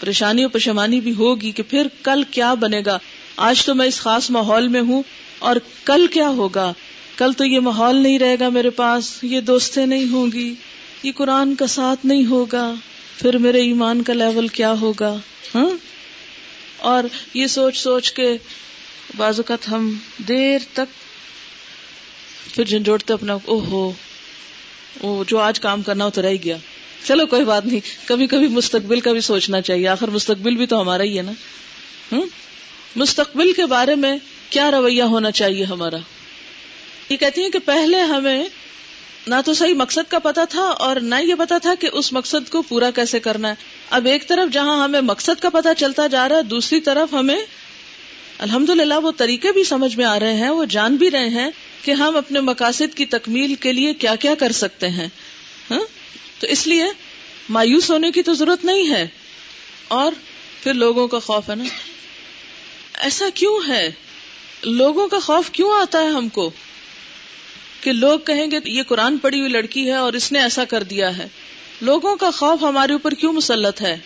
پریشانی 0.00 0.42
اور 0.42 0.50
پشمانی 0.50 1.00
بھی 1.00 1.14
ہوگی 1.14 1.50
کہ 1.50 1.62
پھر 1.62 1.86
کل 2.02 2.22
کیا 2.30 2.54
بنے 2.54 2.82
گا۔ 2.86 2.98
آج 3.36 3.64
تو 3.64 3.74
میں 3.74 3.86
اس 3.86 4.00
خاص 4.00 4.30
ماحول 4.30 4.68
میں 4.68 4.80
ہوں 4.80 5.02
اور 5.38 5.56
کل 5.84 6.06
کیا 6.06 6.28
ہوگا؟ 6.28 6.72
کل 7.16 7.32
تو 7.32 7.44
یہ 7.44 7.60
ماحول 7.60 7.96
نہیں 7.96 8.18
رہے 8.18 8.36
گا 8.40 8.48
میرے 8.48 8.70
پاس، 8.70 9.18
یہ 9.22 9.40
دوستیں 9.40 9.86
نہیں 9.86 10.12
ہوں 10.12 10.32
گی، 10.32 10.54
یہ 11.02 11.12
قرآن 11.16 11.54
کا 11.54 11.66
ساتھ 11.66 12.06
نہیں 12.06 12.26
ہوگا۔ 12.26 12.74
پھر 13.16 13.38
میرے 13.38 13.60
ایمان 13.60 14.02
کا 14.02 14.12
لیول 14.12 14.48
کیا 14.48 14.74
ہوگا؟ 14.80 15.16
ہاں؟ 15.54 15.70
اور 16.76 17.04
یہ 17.34 17.46
سوچ 17.46 17.76
سوچ 17.76 18.12
کے 18.12 18.36
بعض 19.16 19.38
اوقات 19.38 19.68
ہم 19.68 19.94
دیر 20.28 20.58
تک 20.72 21.10
پھر 22.54 22.64
جھنجھوڑتے 22.64 23.12
اپنا 23.12 23.36
او 23.44 23.92
ہو 25.02 25.24
جو 25.26 25.38
آج 25.38 25.60
کام 25.60 25.82
کرنا 25.82 26.04
ہو 26.04 26.10
تو 26.10 26.22
رہ 26.22 26.34
گیا۔ 26.44 26.56
چلو 27.04 27.26
کوئی 27.26 27.44
بات 27.44 27.66
نہیں، 27.66 28.08
کبھی 28.08 28.26
کبھی 28.26 28.48
مستقبل 28.48 29.00
کا 29.00 29.12
بھی 29.12 29.20
سوچنا 29.20 29.60
چاہیے، 29.60 29.88
آخر 29.88 30.08
مستقبل 30.08 30.56
بھی 30.56 30.66
تو 30.66 30.80
ہمارا 30.80 31.02
ہی 31.02 31.16
ہے 31.16 31.22
نا۔ 31.22 31.32
ہوں؟ 32.12 32.26
مستقبل 32.96 33.52
کے 33.52 33.66
بارے 33.66 33.94
میں 33.94 34.16
کیا 34.50 34.70
رویہ 34.70 35.02
ہونا 35.02 35.30
چاہیے 35.30 35.64
ہمارا؟ 35.64 35.96
یہ 37.08 37.16
کہتی 37.16 37.42
ہیں 37.42 37.50
کہ 37.50 37.58
پہلے 37.58 38.00
ہمیں 38.00 38.44
نہ 39.26 39.34
تو 39.44 39.54
صحیح 39.54 39.74
مقصد 39.74 40.10
کا 40.10 40.18
پتا 40.18 40.44
تھا 40.44 40.62
اور 40.62 40.96
نہ 40.96 41.14
یہ 41.22 41.34
پتا 41.38 41.58
تھا 41.58 41.74
کہ 41.74 41.88
اس 41.92 42.12
مقصد 42.12 42.50
کو 42.50 42.62
پورا 42.62 42.90
کیسے 42.90 43.20
کرنا 43.20 43.48
ہے۔ 43.48 43.54
اب 43.90 44.06
ایک 44.06 44.28
طرف 44.28 44.52
جہاں 44.52 44.84
ہمیں 44.84 45.00
مقصد 45.00 45.42
کا 45.42 45.48
پتا 45.48 45.74
چلتا 45.74 46.06
جا 46.06 46.28
رہا 46.28 46.36
ہے، 46.36 46.42
دوسری 46.42 46.80
طرف 46.80 47.14
ہمیں 47.14 47.38
الحمد 48.38 48.70
للہ 48.70 48.94
وہ 48.94 49.12
طریقے 49.16 49.52
بھی 49.52 49.64
سمجھ 49.64 49.96
میں 49.96 50.04
آ 50.04 50.20
رہے 50.20 50.34
ہیں، 50.34 50.50
وہ 50.50 50.64
جان 50.64 50.96
بھی 50.96 51.10
رہے 51.10 51.28
ہیں 51.28 51.50
کہ 51.82 51.90
ہم 51.90 52.16
اپنے 52.16 52.40
مقاصد 52.40 52.94
کی 52.94 53.06
تکمیل 53.06 53.54
کے 53.54 53.72
لیے 53.72 53.94
کیا 53.94 54.14
کیا 54.14 54.34
کر 54.34 54.52
سکتے 54.52 54.88
ہیں۔ 54.88 55.08
ہاں؟ 55.70 55.80
تو 56.40 56.46
اس 56.46 56.66
لیے 56.66 56.84
مایوس 57.48 57.90
ہونے 57.90 58.10
کی 58.10 58.22
تو 58.22 58.34
ضرورت 58.34 58.64
نہیں 58.64 58.90
ہے۔ 58.90 59.08
اور 59.88 60.12
پھر 60.62 60.74
لوگوں 60.74 61.08
کا 61.08 61.18
خوف 61.18 61.50
ہے 61.50 61.54
نا۔ 61.54 61.64
ایسا 63.00 63.24
کیوں 63.34 63.68
ہے؟ 63.68 63.90
لوگوں 64.62 65.08
کا 65.08 65.18
خوف 65.18 65.50
کیوں 65.50 65.72
آتا 65.72 66.00
ہے 66.00 66.06
ہم 66.06 66.28
کو؟ 66.28 66.50
کہ 67.80 67.92
لوگ 67.92 68.20
کہیں 68.20 68.50
گے 68.50 68.58
یہ 68.64 68.82
قرآن 68.82 69.18
پڑھی 69.18 69.40
ہوئی 69.40 69.50
لڑکی 69.50 69.86
ہے 69.86 69.96
اور 69.96 70.12
اس 70.12 70.32
نے 70.32 70.38
ایسا 70.40 70.64
کر 70.64 70.82
دیا 70.82 71.18
ہے۔ 71.18 71.28
لوگوں 71.80 72.16
کا 72.16 72.30
خوف 72.30 72.62
ہمارے 72.62 72.92
اوپر 72.92 73.12
کیوں 73.12 73.32
مسلط 73.32 73.82
ہے؟ 73.82 73.96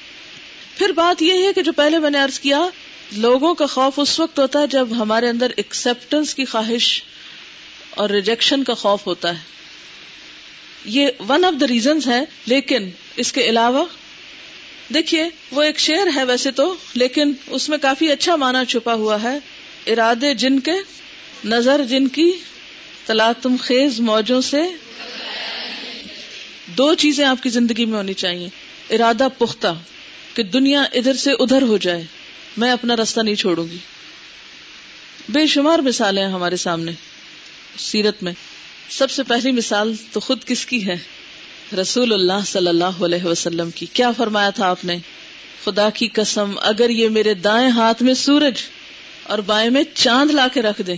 پھر 0.78 0.88
بات 0.88 1.22
یہ 1.22 1.46
ہے 1.46 1.52
کہ 1.52 1.62
جو 1.62 1.72
پہلے 1.72 1.98
میں 1.98 2.10
نے 2.10 2.22
ارض 2.22 2.40
کیا، 2.40 2.60
لوگوں 3.12 3.54
کا 3.54 3.66
خوف 3.66 3.92
اس 3.96 4.20
وقت 4.20 4.38
ہوتا 4.38 4.60
ہے 4.60 4.66
جب 4.66 4.88
ہمارے 4.98 5.28
اندر 5.28 5.52
ایکسپٹینس 5.56 6.34
کی 6.34 6.44
خواہش 6.44 7.02
اور 7.90 8.10
ریجیکشن 8.10 8.64
کا 8.64 8.74
خوف 8.74 9.06
ہوتا 9.06 9.28
ہے۔ 9.28 9.42
یہ 10.84 11.08
ون 11.28 11.44
آف 11.44 11.60
دا 11.60 11.66
ریزنز 11.66 12.06
ہے، 12.06 12.20
لیکن 12.46 12.90
اس 13.16 13.32
کے 13.32 13.40
علاوہ 13.40 13.84
دیکھیے، 14.88 15.24
وہ 15.50 15.62
ایک 15.62 15.78
شعر 15.78 16.06
ہے 16.14 16.24
ویسے 16.24 16.50
تو، 16.50 16.74
لیکن 16.94 17.32
اس 17.46 17.68
میں 17.68 17.78
کافی 17.78 18.10
اچھا 18.10 18.36
معنی 18.36 18.66
چھپا 18.66 18.94
ہوا 18.94 19.22
ہے۔ 19.22 19.38
ارادے 19.86 20.34
جن 20.34 20.60
کے، 20.60 20.72
نظر 21.44 21.84
جن 21.84 22.08
کی 22.08 22.32
تلا 23.06 23.32
تم 23.32 23.56
خیز 23.60 24.00
موجوں 24.00 24.40
سے۔ 24.40 24.62
دو 26.66 26.94
چیزیں 26.94 27.24
آپ 27.24 27.42
کی 27.42 27.48
زندگی 27.48 27.84
میں 27.84 27.98
ہونی 27.98 28.14
چاہیے۔ 28.14 28.48
ارادہ 28.90 29.28
پختہ، 29.38 29.74
کہ 30.34 30.42
دنیا 30.42 30.82
ادھر 30.82 31.14
سے 31.14 31.32
ادھر 31.32 31.62
ہو 31.62 31.76
جائے۔ 31.76 32.04
میں 32.56 32.72
اپنا 32.72 32.96
راستہ 32.96 33.20
نہیں 33.20 33.34
چھوڑوں 33.34 33.68
گی۔ 33.68 33.76
بے 35.28 35.46
شمار 35.46 35.78
مثالیں 35.78 36.24
ہمارے 36.24 36.56
سامنے۔ 36.56 36.92
سیرت 37.78 38.22
میں، 38.22 38.32
سب 38.90 39.10
سے 39.10 39.22
پہلی 39.22 39.52
مثال 39.52 39.94
تو 40.12 40.20
خود 40.20 40.44
کس 40.44 40.66
کی 40.66 40.86
ہے؟ 40.86 40.96
رسول 41.74 42.12
اللہ 42.12 42.44
صلی 42.46 42.68
اللہ 42.68 43.02
علیہ 43.04 43.24
وسلم 43.24 43.70
کی 43.70 43.86
کیا 43.86 44.10
فرمایا 44.12 44.50
تھا 44.50 44.68
آپ 44.68 44.84
نے؟ 44.84 44.98
خدا 45.64 45.90
کی 45.90 46.08
قسم، 46.08 46.52
اگر 46.62 46.90
یہ 46.90 47.08
میرے 47.08 47.34
دائیں 47.34 47.68
ہاتھ 47.68 48.02
میں 48.02 48.14
سورج 48.14 48.62
اور 49.22 49.38
بائیں 49.38 49.70
میں 49.70 49.82
چاند 49.94 50.30
لا 50.30 50.48
کے 50.48 50.62
رکھ 50.62 50.82
دے، 50.82 50.94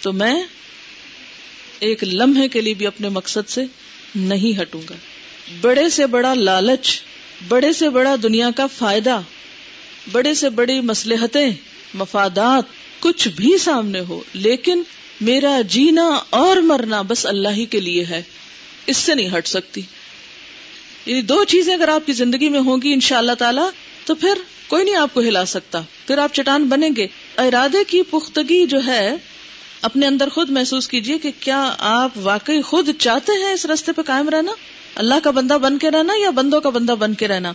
تو 0.00 0.12
میں 0.12 0.42
ایک 1.78 2.04
لمحے 2.04 2.48
کے 2.48 2.60
لیے 2.60 2.74
بھی 2.74 2.86
اپنے 2.86 3.08
مقصد 3.08 3.48
سے 3.48 3.64
نہیں 4.14 4.60
ہٹوں 4.62 4.80
گا۔ 4.90 4.94
بڑے 5.60 5.88
سے 5.88 6.06
بڑا 6.06 6.34
لالچ، 6.34 7.00
بڑے 7.48 7.72
سے 7.72 7.88
بڑا 7.88 8.14
دنیا 8.22 8.50
کا 8.56 8.66
فائدہ، 8.66 9.20
بڑے 10.12 10.34
سے 10.34 10.48
بڑی 10.48 10.80
مسلحتیں 10.80 11.50
مفادات 11.94 12.64
کچھ 13.00 13.28
بھی 13.28 13.58
سامنے 13.58 14.00
ہو، 14.00 14.22
لیکن 14.34 14.82
میرا 15.20 15.60
جینا 15.60 16.20
اور 16.30 16.56
مرنا 16.56 17.02
بس 17.02 17.26
اللہ 17.26 17.48
ہی 17.48 17.64
کے 17.64 17.80
لیے 17.80 18.04
ہے۔ 18.04 18.22
اس 18.86 18.96
سے 18.96 19.14
نہیں 19.14 19.38
ہٹ 19.38 19.46
سکتی۔ 19.46 19.80
یعنی 21.06 21.22
دو 21.22 21.44
چیزیں 21.44 21.74
اگر 21.74 21.88
آپ 21.88 22.06
کی 22.06 22.12
زندگی 22.12 22.48
میں 22.48 22.60
ہوں 22.60 22.76
گی 22.82 22.92
ان 22.92 23.00
شاء 23.00 23.18
اللہ 23.18 23.32
تعالی، 23.32 23.60
تو 24.04 24.14
پھر 24.14 24.34
کوئی 24.68 24.84
نہیں 24.84 24.96
آپ 24.96 25.14
کو 25.14 25.20
ہلا 25.20 25.44
سکتا۔ 25.44 25.80
پھر 26.06 26.18
آپ 26.18 26.34
چٹان 26.34 26.64
بنیں 26.64 26.90
گے۔ 26.96 27.06
ارادے 27.38 27.84
کی 27.88 28.02
پختگی 28.02 28.66
جو 28.66 28.78
ہے، 28.86 29.16
اپنے 29.82 30.06
اندر 30.06 30.28
خود 30.28 30.50
محسوس 30.50 30.88
کیجیے 30.88 31.18
کہ 31.18 31.30
کیا 31.40 31.74
آپ 31.78 32.10
واقعی 32.16 32.62
خود 32.62 32.88
چاہتے 32.98 33.32
ہیں 33.32 33.52
اس 33.52 33.66
رستے 33.66 33.92
پہ 33.92 34.02
قائم 34.02 34.28
رہنا؟ 34.28 34.52
اللہ 34.94 35.14
کا 35.24 35.30
بندہ 35.30 35.54
بن 35.54 35.78
کے 35.78 35.90
رہنا 35.90 36.12
یا 36.22 36.30
بندوں 36.30 36.60
کا 36.60 36.68
بندہ 36.68 36.92
بن 36.92 37.14
کے 37.14 37.28
رہنا؟ 37.28 37.52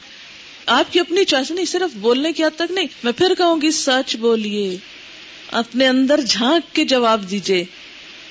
آپ 0.65 0.93
کی 0.93 0.99
اپنی 0.99 1.25
چوائس 1.25 1.51
نہیں، 1.51 1.65
صرف 1.65 1.95
بولنے 1.95 2.33
کی 2.33 2.43
حد 2.43 2.55
تک 2.55 2.71
نہیں۔ 2.71 2.87
میں 3.03 3.11
پھر 3.11 3.33
کہوں 3.37 3.61
گی، 3.61 3.71
سچ 3.71 4.15
بولیے۔ 4.15 4.77
اپنے 5.51 5.87
اندر 5.87 6.21
جھانک 6.21 6.75
کے 6.75 6.85
جواب 6.85 7.29
دیجیے 7.31 7.65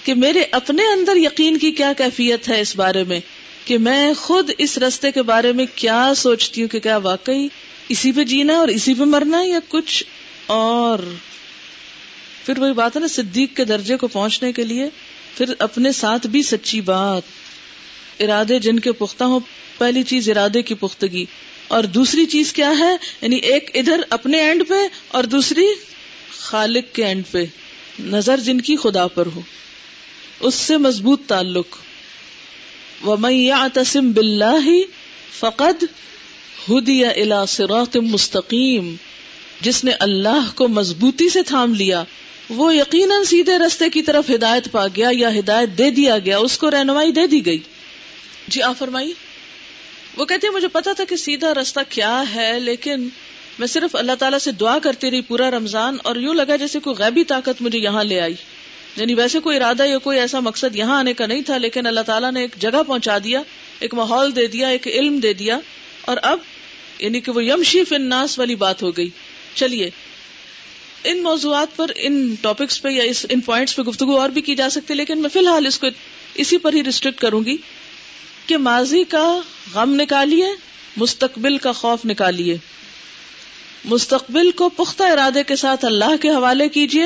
کہ 0.04 0.14
میرے 0.14 0.44
اپنے 0.50 0.82
اندر 0.92 1.16
یقین 1.16 1.58
کی 1.58 1.70
کیا 1.70 1.92
کیفیت 1.98 2.48
ہے 2.48 2.60
اس 2.60 2.76
بارے 2.76 3.04
میں، 3.04 3.20
کہ 3.64 3.78
میں 3.78 4.14
خود 4.14 4.50
اس 4.58 4.78
رستے 4.78 5.12
کے 5.12 5.22
بارے 5.22 5.52
میں 5.52 5.66
کیا 5.74 6.12
سوچتی 6.16 6.60
ہوں 6.60 6.68
کہ 6.68 6.80
کیا 6.80 6.96
واقعی 6.96 7.48
اسی 7.88 8.12
پہ 8.12 8.24
جینا 8.24 8.56
اور 8.56 8.68
اسی 8.68 8.94
پہ 8.94 9.04
مرنا 9.04 9.42
یا 9.44 9.58
کچھ 9.68 10.04
اور۔ 10.46 10.98
پھر 12.46 12.58
وہی 12.58 12.72
بات 12.72 12.96
ہے 12.96 13.00
نا، 13.00 13.06
صدیق 13.06 13.56
کے 13.56 13.64
درجے 13.64 13.96
کو 13.96 14.08
پہنچنے 14.08 14.52
کے 14.52 14.64
لیے 14.64 14.88
پھر 15.36 15.44
اپنے 15.58 15.92
ساتھ 15.92 16.26
بھی 16.26 16.42
سچی 16.42 16.80
بات۔ 16.80 17.22
ارادے 18.20 18.58
جن 18.58 18.80
کے 18.80 18.92
پختہ 18.92 19.24
ہوں، 19.24 19.40
پہلی 19.78 20.02
چیز 20.02 20.28
ارادے 20.28 20.62
کی 20.62 20.74
پختگی۔ 20.74 21.24
اور 21.68 21.84
دوسری 21.84 22.26
چیز 22.26 22.52
کیا 22.52 22.72
ہے؟ 22.78 22.96
یعنی 23.22 23.36
ایک 23.36 23.70
ادھر 23.74 24.00
اپنے 24.10 24.40
اینڈ 24.40 24.62
پہ 24.68 24.74
اور 25.08 25.24
دوسری 25.24 25.66
خالق 26.38 26.94
کے 26.94 27.04
اینڈ 27.04 27.22
پہ۔ 27.30 27.44
نظر 28.00 28.40
جن 28.40 28.60
کی 28.60 28.76
خدا 28.76 29.06
پر 29.06 29.26
ہو۔ 29.26 29.40
اس 30.40 30.54
سے 30.54 30.76
مضبوط 30.76 31.20
تعلق۔ 31.26 31.76
تسم 33.74 34.12
بلّہ 34.12 34.68
فقد 35.38 35.84
ہدیہ 36.68 37.06
الا 37.06 37.44
صراط 37.44 37.96
مستقیم 37.96 38.94
جس 39.60 39.84
نے 39.84 39.92
اللہ 40.00 40.50
کو 40.54 40.68
مضبوطی 40.68 41.28
سے 41.28 41.42
تھام 41.42 41.74
لیا، 41.74 42.02
وہ 42.50 42.74
یقیناً 42.76 43.24
سیدھے 43.24 43.58
رستے 43.58 43.88
کی 43.90 44.02
طرف 44.02 44.30
ہدایت 44.30 44.70
پا 44.72 44.86
گیا 44.96 45.08
یا 45.12 45.34
ہدایت 45.38 45.78
دے 45.78 45.90
دیا 45.90 46.18
گیا، 46.18 46.38
اس 46.38 46.58
کو 46.58 46.70
رہنمائی 46.70 47.12
دے 47.12 47.26
دی 47.26 47.46
گئی۔ 47.46 47.58
جی 48.48 48.62
آ 48.62 48.72
فرمائی 48.72 49.12
وہ 50.16 50.24
کہتے 50.24 50.50
مجھے 50.50 50.68
پتا 50.68 50.92
تھا 50.92 51.04
کہ 51.04 51.16
سیدھا 51.16 51.54
رستہ 51.54 51.80
کیا 51.88 52.22
ہے، 52.34 52.60
لیکن 52.60 53.08
میں 53.58 53.66
صرف 53.66 53.96
اللہ 53.96 54.12
تعالیٰ 54.18 54.38
سے 54.38 54.52
دعا 54.52 54.78
کرتی 54.78 55.10
رہی 55.10 55.20
پورا 55.20 55.50
رمضان 55.50 55.96
اور 56.02 56.16
یوں 56.16 56.34
لگا 56.34 56.56
جیسے 56.56 56.80
کوئی 56.80 56.96
غیبی 56.96 57.24
طاقت 57.24 57.62
مجھے 57.62 57.78
یہاں 57.78 58.04
لے 58.04 58.20
آئی۔ 58.20 58.34
یعنی 58.96 59.14
ویسے 59.14 59.40
کوئی 59.40 59.56
ارادہ 59.56 59.86
یا 59.86 59.98
کوئی 59.98 60.18
ایسا 60.18 60.40
مقصد 60.40 60.76
یہاں 60.76 60.98
آنے 60.98 61.14
کا 61.14 61.26
نہیں 61.26 61.42
تھا، 61.42 61.56
لیکن 61.56 61.86
اللہ 61.86 62.00
تعالیٰ 62.00 62.32
نے 62.32 62.40
ایک 62.40 62.56
جگہ 62.58 62.82
پہنچا 62.86 63.18
دیا، 63.24 63.42
ایک 63.78 63.94
ماحول 63.94 64.36
دے 64.36 64.46
دیا، 64.46 64.68
ایک 64.68 64.88
علم 64.88 65.18
دے 65.18 65.32
دیا۔ 65.32 65.58
اور 66.00 66.16
اب 66.22 66.38
یعنی 66.98 67.20
کہ 67.20 67.32
وہ 67.32 67.44
یمشی 67.44 67.84
فناس 67.84 68.38
والی 68.38 68.54
بات 68.54 68.82
ہو 68.82 68.90
گئی۔ 68.90 69.10
چلیے، 69.54 69.90
ان 71.04 71.22
موضوعات 71.22 71.76
پر، 71.76 71.90
ان 71.96 72.34
ٹاپکس 72.40 72.82
پہ 72.82 72.88
یا 72.88 73.04
ان 73.30 73.40
پوائنٹس 73.40 73.76
پہ 73.76 73.82
گفتگو 73.82 74.20
اور 74.20 74.28
بھی 74.28 74.40
کی 74.40 74.54
جا 74.54 74.70
سکتی 74.70 74.94
لیکن 74.94 75.18
میں 75.18 75.30
فی 75.32 75.38
الحال 75.38 75.66
اس 75.66 75.78
کو 75.78 75.86
اسی 76.34 76.58
پر 76.58 76.72
ہی 76.72 76.84
ریسٹرکٹ 76.84 77.20
کروں 77.20 77.44
گی 77.44 77.56
کہ 78.46 78.56
ماضی 78.56 79.04
کا 79.04 79.40
غم 79.74 79.94
نکالیے، 79.94 80.46
مستقبل 80.96 81.58
کا 81.58 81.72
خوف 81.72 82.06
نکالیے۔ 82.06 82.56
مستقبل 83.84 84.50
کو 84.50 84.68
پختہ 84.68 85.02
ارادے 85.02 85.42
کے 85.42 85.56
ساتھ 85.56 85.84
اللہ 85.84 86.16
کے 86.20 86.28
حوالے 86.28 86.68
کیجیے، 86.68 87.04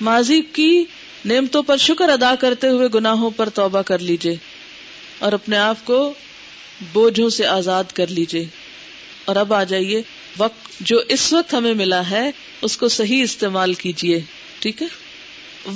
ماضی 0.00 0.40
کی 0.40 0.84
نعمتوں 1.26 1.62
پر 1.62 1.76
شکر 1.76 2.08
ادا 2.08 2.34
کرتے 2.34 2.68
ہوئے 2.68 2.88
گناہوں 2.94 3.30
پر 3.30 3.48
توبہ 3.48 3.82
کر 3.82 3.98
لیجیے 3.98 4.36
اور 5.18 5.32
اپنے 5.32 5.56
آپ 5.56 5.76
کو 5.84 6.14
بوجھوں 6.92 7.28
سے 7.28 7.46
آزاد 7.46 7.84
کر 7.94 8.06
لیجیے 8.06 8.46
اور 9.24 9.36
اب 9.36 9.54
آ 9.54 9.64
جائیے، 9.64 10.02
وقت 10.38 10.80
جو 10.80 11.00
اس 11.08 11.32
وقت 11.32 11.54
ہمیں 11.54 11.74
ملا 11.74 12.10
ہے، 12.10 12.30
اس 12.62 12.76
کو 12.76 12.88
صحیح 12.88 13.22
استعمال 13.22 13.74
کیجیے 13.74 14.20
ٹھیک 14.60 14.82
ہے؟ 14.82 14.86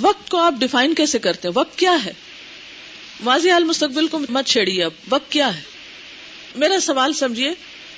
وقت 0.01 0.29
کو 0.29 0.37
آپ 0.37 0.53
ڈیفائن 0.59 0.93
کیسے 0.93 1.19
کرتے 1.19 1.47
ہیں؟ 1.47 1.55
وقت 1.57 1.79
کیا 1.79 1.97
ہے؟ 2.05 2.13
واضح 3.23 3.49
حال 3.49 3.63
مستقبل 3.63 4.07
کو 4.07 4.19
مت 4.29 4.45
چھیڑیے 4.45 4.83
اب، 4.83 4.91
وقت 5.09 5.31
کیا 5.31 5.55
ہے؟ 5.57 5.61
میرا 6.55 6.79
سوال 6.79 7.13
سمجھیے 7.13 7.53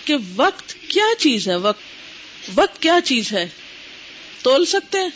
کہ 0.06 0.16
وقت 0.36 0.76
کیا 0.88 1.06
چیز 1.18 1.48
ہے؟ 1.48 1.56
وقت 1.56 1.82
وقت 2.56 2.82
کیا 2.82 3.00
چیز 3.04 3.34
ہے؟ 3.34 3.48
تول 4.44 4.66
سکتے 4.66 4.98
ہیں؟ 4.98 5.10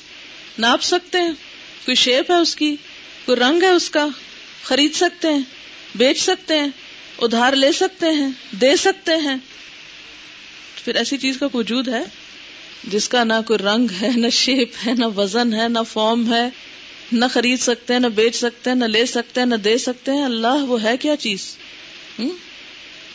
ناپ 0.58 0.82
سکتے 0.82 1.18
ہیں؟ 1.18 1.47
کوئی 1.88 1.96
شیپ 1.96 2.32
ہے 2.32 2.36
اس 2.36 2.56
کی؟ 2.56 2.76
کوئی 3.26 3.40
رنگ 3.40 3.62
ہے 3.62 3.68
اس 3.68 3.90
کا؟ 3.90 4.08
خرید 4.64 4.94
سکتے 4.94 5.28
ہیں، 5.28 5.42
بیچ 5.96 6.22
سکتے 6.22 6.60
ہیں، 6.60 6.68
ادھار 7.22 7.54
لے 7.54 7.72
سکتے 7.72 8.06
ہیں، 8.06 8.30
دے 8.52 8.76
سکتے 8.76 9.12
ہیں۔ 9.16 9.36
پھر 10.86 10.96
ایسی 10.96 11.18
چیز 11.18 11.38
کا 11.38 11.48
وجود 11.54 11.88
ہے؟ 11.88 12.04
جس 12.84 13.10
کا 13.10 13.24
نہ 13.24 13.34
کوئی 13.48 13.60
رنگ 13.60 13.88
ہے، 14.02 14.10
نہ 14.16 14.30
شیپ 14.30 14.88
ہے، 14.88 14.94
نہ 14.94 15.06
وزن 15.06 15.54
ہے، 15.54 15.68
نہ 15.68 15.80
فارم 15.94 16.34
ہے، 16.34 16.50
نہ 17.12 17.26
خرید 17.34 17.60
سکتے 17.60 17.94
ہیں، 17.94 18.00
نہ 18.00 18.08
بیچ 18.08 18.36
سکتے 18.36 18.70
ہیں، 18.70 18.78
نہ 18.78 18.86
لے 18.86 19.06
سکتے 19.06 19.42
ہیں، 19.42 19.48
نہ 19.48 19.56
دے 19.56 19.78
سکتے 19.78 20.12
ہیں۔ 20.12 20.26
اللہ 20.26 20.64
وہ 20.64 20.84
ہے 20.84 20.98
کیا 20.98 21.16
چیز؟ 21.16 21.58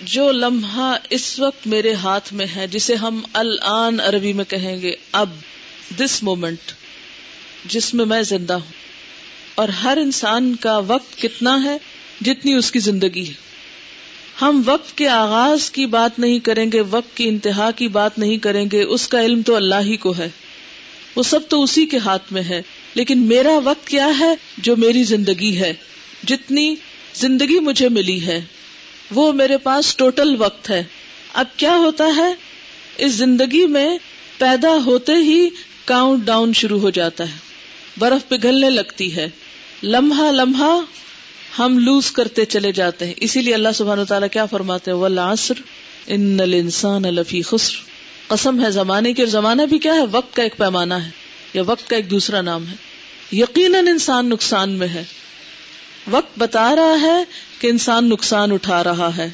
جو 0.00 0.32
لمحہ 0.32 0.96
اس 1.10 1.38
وقت 1.38 1.66
میرے 1.66 1.94
ہاتھ 1.94 2.34
میں 2.34 2.46
ہے، 2.56 2.66
جسے 2.66 2.94
ہم 2.94 3.20
الان 3.32 4.00
عربی 4.00 4.32
میں 4.32 4.44
کہیں 4.44 4.82
گے، 4.82 4.94
اب 5.12 5.30
دس 5.98 6.22
مومنٹ 6.22 6.72
جس 7.64 7.94
میں 7.94 8.04
میں 8.04 8.22
زندہ 8.22 8.52
ہوں۔ 8.52 8.82
اور 9.54 9.68
ہر 9.68 9.98
انسان 10.02 10.54
کا 10.54 10.78
وقت 10.78 11.20
کتنا 11.20 11.64
ہے، 11.64 11.76
جتنی 12.20 12.54
اس 12.54 12.72
کی 12.72 12.78
زندگی 12.78 13.28
ہے۔ 13.28 13.32
ہم 14.42 14.62
وقت 14.66 14.98
کے 14.98 15.08
آغاز 15.08 15.70
کی 15.70 15.86
بات 15.86 16.18
نہیں 16.18 16.38
کریں 16.38 16.72
گے، 16.72 16.80
وقت 16.80 17.16
کی 17.16 17.28
انتہا 17.28 17.70
کی 17.70 17.88
بات 17.88 18.18
نہیں 18.18 18.36
کریں 18.36 18.66
گے، 18.72 18.82
اس 18.82 19.08
کا 19.08 19.24
علم 19.24 19.42
تو 19.42 19.56
اللہ 19.56 19.74
ہی 19.80 19.96
کو 19.96 20.14
ہے۔ 20.18 20.28
وہ 21.16 21.22
سب 21.22 21.48
تو 21.48 21.62
اسی 21.62 21.86
کے 21.86 21.98
ہاتھ 21.98 22.32
میں 22.32 22.42
ہے۔ 22.42 22.62
لیکن 22.94 23.18
میرا 23.18 23.58
وقت 23.64 23.86
کیا 23.86 24.08
ہے؟ 24.18 24.34
جو 24.58 24.76
میری 24.76 25.02
زندگی 25.02 25.60
ہے۔ 25.60 25.74
جتنی 26.26 26.74
زندگی 27.14 27.60
مجھے 27.60 27.88
ملی 27.88 28.26
ہے، 28.26 28.40
وہ 29.10 29.32
میرے 29.32 29.58
پاس 29.58 29.96
ٹوٹل 29.96 30.36
وقت 30.38 30.70
ہے۔ 30.70 30.84
اب 31.32 31.46
کیا 31.56 31.76
ہوتا 31.76 32.06
ہے؟ 32.16 32.34
اس 32.98 33.12
زندگی 33.12 33.66
میں 33.66 33.98
پیدا 34.38 34.76
ہوتے 34.86 35.12
ہی 35.12 35.48
کاؤنٹ 35.84 36.24
ڈاؤن 36.24 36.52
شروع 36.52 36.80
ہو 36.80 36.90
جاتا 36.90 37.24
ہے۔ 37.24 37.51
برف 37.98 38.28
پگھلنے 38.28 38.70
لگتی 38.70 39.16
ہے۔ 39.16 39.28
لمحہ 39.82 40.32
لمحہ 40.32 40.80
ہم 41.58 41.78
لوز 41.78 42.10
کرتے 42.10 42.44
چلے 42.44 42.72
جاتے 42.72 43.06
ہیں۔ 43.06 43.14
اسی 43.16 43.42
لیے 43.42 43.54
اللہ 43.54 43.68
سبحانہ 43.74 44.02
تعالیٰ 44.02 44.28
کیا 44.32 44.46
فرماتے 44.46 44.90
ہیں؟ 44.90 44.98
والعصر 44.98 45.54
ان 46.06 46.40
الانسان 46.40 47.02
لفی 47.02 47.42
خسر۔ 47.42 47.74
قسم 48.26 48.64
ہے 48.64 48.70
زمانے 48.70 49.12
کی 49.12 49.22
اور 49.22 49.28
زمانہ 49.28 49.62
بھی 49.62 49.78
کیا 49.78 49.94
ہے؟ 49.94 50.00
وقت 50.10 50.36
کا 50.36 50.42
ایک 50.42 50.56
پیمانہ 50.56 50.94
ہے 50.94 51.10
یا 51.54 51.62
وقت 51.66 51.90
کا 51.90 51.96
ایک 51.96 52.10
دوسرا 52.10 52.40
نام 52.40 52.66
ہے۔ 52.66 52.74
یقیناً 53.32 53.88
انسان 53.88 54.28
نقصان 54.28 54.70
میں 54.70 54.88
ہے۔ 54.88 55.04
وقت 56.10 56.38
بتا 56.38 56.76
رہا 56.76 57.00
ہے 57.02 57.24
کہ 57.58 57.66
انسان 57.66 58.08
نقصان 58.08 58.52
اٹھا 58.52 58.84
رہا 58.84 59.16
ہے۔ 59.16 59.30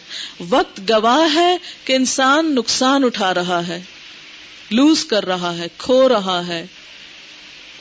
وقت 0.48 0.80
گواہ 0.90 1.34
ہے 1.34 1.56
کہ 1.84 1.92
انسان 1.92 2.54
نقصان 2.54 3.04
اٹھا 3.04 3.34
رہا 3.34 3.68
ہے۔ 3.68 3.80
لوز 4.70 5.04
کر 5.04 5.26
رہا 5.26 5.58
ہے، 5.58 5.66
کھو 5.78 6.08
رہا 6.08 6.46
ہے۔ 6.48 6.66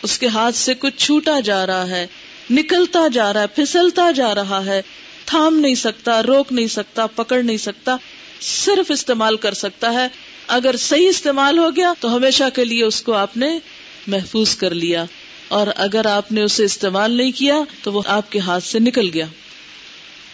اس 0.02 0.20
کے 0.20 0.28
ہاتھ 0.28 0.56
سے 0.56 0.74
کچھ 0.74 0.98
چھوٹا 0.98 1.40
جا 1.40 1.66
رہا 1.66 1.88
ہے، 1.88 2.08
نکلتا 2.52 3.08
جا 3.14 3.34
رہا 3.34 3.42
ہے، 3.42 3.48
پھسلتا 3.48 4.12
جا 4.12 4.36
رہا 4.36 4.66
ہے۔ 4.66 4.82
تھام 5.26 5.60
نہیں 5.60 5.76
سکتا، 5.76 6.24
روک 6.24 6.48
نہیں 6.52 6.68
سکتا، 6.68 7.08
پکڑ 7.08 7.44
نہیں 7.44 7.58
سکتا، 7.58 7.98
صرف 8.42 8.92
استعمال 8.92 9.38
کر 9.38 9.54
سکتا 9.54 9.94
ہے۔ 9.94 10.08
اگر 10.48 10.76
صحیح 10.78 11.08
استعمال 11.08 11.58
ہو 11.58 11.76
گیا 11.76 11.94
تو 12.00 12.16
ہمیشہ 12.16 12.44
کے 12.54 12.66
لیے 12.66 12.84
اس 12.84 13.02
کو 13.02 13.14
آپ 13.14 13.38
نے 13.38 13.60
محفوظ 14.08 14.56
کر 14.56 14.74
لیا۔ 14.74 15.06
اور 15.48 15.68
اگر 15.76 16.06
آپ 16.06 16.32
نے 16.32 16.42
اسے 16.42 16.64
استعمال 16.64 17.12
نہیں 17.12 17.32
کیا 17.32 17.60
تو 17.84 17.94
وہ 17.94 18.02
آپ 18.06 18.32
کے 18.32 18.40
ہاتھ 18.40 18.64
سے 18.64 18.80
نکل 18.80 19.10
گیا۔ 19.14 19.26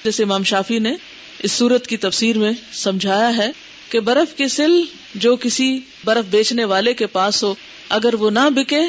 جیسے 0.03 0.24
امام 0.24 0.43
شافی 0.43 0.80
نے 0.80 0.93
اس 1.39 1.51
صورت 1.51 1.88
کی 1.88 1.97
تفسیر 1.97 2.38
میں 2.38 2.51
سمجھایا 2.74 3.38
ہے 3.38 3.51
کہ 3.89 3.99
برف 3.99 4.38
کی 4.38 4.47
سل 4.47 4.82
جو 5.16 5.36
کسی 5.36 5.80
برف 6.05 6.26
بیچنے 6.26 6.64
والے 6.64 6.93
کے 6.93 7.07
پاس 7.07 7.43
ہو، 7.43 7.55
اگر 7.89 8.14
وہ 8.14 8.30
نہ 8.30 8.49
بکے 8.49 8.82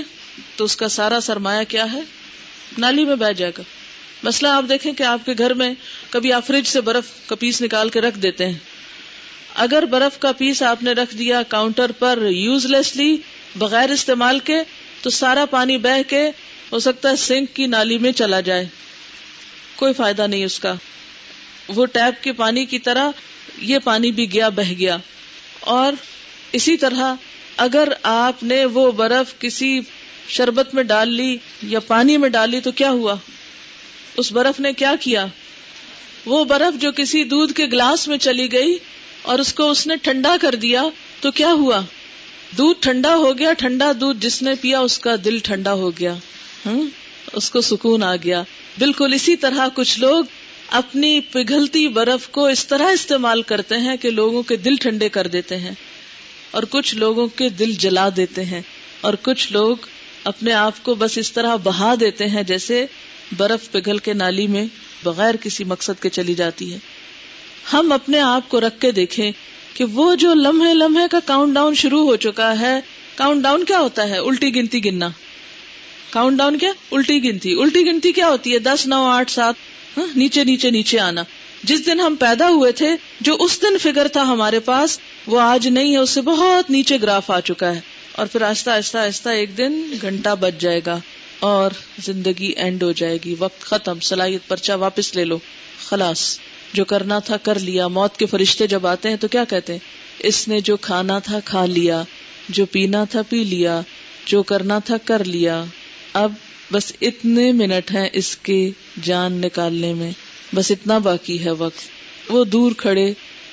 تو 0.57 0.64
اس 0.64 0.76
کا 0.76 0.89
سارا 0.89 1.20
سرمایہ 1.20 1.64
کیا 1.64 1.93
ہے؟ 1.93 2.01
نالی 2.78 3.05
میں 3.05 3.16
بہ 3.16 3.32
جائے 3.32 3.53
گا۔ 3.59 3.62
مسئلہ 4.22 4.49
آپ 4.49 4.64
دیکھیں 4.68 4.93
کہ 4.93 5.03
آپ 5.03 5.26
کے 5.26 5.32
گھر 5.39 5.55
میں 5.55 5.74
کبھی 6.11 6.32
آپ 6.32 6.47
فریج 6.47 6.66
سے 6.66 6.80
برف 6.80 7.05
کا 7.26 7.37
پیس 7.37 7.62
نکال 7.62 7.89
کے 7.89 8.01
رکھ 8.01 8.18
دیتے 8.18 8.47
ہیں۔ 8.47 8.59
اگر 9.55 9.85
برف 9.91 10.18
کا 10.18 10.32
پیس 10.32 10.62
آپ 10.62 10.82
نے 10.82 10.93
رکھ 10.93 11.16
دیا 11.16 11.43
کاؤنٹر 11.43 11.93
پر 11.93 12.18
یوز 12.30 12.66
لیسلی 12.66 13.16
بغیر 13.57 13.91
استعمال 13.91 14.39
کے، 14.39 14.62
تو 15.03 15.11
سارا 15.11 15.45
پانی 15.45 15.76
بہ 15.76 16.11
کے 16.11 16.30
ہو 16.72 16.78
سکتا 16.78 17.11
ہے 17.11 17.16
سنک 17.16 17.55
کی 17.55 17.66
نالی 17.66 17.99
میں 17.99 18.12
چلا 18.12 18.41
جائے۔ 18.41 18.64
کوئی 19.76 19.93
فائدہ 19.93 20.26
نہیں 20.26 20.45
اس 20.45 20.61
کا۔ 20.61 20.74
وہ 21.68 21.87
ٹیپ 21.87 22.22
کے 22.22 22.32
پانی 22.32 22.64
کی 22.64 22.78
طرح 22.78 23.09
یہ 23.59 23.78
پانی 23.85 24.11
بھی 24.11 24.32
گیا، 24.32 24.49
بہ 24.49 24.72
گیا۔ 24.78 24.97
اور 25.61 25.93
اسی 26.53 26.76
طرح 26.76 27.14
اگر 27.57 27.89
آپ 28.03 28.43
نے 28.43 28.64
وہ 28.64 28.93
برف 28.93 29.39
کسی 29.39 29.80
شربت 30.29 30.75
میں 30.75 30.83
ڈال 30.83 31.14
لی 31.14 31.37
یا 31.62 31.81
پانی 31.81 32.16
میں 32.16 32.29
ڈالی 32.29 32.61
تو 32.61 32.72
کیا 32.72 32.91
ہوا؟ 32.91 33.16
اس 34.16 34.33
برف 34.33 34.61
نے 34.61 34.72
کیا 34.72 34.95
کیا؟ 35.01 35.27
وہ 36.27 36.45
برف 36.45 36.81
جو 36.81 36.91
کسی 36.97 37.25
دودھ 37.25 37.53
کے 37.53 37.66
گلاس 37.66 38.09
میں 38.09 38.18
چلی 38.18 38.53
گئی 38.53 38.79
اور 39.22 39.39
اس 39.39 39.55
کو 39.55 39.70
اس 39.70 39.87
نے 39.87 39.97
ٹھنڈا 39.97 40.37
کر 40.41 40.55
دیا 40.55 40.83
تو 41.20 41.31
کیا 41.31 41.53
ہوا؟ 41.53 41.81
دودھ 42.59 42.79
ٹھنڈا 42.81 43.16
ہو 43.16 43.39
گیا، 43.39 43.53
ٹھنڈا 43.53 43.93
دودھ 44.01 44.18
جس 44.20 44.43
نے 44.43 44.55
پیا 44.61 44.81
اس 44.81 44.99
کا 44.99 45.14
دل 45.25 45.39
ٹھنڈا 45.39 45.72
ہو 45.72 45.91
گیا۔ 45.91 46.14
اس 47.33 47.51
کو 47.51 47.61
سکون 47.61 48.03
آ 48.03 48.16
گیا۔ 48.16 48.43
بالکل 48.79 49.12
اسی 49.14 49.37
طرح 49.37 49.68
کچھ 49.75 50.01
لوگ 50.01 50.25
اپنی 50.68 51.20
پگھلتی 51.20 51.89
برف 51.89 52.29
کو 52.29 52.47
اس 52.47 52.66
طرح 52.66 52.91
استعمال 52.91 53.43
کرتے 53.43 53.77
ہیں 53.77 53.97
کہ 53.97 54.11
لوگوں 54.11 54.43
کے 54.43 54.57
دل 54.57 54.77
ٹھنڈے 54.77 55.09
کر 55.09 55.27
دیتے 55.27 55.57
ہیں 55.57 55.72
اور 56.51 56.62
کچھ 56.70 56.95
لوگوں 56.95 57.27
کے 57.27 57.49
دل 57.49 57.72
جلا 57.72 58.09
دیتے 58.16 58.45
ہیں 58.45 58.62
اور 59.01 59.14
کچھ 59.22 59.53
لوگ 59.53 59.77
اپنے 60.25 60.53
آپ 60.53 60.72
کو 60.83 60.95
بس 60.95 61.18
اس 61.18 61.33
طرح 61.33 61.57
بہا 61.57 61.95
دیتے 62.01 62.27
ہیں 62.27 62.43
جیسے 62.43 62.87
برف 63.37 63.72
پگھل 63.72 63.99
کے 63.99 64.12
نالی 64.12 64.47
میں 64.47 64.64
بغیر 65.05 65.35
کسی 65.37 65.64
مقصد 65.64 66.03
کے 66.03 66.09
چلی 66.09 66.35
جاتی 66.35 66.72
ہے۔ 66.72 66.79
ہم 67.72 67.93
اپنے 67.93 68.20
آپ 68.20 68.49
کو 68.49 68.61
رکھ 68.61 68.81
کے 68.81 68.91
دیکھیں 68.91 69.33
کہ 69.75 69.85
وہ 69.85 70.14
جو 70.14 70.35
لمحے 70.35 70.75
لمحے 70.75 71.05
کا 71.11 71.18
کاؤنٹ 71.25 71.55
ڈاؤن 71.55 71.75
شروع 71.75 72.03
ہو 72.03 72.16
چکا 72.16 72.61
ہے 72.61 72.81
کاؤنٹ 73.14 73.43
ڈاؤن 73.43 73.64
کیا 73.64 73.81
ہوتا 73.81 74.09
ہے؟ 74.09 74.18
الٹی 74.18 74.55
گنتی 74.55 74.85
گننا۔ 74.85 75.09
کاؤنٹ 76.11 76.39
ڈاؤن 76.39 76.59
کیا؟ 76.59 76.72
الٹی 76.93 77.25
گنتی۔ 77.25 77.62
الٹی 77.62 77.87
گنتی 77.87 78.12
کیا 78.12 78.29
ہوتی 78.29 78.55
ہے؟ 78.55 78.59
دس، 78.59 78.87
نو، 78.87 79.05
آٹھ، 79.05 79.31
سات 79.31 79.55
ہاں، 79.97 80.07
نیچے 80.16 80.45
نیچے 80.45 80.70
نیچے 80.70 81.01
آنا۔ 81.01 81.22
جس 81.62 81.87
دن 81.87 82.01
ہم 82.01 82.14
پیدا 82.14 82.49
ہوئے 82.49 82.72
تھے، 82.72 82.91
جو 83.20 83.37
اس 83.41 83.62
دن 83.62 83.79
فگر 83.79 84.09
تھا 84.09 84.22
ہمارے 84.22 84.61
پاس، 84.61 84.99
وہ 85.27 85.41
آج 85.41 85.68
نہیں 85.68 85.93
ہے، 85.93 85.99
اس 85.99 86.11
سے 86.11 86.20
بہت 86.20 86.70
نیچے 86.70 86.99
گراف 87.03 87.31
آ 87.31 87.41
چکا 87.41 87.75
ہے۔ 87.75 87.81
اور 88.15 88.27
پھر 88.27 88.43
آہستہ 88.43 88.71
آہستہ 88.71 88.99
آہستہ 88.99 89.29
ایک 89.29 89.59
دن 89.59 89.95
گھنٹہ 90.03 90.35
بچ 90.41 90.61
جائے 90.61 90.81
گا 90.87 90.99
اور 91.41 91.71
زندگی 91.99 92.47
اینڈ 92.47 92.83
ہو 92.83 92.93
جائے 92.93 93.19
گی۔ 93.25 93.35
وقت 93.39 93.61
ختم، 93.61 94.01
صلاحیت 94.01 94.49
پرچا 94.49 94.75
واپس 94.75 95.17
لے 95.17 95.25
لو۔ 95.25 95.39
خلاص، 95.87 96.39
جو 96.73 96.85
کرنا 96.85 97.19
تھا 97.19 97.37
کر 97.37 97.59
لیا۔ 97.59 97.89
موت 97.89 98.17
کے 98.17 98.27
فرشتے 98.27 98.67
جب 98.67 98.87
آتے 98.87 99.09
ہیں 99.09 99.17
تو 99.17 99.29
کیا 99.29 99.45
کہتے 99.45 99.73
ہیں؟ 99.73 99.81
اس 100.19 100.49
نے 100.49 100.61
جو 100.61 100.77
کھانا 100.77 101.19
تھا 101.19 101.41
کھا 101.45 101.67
لیا، 101.67 102.03
جو 102.49 102.67
پینا 102.67 103.05
تھا 103.05 103.23
پی 103.23 103.45
لیا، 103.45 103.81
جو 104.27 104.43
کرنا 104.43 104.79
تھا 104.79 104.97
کر 105.05 105.25
لیا۔ 105.25 105.65
اب 106.12 106.33
بس 106.73 106.93
اتنے 107.01 107.53
منٹ 107.53 107.91
ہیں 107.91 108.09
اس 108.12 108.37
کے 108.37 108.71
جان 109.03 109.33
نکالنے 109.33 109.95
میں۔ 109.95 110.12
بس 110.55 110.71
اتنا 110.71 110.99
باقی 110.99 111.45
ہے 111.45 111.51
وقت۔ 111.51 111.81
وہ 112.29 112.45
دور 112.45 112.73
کھڑے، 112.73 113.12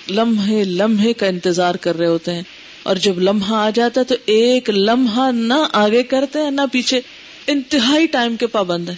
لمحے 0.09 0.63
لمحے 0.63 1.13
کا 1.13 1.25
انتظار 1.25 1.75
کر 1.75 1.97
رہے 1.97 2.07
ہوتے 2.07 2.33
ہیں۔ 2.33 2.43
اور 2.83 2.95
جب 2.95 3.19
لمحہ 3.19 3.55
آ 3.55 3.69
جاتا 3.69 3.99
ہے 3.99 4.05
تو 4.05 4.15
ایک 4.25 4.69
لمحہ 4.69 5.31
نہ 5.31 5.67
آگے 5.71 6.03
کرتے 6.03 6.39
ہیں، 6.39 6.51
نہ 6.51 6.61
پیچھے۔ 6.71 7.01
انتہائی 7.47 8.07
ٹائم 8.07 8.35
کے 8.35 8.47
پابند 8.47 8.89
ہیں۔ 8.89 8.95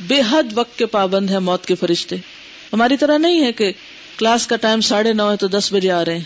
بے 0.00 0.22
حد 0.30 0.42
وقت 0.54 0.78
کے 0.78 0.86
پابند 0.86 1.30
ہیں 1.30 1.38
موت 1.38 1.66
کے 1.66 1.74
فرشتے۔ 1.74 2.16
ہماری 2.72 2.96
طرح 2.96 3.18
نہیں 3.18 3.44
ہے 3.44 3.52
کہ 3.52 3.72
کلاس 4.18 4.46
کا 4.46 4.56
ٹائم 4.56 4.80
ساڑھے 4.80 5.12
نو 5.12 5.30
ہے 5.30 5.36
تو 5.36 5.46
دس 5.46 5.72
بجے 5.72 5.90
آ 5.90 6.04
رہے 6.04 6.16
ہیں۔ 6.16 6.24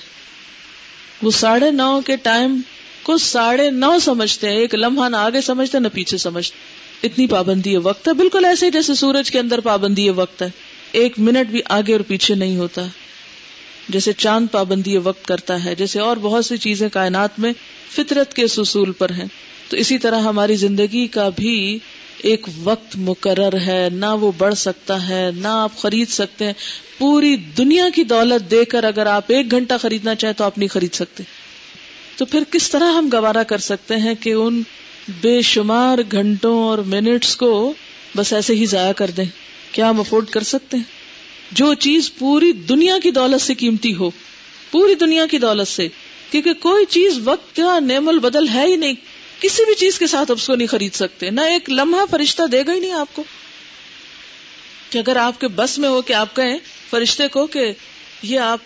وہ 1.23 1.31
ساڑھے 1.31 1.71
نو 1.71 2.01
کے 2.07 2.17
ٹائم 2.17 2.61
کو 3.03 3.19
ساڑھے 3.19 3.71
نو 3.71 3.99
سمجھتے 3.99 4.49
ہیں۔ 4.49 4.57
ایک 4.57 4.75
لمحہ 4.75 5.09
نہ 5.09 5.17
آگے 5.17 5.41
سمجھتے، 5.41 5.79
نہ 5.79 5.89
پیچھے 5.93 6.19
سمجھتے۔ 6.19 6.59
اتنی 7.07 7.27
پابندی 7.27 7.73
ہے 7.73 7.79
وقت۔ 7.79 8.09
ہے 8.09 8.13
بالکل 8.13 8.45
ایسے 8.45 8.71
جیسے 8.71 8.95
سورج 8.95 9.31
کے 9.31 9.39
اندر 9.39 9.61
پابندی 9.61 10.05
ہے، 10.05 10.11
وقت 10.11 10.43
ہے۔ 10.43 10.51
ایک 10.93 11.19
منٹ 11.19 11.51
بھی 11.51 11.61
آگے 11.65 11.93
اور 11.93 12.01
پیچھے 12.01 12.35
نہیں 12.35 12.57
ہوتا۔ 12.57 12.83
جیسے 13.89 14.13
چاند 14.13 14.47
پابندی 14.53 14.97
وقت 14.97 15.25
کرتا 15.25 15.65
ہے، 15.65 15.75
جیسے 15.75 16.01
اور 16.01 16.17
بہت 16.17 16.45
سی 16.45 16.57
چیزیں 16.57 16.89
کائنات 16.89 17.39
میں 17.39 17.53
فطرت 17.95 18.35
کے 18.35 18.47
سصول 18.47 18.93
پر 18.93 19.11
ہیں۔ 19.11 19.27
تو 19.69 19.77
اسی 19.77 19.99
طرح 19.99 20.21
ہماری 20.21 20.57
زندگی 20.57 21.07
کا 21.07 21.29
بھی 21.37 21.79
ایک 22.19 22.47
وقت 22.63 22.97
مقرر 22.97 23.61
ہے، 23.61 23.89
نہ 23.93 24.07
وہ 24.07 24.33
بڑھ 24.39 24.55
سکتا 24.55 25.09
ہے، 25.09 25.31
نہ 25.37 25.49
آپ 25.49 25.77
خرید 25.77 26.09
سکتے 26.09 26.47
ہیں۔ 26.47 26.53
پوری 26.99 27.37
دنیا 27.37 27.89
کی 27.95 28.05
دولت 28.05 28.51
دے 28.51 28.65
کر 28.65 28.85
اگر 28.85 29.07
آپ 29.07 29.25
ایک 29.29 29.51
گھنٹہ 29.51 29.75
خریدنا 29.81 30.15
چاہیں 30.15 30.35
تو 30.35 30.45
آپ 30.45 30.59
نہیں 30.59 30.69
خرید 30.69 30.93
سکتے۔ 30.93 31.23
تو 32.17 32.25
پھر 32.25 32.43
کس 32.51 32.71
طرح 32.71 32.93
ہم 32.93 33.09
گوارا 33.13 33.43
کر 33.43 33.59
سکتے 33.59 33.97
ہیں 33.97 34.15
کہ 34.15 34.33
ان 34.33 34.63
بے 35.21 35.43
شمار 35.43 35.99
گھنٹوں 36.13 36.63
اور 36.63 36.79
منٹس 36.79 37.37
کو 37.37 37.73
بس 38.17 38.33
ایسے 38.33 38.55
ہی 38.55 38.67
ضائع 38.67 38.93
کر 38.93 39.11
دیں؟ 39.11 39.25
کیا 39.73 39.91
ہم 39.91 40.01
افورڈ 40.01 40.27
کر 40.27 40.43
سکتے 40.43 40.77
ہیں؟ 40.77 41.02
جو 41.53 41.75
چیز 41.75 42.11
پوری 42.19 42.53
دنیا 42.53 42.99
کی 43.03 43.11
دولت 43.11 43.43
سے 43.43 43.55
قیمتی 43.55 43.95
ہو، 43.95 44.11
پوری 44.71 44.95
دنیا 44.95 45.27
کی 45.27 45.39
دولت 45.39 45.69
سے، 45.69 45.89
کیونکہ 46.31 46.53
کوئی 46.53 46.85
چیز 46.85 47.19
وقت 47.25 47.57
کا 47.57 47.79
نیم 47.79 48.09
البدل 48.09 48.49
ہے 48.49 48.67
ہی 48.67 48.77
نہیں۔ 48.77 48.95
کسی 49.41 49.65
بھی 49.65 49.75
چیز 49.75 49.99
کے 49.99 50.07
ساتھ 50.07 50.31
اس 50.31 50.47
کو 50.47 50.55
نہیں 50.55 50.67
خرید 50.67 50.95
سکتے۔ 50.95 51.31
نہ 51.31 51.41
ایک 51.41 51.71
لمحہ 51.71 52.01
فرشتہ 52.11 52.43
دے 52.43 52.63
گا 52.67 52.75
ہی 52.75 52.81
نہیں 52.81 52.93
آپ 52.93 53.17
کو۔ 53.17 53.25
کہ 54.91 54.99
اگر 54.99 55.17
آپ 55.17 55.41
کے 55.41 55.49
بس 55.49 55.79
میں 55.79 55.89
ہو 55.89 56.03
کہ 56.03 56.13
آپ 56.13 56.37
کہیں 56.37 56.59
فرشتے 56.91 57.29
کو 57.29 57.47
کہ 57.47 57.73
یہ 58.23 58.39
آپ 58.39 58.59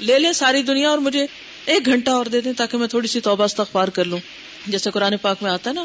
لے 0.00 0.18
لیں 0.18 0.32
ساری 0.32 0.62
دنیا 0.62 0.90
اور 0.90 0.98
مجھے 0.98 1.26
ایک 1.66 1.86
گھنٹہ 1.86 2.10
اور 2.10 2.26
دے 2.26 2.40
دیں 2.40 2.52
تاکہ 2.52 2.78
میں 2.78 2.88
تھوڑی 2.88 3.08
سی 3.08 3.20
توبہ 3.20 3.44
استغفار 3.44 3.88
کر 3.88 4.04
لوں۔ 4.04 4.18
جیسے 4.66 4.90
قرآن 4.90 5.16
پاک 5.16 5.36
میں 5.42 5.50
آتا 5.50 5.70
ہے 5.70 5.74
نا 5.74 5.84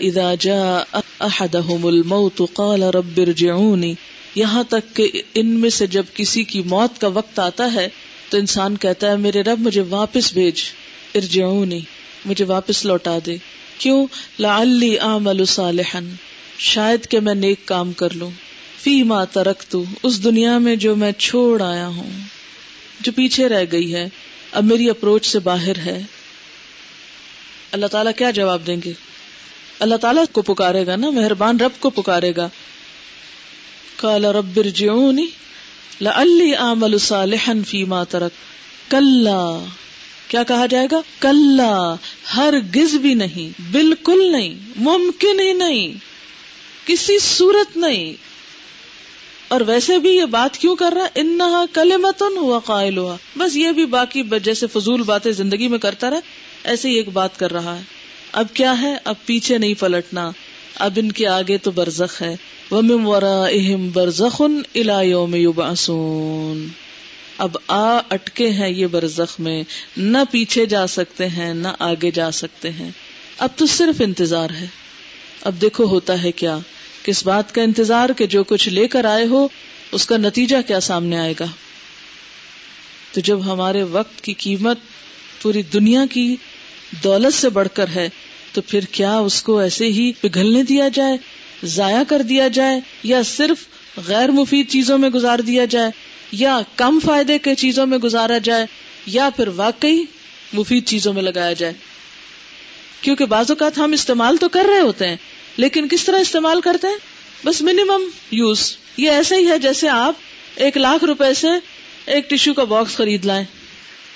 اذا 0.00 0.34
جاء 0.40 0.98
احدهم 1.20 1.86
الموت 1.86 2.42
قال 2.52 2.82
رب 2.82 3.20
ارجعوني. 3.26 3.92
یہاں 4.34 4.64
تک 4.64 4.96
کہ 4.96 5.22
ان 5.34 5.46
میں 5.46 5.70
سے 5.70 5.86
جب 5.86 6.02
کسی 6.14 6.44
کی 6.44 6.62
موت 6.62 7.00
کا 7.00 7.06
وقت 7.06 7.38
آتا 7.38 7.72
ہے 7.74 7.88
تو 8.28 8.38
انسان 8.38 8.76
کہتا 8.76 9.10
ہے، 9.10 9.16
میرے 9.16 9.42
رب، 9.42 9.60
مجھے 9.60 9.80
واپس 9.80 10.32
بھیج 10.32 10.54
ارجعوني 11.14 11.80
مجھے 12.24 12.44
واپس 12.44 12.84
لوٹا 12.84 13.18
دے۔ 13.26 13.36
کیوں؟ 13.78 14.06
لعلی 14.40 14.98
اعمل 14.98 15.44
صالحا، 15.44 16.00
شاید 16.58 17.06
کہ 17.06 17.20
میں 17.20 17.34
نیک 17.34 17.66
کام 17.66 17.92
کر 17.92 18.10
لوں۔ 18.14 18.30
فی 18.82 19.02
ما 19.02 19.24
ترکتو، 19.24 19.84
اس 20.02 20.24
دنیا 20.24 20.58
میں 20.58 20.76
جو 20.76 20.96
میں 20.96 21.12
چھوڑ 21.12 21.62
آیا 21.62 21.86
ہوں، 21.86 22.10
جو 23.00 23.12
پیچھے 23.12 23.48
رہ 23.48 23.64
گئی 23.72 23.94
ہے، 23.94 24.08
اب 24.52 24.64
میری 24.64 24.90
اپروچ 24.90 25.26
سے 25.26 25.38
باہر 25.38 25.78
ہے۔ 25.78 26.02
اللہ 27.72 27.86
تعالیٰ 27.86 28.12
کیا 28.16 28.30
جواب 28.30 28.66
دیں 28.66 28.76
گے؟ 28.84 28.92
اللہ 29.82 29.94
تعالیٰ 29.94 30.24
کو 30.32 30.42
پکارے 30.42 30.86
گا 30.86 30.96
نا، 30.96 31.10
مہربان 31.10 31.60
رب 31.60 31.80
کو 31.80 31.90
پکارے 31.90 32.32
گا۔ 32.36 32.48
کالا 33.96 34.32
رب 34.32 34.60
ارجعونی 34.64 35.26
لعلی 36.00 36.54
اعمل 36.54 36.98
صالحا 36.98 37.52
فیما 37.68 38.04
ترک۔ 38.04 38.32
کلا۔ 38.90 39.64
کیا 40.28 40.42
کہا 40.42 40.66
جائے 40.66 40.88
گا؟ 40.92 41.00
کلا۔ 41.18 41.94
ہر 42.36 42.54
گز 42.76 42.94
بھی 42.94 43.14
نہیں، 43.14 43.72
بالکل 43.72 44.32
نہیں، 44.32 44.54
ممکن 44.76 45.40
ہی 45.40 45.52
نہیں، 45.52 45.92
کسی 46.86 47.18
صورت 47.18 47.76
نہیں۔ 47.76 48.12
اور 49.48 49.60
ویسے 49.60 49.98
بھی 49.98 50.10
یہ 50.10 50.24
بات 50.24 50.56
کیوں 50.56 50.76
کر 50.76 50.92
رہا؟ 50.96 51.06
انہا 51.14 51.64
کلمتن 51.72 52.36
ہوا 52.36 52.58
قائل 52.58 52.98
ہوا 52.98 53.16
بس 53.36 53.56
یہ 53.56 53.72
بھی 53.72 53.86
باقی 53.86 54.22
جیسے 54.42 54.66
فضول 54.66 55.02
باتیں 55.02 55.32
زندگی 55.32 55.68
میں 55.68 55.78
کرتا 55.78 56.10
رہا، 56.10 56.20
ایسے 56.64 56.88
ہی 56.88 56.94
ایک 56.94 57.08
بات 57.08 57.38
کر 57.38 57.52
رہا 57.52 57.78
ہے۔ 57.78 58.01
اب 58.32 58.46
کیا 58.54 58.80
ہے؟ 58.82 58.96
اب 59.04 59.14
پیچھے 59.26 59.58
نہیں 59.58 59.74
پلٹنا۔ 59.74 60.30
اب 60.74 60.92
ان 60.96 61.12
کے 61.12 61.26
آگے 61.26 61.58
تو 61.58 61.70
برزخ 61.70 62.22
ہے۔ 62.22 62.36
اب 67.38 67.56
آ، 67.68 67.98
اٹکے 68.10 68.50
ہیں 68.50 68.68
یہ 68.68 68.86
برزخ 68.86 69.40
میں۔ 69.40 69.62
نہ 69.96 70.18
پیچھے 70.30 70.66
جا 70.66 70.86
سکتے 70.86 71.28
ہیں، 71.28 71.54
نہ 71.54 71.68
آگے 71.78 72.10
جا 72.10 72.30
سکتے 72.30 72.70
ہیں۔ 72.70 72.90
اب 73.38 73.48
تو 73.56 73.66
صرف 73.66 74.00
انتظار 74.00 74.50
ہے۔ 74.50 74.66
اب 75.42 75.60
دیکھو 75.60 75.84
ہوتا 75.84 76.22
ہے 76.22 76.32
کیا۔ 76.32 76.58
کس 77.02 77.26
بات 77.26 77.54
کا 77.54 77.62
انتظار 77.62 78.10
کہ 78.18 78.26
جو 78.26 78.44
کچھ 78.44 78.68
لے 78.68 78.88
کر 78.88 79.04
آئے 79.04 79.26
ہو، 79.26 79.48
اس 79.92 80.06
کا 80.06 80.16
نتیجہ 80.16 80.56
کیا 80.66 80.80
سامنے 80.80 81.18
آئے 81.18 81.34
گا؟ 81.40 81.46
تو 83.12 83.20
جب 83.20 83.52
ہمارے 83.52 83.82
وقت 83.82 84.20
کی 84.20 84.32
قیمت 84.32 84.78
پوری 85.42 85.62
دنیا 85.62 86.04
کی 86.10 86.36
دولت 86.92 87.34
سے 87.34 87.48
بڑھ 87.48 87.68
کر 87.74 87.86
ہے، 87.94 88.08
تو 88.52 88.60
پھر 88.60 88.80
کیا 88.92 89.18
اس 89.18 89.42
کو 89.42 89.58
ایسے 89.58 89.86
ہی 89.86 90.12
پگھلنے 90.20 90.62
دیا 90.62 90.88
جائے، 90.88 91.16
ضائع 91.64 92.02
کر 92.08 92.22
دیا 92.22 92.48
جائے، 92.48 92.80
یا 93.02 93.22
صرف 93.22 93.56
غیر 94.06 94.28
مفید 94.28 94.70
چیزوں 94.70 94.98
میں 94.98 95.10
گزار 95.10 95.38
دیا 95.38 95.64
جائے، 95.64 95.90
یا 96.32 96.60
کم 96.76 96.98
فائدے 97.04 97.38
کے 97.38 97.54
چیزوں 97.54 97.86
میں 97.86 97.98
گزارا 97.98 98.38
جائے، 98.38 98.66
یا 99.06 99.28
پھر 99.36 99.48
واقعی 99.48 100.02
مفید 100.52 100.86
چیزوں 100.86 101.12
میں 101.12 101.22
لگایا 101.22 101.52
جائے؟ 101.52 101.72
کیونکہ 103.00 103.24
بعض 103.24 103.50
اوقات 103.50 103.78
ہم 103.78 103.92
استعمال 103.92 104.36
تو 104.36 104.48
کر 104.48 104.66
رہے 104.68 104.80
ہوتے 104.80 105.08
ہیں، 105.08 105.16
لیکن 105.56 105.88
کس 105.88 106.04
طرح 106.04 106.18
استعمال 106.18 106.60
کرتے 106.60 106.86
ہیں؟ 106.86 106.96
بس 107.44 107.62
منیمم 107.62 108.08
یوز 108.30 108.76
یہ 108.96 109.10
ایسے 109.10 109.36
ہی 109.36 109.48
ہے 109.48 109.58
جیسے 109.58 109.88
آپ 109.88 110.14
ایک 110.56 110.76
لاکھ 110.76 111.04
روپے 111.04 111.34
سے 111.34 111.48
ایک 112.06 112.30
ٹشو 112.30 112.54
کا 112.54 112.64
باکس 112.64 112.96
خرید 112.96 113.24
لائیں۔ 113.24 113.44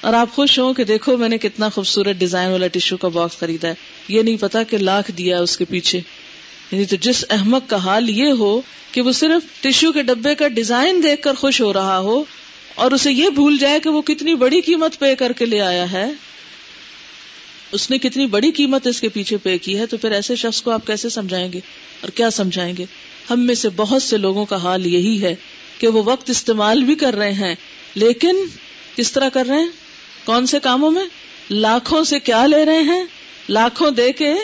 اور 0.06 0.14
آپ 0.14 0.34
خوش 0.34 0.58
ہوں 0.58 0.74
کہ 0.74 0.84
دیکھو 0.84 1.16
میں 1.16 1.28
نے 1.28 1.38
کتنا 1.38 1.68
خوبصورت 1.68 2.16
ڈیزائن 2.16 2.50
والا 2.50 2.66
ٹشو 2.66 2.96
کا 2.96 3.08
باکس 3.08 3.38
خریدا 3.38 3.68
ہے۔ 3.68 3.74
یہ 4.08 4.22
نہیں 4.22 4.36
پتا 4.36 4.62
کہ 4.62 4.78
لاکھ 4.78 5.10
دیا 5.10 5.40
اس 5.40 5.56
کے 5.56 5.64
پیچھے۔ 5.64 6.00
یعنی 6.72 6.84
تو 6.84 6.96
جس 6.96 7.24
احمد 7.30 7.58
کا 7.66 7.76
حال 7.76 8.10
یہ 8.10 8.30
ہو 8.30 8.60
کہ 8.92 9.02
وہ 9.02 9.12
صرف 9.12 9.62
ٹشو 9.62 9.92
کے 9.92 10.02
ڈبے 10.02 10.34
کا 10.34 10.48
ڈیزائن 10.48 11.02
دیکھ 11.02 11.22
کر 11.22 11.34
خوش 11.34 11.60
ہو 11.60 11.72
رہا 11.72 11.98
ہو 11.98 12.24
اور 12.74 12.90
اسے 12.90 13.12
یہ 13.12 13.28
بھول 13.28 13.58
جائے 13.58 13.80
کہ 13.80 13.90
وہ 13.90 14.02
کتنی 14.02 14.34
بڑی 14.34 14.60
قیمت 14.60 14.98
پے 14.98 15.16
کر 15.16 15.32
کے 15.32 15.44
لے 15.44 15.60
آیا 15.60 15.92
ہے۔ 15.92 16.12
اس 17.72 17.90
نے 17.90 17.98
کتنی 17.98 18.26
بڑی 18.26 18.50
قیمت 18.50 18.86
اس 18.86 19.00
کے 19.00 19.08
پیچھے 19.08 19.36
پے 19.36 19.58
کی 19.58 19.78
ہے 19.78 19.86
تو 19.86 19.96
پھر 19.96 20.10
ایسے 20.10 20.36
شخص 20.36 20.62
کو 20.62 20.70
آپ 20.70 20.86
کیسے 20.86 21.08
سمجھائیں 21.08 21.52
گے؟ 21.52 21.60
اور 22.00 22.10
کیا 22.10 22.30
سمجھائیں 22.30 22.76
گے؟ 22.78 22.84
ہم 23.30 23.40
میں 23.40 23.54
سے 23.54 23.68
بہت 23.76 24.02
سے 24.02 24.16
لوگوں 24.16 24.44
کا 24.44 24.56
حال 24.56 24.86
یہی 24.86 25.22
ہے 25.22 25.34
کہ 25.78 25.88
وہ 25.88 26.02
وقت 26.04 26.30
استعمال 26.30 26.82
بھی 26.82 26.94
کر 26.94 27.14
رہے 27.14 27.32
ہیں، 27.32 27.54
لیکن 27.94 28.36
کس 28.96 29.12
طرح 29.12 29.28
کر 29.28 29.46
رہے 29.48 29.58
ہیں؟ 29.58 29.85
کون 30.26 30.46
سے 30.46 30.60
کاموں 30.60 30.90
میں؟ 30.90 31.04
لاکھوں 31.50 32.04
سے 32.04 32.20
کیا 32.20 32.46
لے 32.46 32.64
رہے 32.64 32.82
ہیں؟ 32.82 33.04
لاکھوں 33.48 33.90
دے 33.90 34.12
کے 34.12 34.34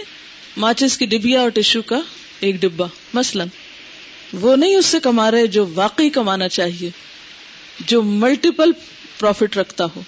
ماچس 0.57 0.99
کی 0.99 1.07
ڈبیا 1.07 1.41
اور 1.41 1.49
ٹشو 1.49 1.83
کا 1.83 2.01
ایک 2.41 2.55
ڈبا 2.55 2.87
مثلا۔ 3.15 3.45
وہ 4.33 4.57
نہیں 4.57 4.77
اس 4.77 4.87
سے 4.87 5.01
کما 5.01 5.31
رہے 5.31 5.47
جو 5.47 5.67
واقعی 5.75 6.11
کمانا 6.11 6.49
چاہیے، 6.49 6.91
جو 7.87 8.03
ملٹیپل 8.03 8.73
پروفٹ 9.19 9.57
رکھتا 9.57 9.85
ہو۔ 9.85 10.01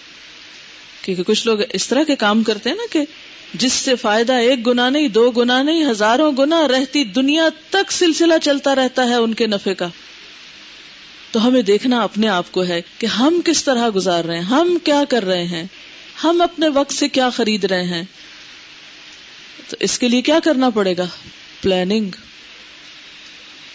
کیونکہ 1.03 1.23
کچھ 1.23 1.47
لوگ 1.47 1.59
اس 1.73 1.89
طرح 1.89 2.03
کے 2.03 2.17
کام 2.17 2.43
کرتے 2.43 2.71
ہیں 2.71 2.77
نا 2.77 2.87
کہ 2.91 3.01
جس 3.55 3.73
سے 3.73 3.97
فائدہ 3.97 4.33
ایک 4.33 4.67
گنا 4.67 4.91
نہیں، 4.91 5.09
دو 5.09 5.31
گنا 5.31 5.63
نہیں، 5.63 5.91
ہزاروں 5.91 6.33
گنا 6.39 6.69
رہتی 6.69 7.05
دنیا 7.05 7.49
تک 7.71 7.93
سلسلہ 7.93 8.35
چلتا 8.43 8.75
رہتا 8.75 9.09
ہے 9.09 9.15
ان 9.15 9.35
کے 9.35 9.47
نفے 9.47 9.75
کا۔ 9.75 9.89
تو 11.35 11.47
ہمیں 11.47 11.63
دیکھنا 11.63 12.01
اپنے 12.03 12.29
آپ 12.29 12.53
کو 12.53 12.65
ہے 12.65 12.83
کہ 12.99 13.07
ہم 13.07 13.41
کس 13.45 13.65
طرح 13.65 13.91
گزار 13.95 14.25
رہے 14.25 14.35
ہیں، 14.35 14.43
ہم 14.43 14.79
کیا 14.85 15.03
کر 15.09 15.25
رہے 15.25 15.45
ہیں، 15.45 15.65
ہم 16.25 16.41
اپنے 16.41 16.69
وقت 16.69 16.93
سے 16.93 17.09
کیا 17.09 17.31
خرید 17.31 17.65
رہے 17.65 17.83
ہیں۔ 17.83 18.03
تو 19.69 19.77
اس 19.81 19.99
کے 19.99 20.09
لیے 20.09 20.23
کیا 20.23 20.39
کرنا 20.45 20.71
پڑے 20.71 20.97
گا؟ 20.97 21.07
پلاننگ 21.63 22.11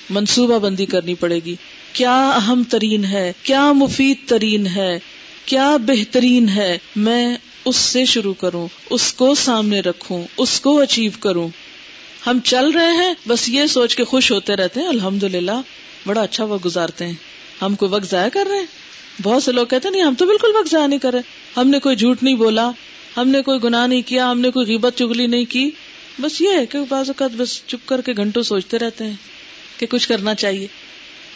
منصوبہ 0.09 0.59
بندی 0.59 0.85
کرنی 0.85 1.13
پڑے 1.13 1.39
گی۔ 1.45 1.55
کیا 1.93 2.29
اہم 2.29 2.63
ترین 2.69 3.05
ہے؟ 3.05 3.33
کیا 3.43 3.71
مفید 3.71 4.17
ترین 4.25 4.67
ہے؟ 4.67 4.99
کیا 5.45 5.77
بہترین 5.77 6.49
ہے؟ 6.49 6.77
میں 6.95 7.37
اس 7.65 7.75
سے 7.75 8.05
شروع 8.05 8.33
کروں، 8.33 8.67
اس 8.89 9.13
کو 9.13 9.35
سامنے 9.35 9.79
رکھوں، 9.79 10.23
اس 10.37 10.61
کو 10.61 10.81
اچیو 10.81 11.11
کروں۔ 11.19 11.49
ہم 12.27 12.39
چل 12.43 12.69
رہے 12.69 12.91
ہیں، 12.91 13.13
بس 13.27 13.49
یہ 13.49 13.65
سوچ 13.65 13.95
کے 13.95 14.03
خوش 14.03 14.31
ہوتے 14.31 14.55
رہتے 14.55 14.79
ہیں 14.79 14.87
الحمد 14.87 15.23
للہ 15.23 15.61
بڑا 16.05 16.21
اچھا 16.21 16.43
وقت 16.43 16.65
گزارتے 16.65 17.05
ہیں۔ 17.05 17.38
ہم 17.61 17.75
کوئی 17.75 17.91
وقت 17.91 18.11
ضائع 18.11 18.29
کر 18.29 18.47
رہے 18.49 18.57
ہیں؟ 18.57 18.65
بہت 19.23 19.43
سے 19.43 19.51
لوگ 19.51 19.67
کہتے 19.67 19.89
نہیں، 19.89 20.01
ہم 20.01 20.13
تو 20.13 20.25
بالکل 20.25 20.47
وقت 20.59 20.71
ضائع 20.71 20.87
نہیں 20.87 20.99
کر 20.99 21.13
رہے۔ 21.13 21.21
ہم 21.57 21.69
نے 21.69 21.79
کوئی 21.79 21.95
جھوٹ 21.95 22.23
نہیں 22.23 22.35
بولا، 22.35 22.71
ہم 23.17 23.29
نے 23.29 23.41
کوئی 23.41 23.59
گناہ 23.63 23.87
نہیں 23.87 24.01
کیا، 24.01 24.31
ہم 24.31 24.39
نے 24.39 24.51
کوئی 24.51 24.67
غیبت 24.67 24.97
چگلی 24.97 25.27
نہیں 25.27 25.45
کی۔ 25.45 25.69
بس 26.19 26.41
یہ 26.41 26.49
ہے 26.57 26.65
کہ 26.65 26.79
بعض 26.89 27.09
اوقات 27.09 27.31
بس 27.37 27.61
چپ 27.67 27.87
کر 27.87 28.01
کے 28.01 28.13
گھنٹوں 28.17 28.43
سوچتے 28.43 28.79
رہتے 28.79 29.03
ہیں 29.03 29.13
کہ 29.79 29.85
کچھ 29.85 30.07
کرنا 30.07 30.35
چاہیے۔ 30.35 30.67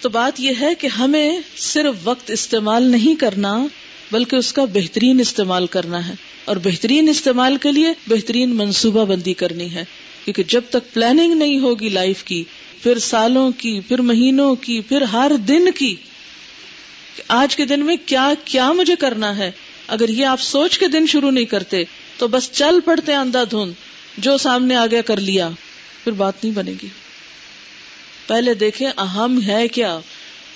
تو 0.02 0.10
بات 0.10 0.40
یہ 0.40 0.52
ہے 0.62 0.76
کہ 0.76 0.88
ہمیں 0.88 1.40
صرف 1.58 1.96
وقت 2.04 2.32
استعمال 2.32 2.84
نہیں 2.84 3.16
کرنا، 3.16 3.66
بلکہ 4.12 4.36
اس 4.36 4.54
کا 4.54 4.66
بہترین 4.66 5.20
استعمال 5.20 5.68
کرنا 5.68 6.08
ہے۔ 6.08 6.14
اور 6.46 6.58
بہترین 6.58 7.10
استعمال 7.10 7.58
کے 7.58 7.72
لیے 7.72 7.88
بہترین 8.08 8.56
منصوبہ 8.56 9.06
بندی 9.06 9.34
کرنی 9.34 9.74
ہے۔ 9.74 9.84
کیونکہ 10.26 10.44
جب 10.44 10.62
تک 10.70 10.94
پلاننگ 10.94 11.34
نہیں 11.34 11.60
ہوگی 11.60 11.90
لائف 11.90 12.24
کی، 12.24 12.44
پھر 12.84 13.00
سالوں 13.00 13.52
کی، 13.52 13.80
پھر 13.88 14.02
مہینوں 14.02 14.56
کی، 14.56 14.82
پھر 14.82 15.02
ہر 15.02 15.32
دن 15.48 15.72
کی 15.72 15.96
آج 17.28 17.56
کے 17.56 17.66
دن 17.66 17.86
میں 17.86 17.96
کیا 18.06 18.34
کیا 18.46 18.72
مجھے 18.72 18.96
کرنا 18.96 19.38
ہے؟ 19.38 19.52
اگر 19.88 20.10
یہ 20.10 20.26
آپ 20.26 20.42
سوچ 20.42 20.80
کے 20.80 20.88
دن 20.88 21.06
شروع 21.08 21.32
نہیں 21.32 21.46
کرتے، 21.46 21.84
تو 22.18 22.28
بس 22.28 22.52
چل 22.52 22.80
پڑتے 22.86 23.14
اندھا 23.14 23.44
دھند، 23.44 23.74
جو 24.18 24.38
سامنے 24.38 24.76
آ 24.76 24.86
گیا 24.86 25.02
کر 25.02 25.20
لیا، 25.20 25.50
پھر 26.04 26.12
بات 26.12 26.34
نہیں 26.44 26.54
بنے 26.54 26.74
گی۔ 26.84 26.88
پہلے 28.28 28.54
دیکھیں 28.54 28.88
اہم 28.98 29.40
ہے 29.48 29.68
کیا، 29.68 30.00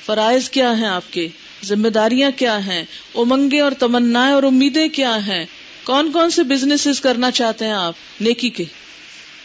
فرائض 0.05 0.49
کیا 0.49 0.77
ہیں 0.77 0.87
آپ 0.87 1.13
کے؟ 1.13 1.27
ذمہ 1.65 1.87
داریاں 1.87 2.31
کیا 2.35 2.65
ہیں؟ 2.65 2.83
امنگیں 3.15 3.59
اور 3.59 3.71
تمنا 3.71 4.31
اور 4.31 4.43
امیدیں 4.43 4.87
کیا 4.87 5.27
ہیں؟ 5.27 5.45
کون 5.83 6.11
کون 6.11 6.29
سے 6.29 6.43
بزنس 6.43 7.01
کرنا 7.01 7.31
چاہتے 7.31 7.65
ہیں 7.65 7.71
آپ؟ 7.71 7.93
نیکی 8.21 8.49
کے۔ 8.49 8.63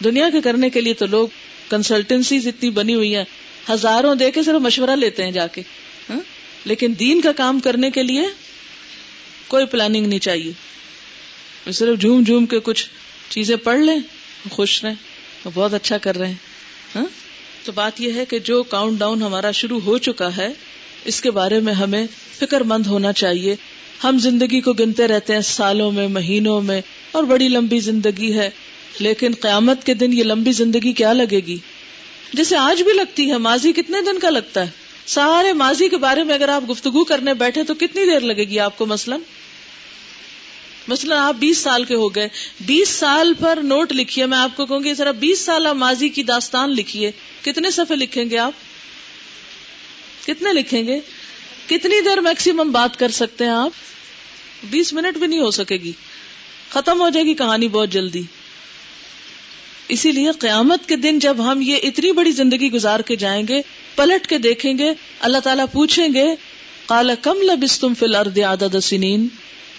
دنیا 0.05 0.31
کے 0.31 0.41
کرنے 0.41 0.71
کے 0.71 0.81
لیے 0.81 0.95
تو 0.95 1.07
لوگ 1.07 1.29
کنسلٹنسی 1.71 2.37
اتنی 2.37 2.71
بنی 2.71 2.95
ہوئی 2.95 3.17
ہے 3.17 3.25
ہزاروں 3.71 4.15
دے 4.15 4.31
کے 4.31 4.43
صرف 4.43 4.55
مشورہ 4.55 4.91
لیتے 4.91 5.25
ہیں 5.25 5.31
جا 5.31 5.47
کے۔ 5.47 5.63
لیکن 6.65 6.95
دین 6.99 7.21
کا 7.21 7.33
کام 7.33 7.61
کرنے 7.61 7.91
کے 7.91 8.03
لیے 8.03 8.23
کوئی 9.49 9.67
پلاننگ 9.67 10.07
نہیں 10.07 10.19
چاہیے۔ 10.19 10.53
صرف 11.73 12.01
جھوم 12.01 12.23
جھوم 12.23 12.47
کے 12.47 12.59
کچھ 12.63 12.87
چیزیں 13.29 13.57
پڑھ 13.57 13.81
لیں، 13.81 13.99
خوش 14.51 14.85
رہیں، 14.85 14.95
بہت 15.55 15.75
اچھا 15.75 15.99
کر 15.99 16.19
رہے 16.19 16.27
ہیں۔ 16.27 16.35
ہاں؟ 16.97 17.07
تو 17.65 17.73
بات 17.73 18.01
یہ 18.01 18.13
ہے 18.13 18.25
کہ 18.25 18.39
جو 18.39 18.63
کاؤنٹ 18.63 18.99
ڈاؤن 18.99 19.23
ہمارا 19.23 19.51
شروع 19.51 19.81
ہو 19.81 19.99
چکا 19.99 20.37
ہے، 20.37 20.49
اس 21.05 21.21
کے 21.21 21.31
بارے 21.31 21.61
میں 21.61 21.73
ہمیں 21.73 22.07
فکر 22.39 22.61
مند 22.61 22.87
ہونا 22.87 23.13
چاہیے۔ 23.13 23.57
ہم 24.05 24.19
زندگی 24.19 24.61
کو 24.61 24.73
گنتے 24.73 25.07
رہتے 25.07 25.33
ہیں 25.33 25.41
سالوں 25.41 25.93
میں، 25.93 26.09
مہینوں 26.09 26.61
میں، 26.61 26.81
اور 27.13 27.25
بڑی 27.25 27.49
لمبی 27.49 27.81
زندگی 27.81 28.39
ہے۔ 28.39 28.51
لیکن 28.99 29.31
قیامت 29.41 29.87
کے 29.87 29.95
دن 29.95 30.13
یہ 30.13 30.25
لمبی 30.25 30.53
زندگی 30.53 30.93
کیا 30.93 31.13
لگے 31.13 31.41
گی؟ 31.47 31.57
جیسے 32.33 32.57
آج 32.57 32.83
بھی 32.83 32.93
لگتی 32.93 33.31
ہے، 33.31 33.39
ماضی 33.39 33.73
کتنے 33.73 33.99
دن 34.07 34.19
کا 34.19 34.31
لگتا 34.31 34.67
ہے؟ 34.67 34.82
سارے 35.07 35.53
ماضی 35.53 35.89
کے 35.89 35.97
بارے 35.97 36.25
میں 36.25 36.35
اگر 36.35 36.49
آپ 36.49 36.71
گفتگو 36.71 37.05
کرنے 37.05 37.35
بیٹھے 37.35 37.63
تو 37.63 37.75
کتنی 37.75 38.07
دیر 38.07 38.21
لگے 38.21 38.45
گی 38.45 38.61
آپ 38.61 38.79
کو 38.79 38.87
مثلاً؟ 38.87 39.21
مثلاً 40.89 41.19
آپ 41.19 41.35
بیس 41.35 41.59
سال 41.59 41.85
کے 41.85 41.95
ہو 41.95 42.15
گئے۔ 42.15 42.29
بیس 42.61 42.89
سال 42.89 43.35
پر 43.41 43.59
نوٹ 43.63 43.93
لکھیے، 43.93 44.27
میں 44.27 44.39
آپ 44.39 44.57
کو 44.57 44.67
کہوں 44.67 44.85
گی 44.85 44.95
ذرا 44.95 45.11
بیس 45.11 45.41
سال 45.41 45.67
ماضی 45.73 46.09
کی 46.09 46.23
داستان 46.23 46.71
لکھیے۔ 46.71 47.11
کتنے 47.45 47.71
صفحے 47.71 47.97
لکھیں 47.97 48.31
گے 48.31 48.39
آپ؟ 48.39 48.53
کتنے 50.27 50.53
لکھیں 50.53 50.87
گے؟ 50.87 51.01
کتنی 51.67 52.01
دیر 52.01 52.21
میکسیمم 52.21 52.73
بات 52.73 52.99
کر 52.99 53.09
سکتے 53.09 53.45
ہیں 53.45 53.53
آپ؟ 53.53 53.71
بیس 54.65 54.93
منٹ 54.93 55.19
بھی 55.19 55.27
نہیں 55.27 55.41
ہو 55.41 55.51
سکے 55.51 55.77
گی۔ 55.77 55.93
ختم 56.71 57.01
ہو 57.01 57.09
جائے 57.09 57.27
گی 57.27 57.35
کہانی 57.35 57.69
بہت 57.69 57.91
جلدی۔ 57.91 58.23
اسی 59.89 60.13
لیے 60.13 60.31
قیامت 60.39 60.89
کے 60.89 60.97
دن 60.97 61.19
جب 61.19 61.53
ہم 61.53 61.61
یہ 61.63 61.77
اتنی 61.83 62.13
بڑی 62.13 62.33
زندگی 62.33 62.73
گزار 62.73 63.01
کے 63.01 63.17
جائیں 63.17 63.49
گے 63.49 63.63
پلٹ 63.97 64.27
کے 64.27 64.39
دیکھیں 64.39 64.79
گے، 64.79 64.93
اللہ 65.21 65.39
تعالیٰ 65.39 65.65
پوچھیں 65.73 66.09
گے 66.15 66.27
کالا 66.87 67.15
کم 67.23 67.43
لبس 67.43 67.81
تم 67.81 67.95
فل 67.95 68.15
ارد 68.15 68.39
عدد 68.39 68.81
سنین؟ 68.83 69.29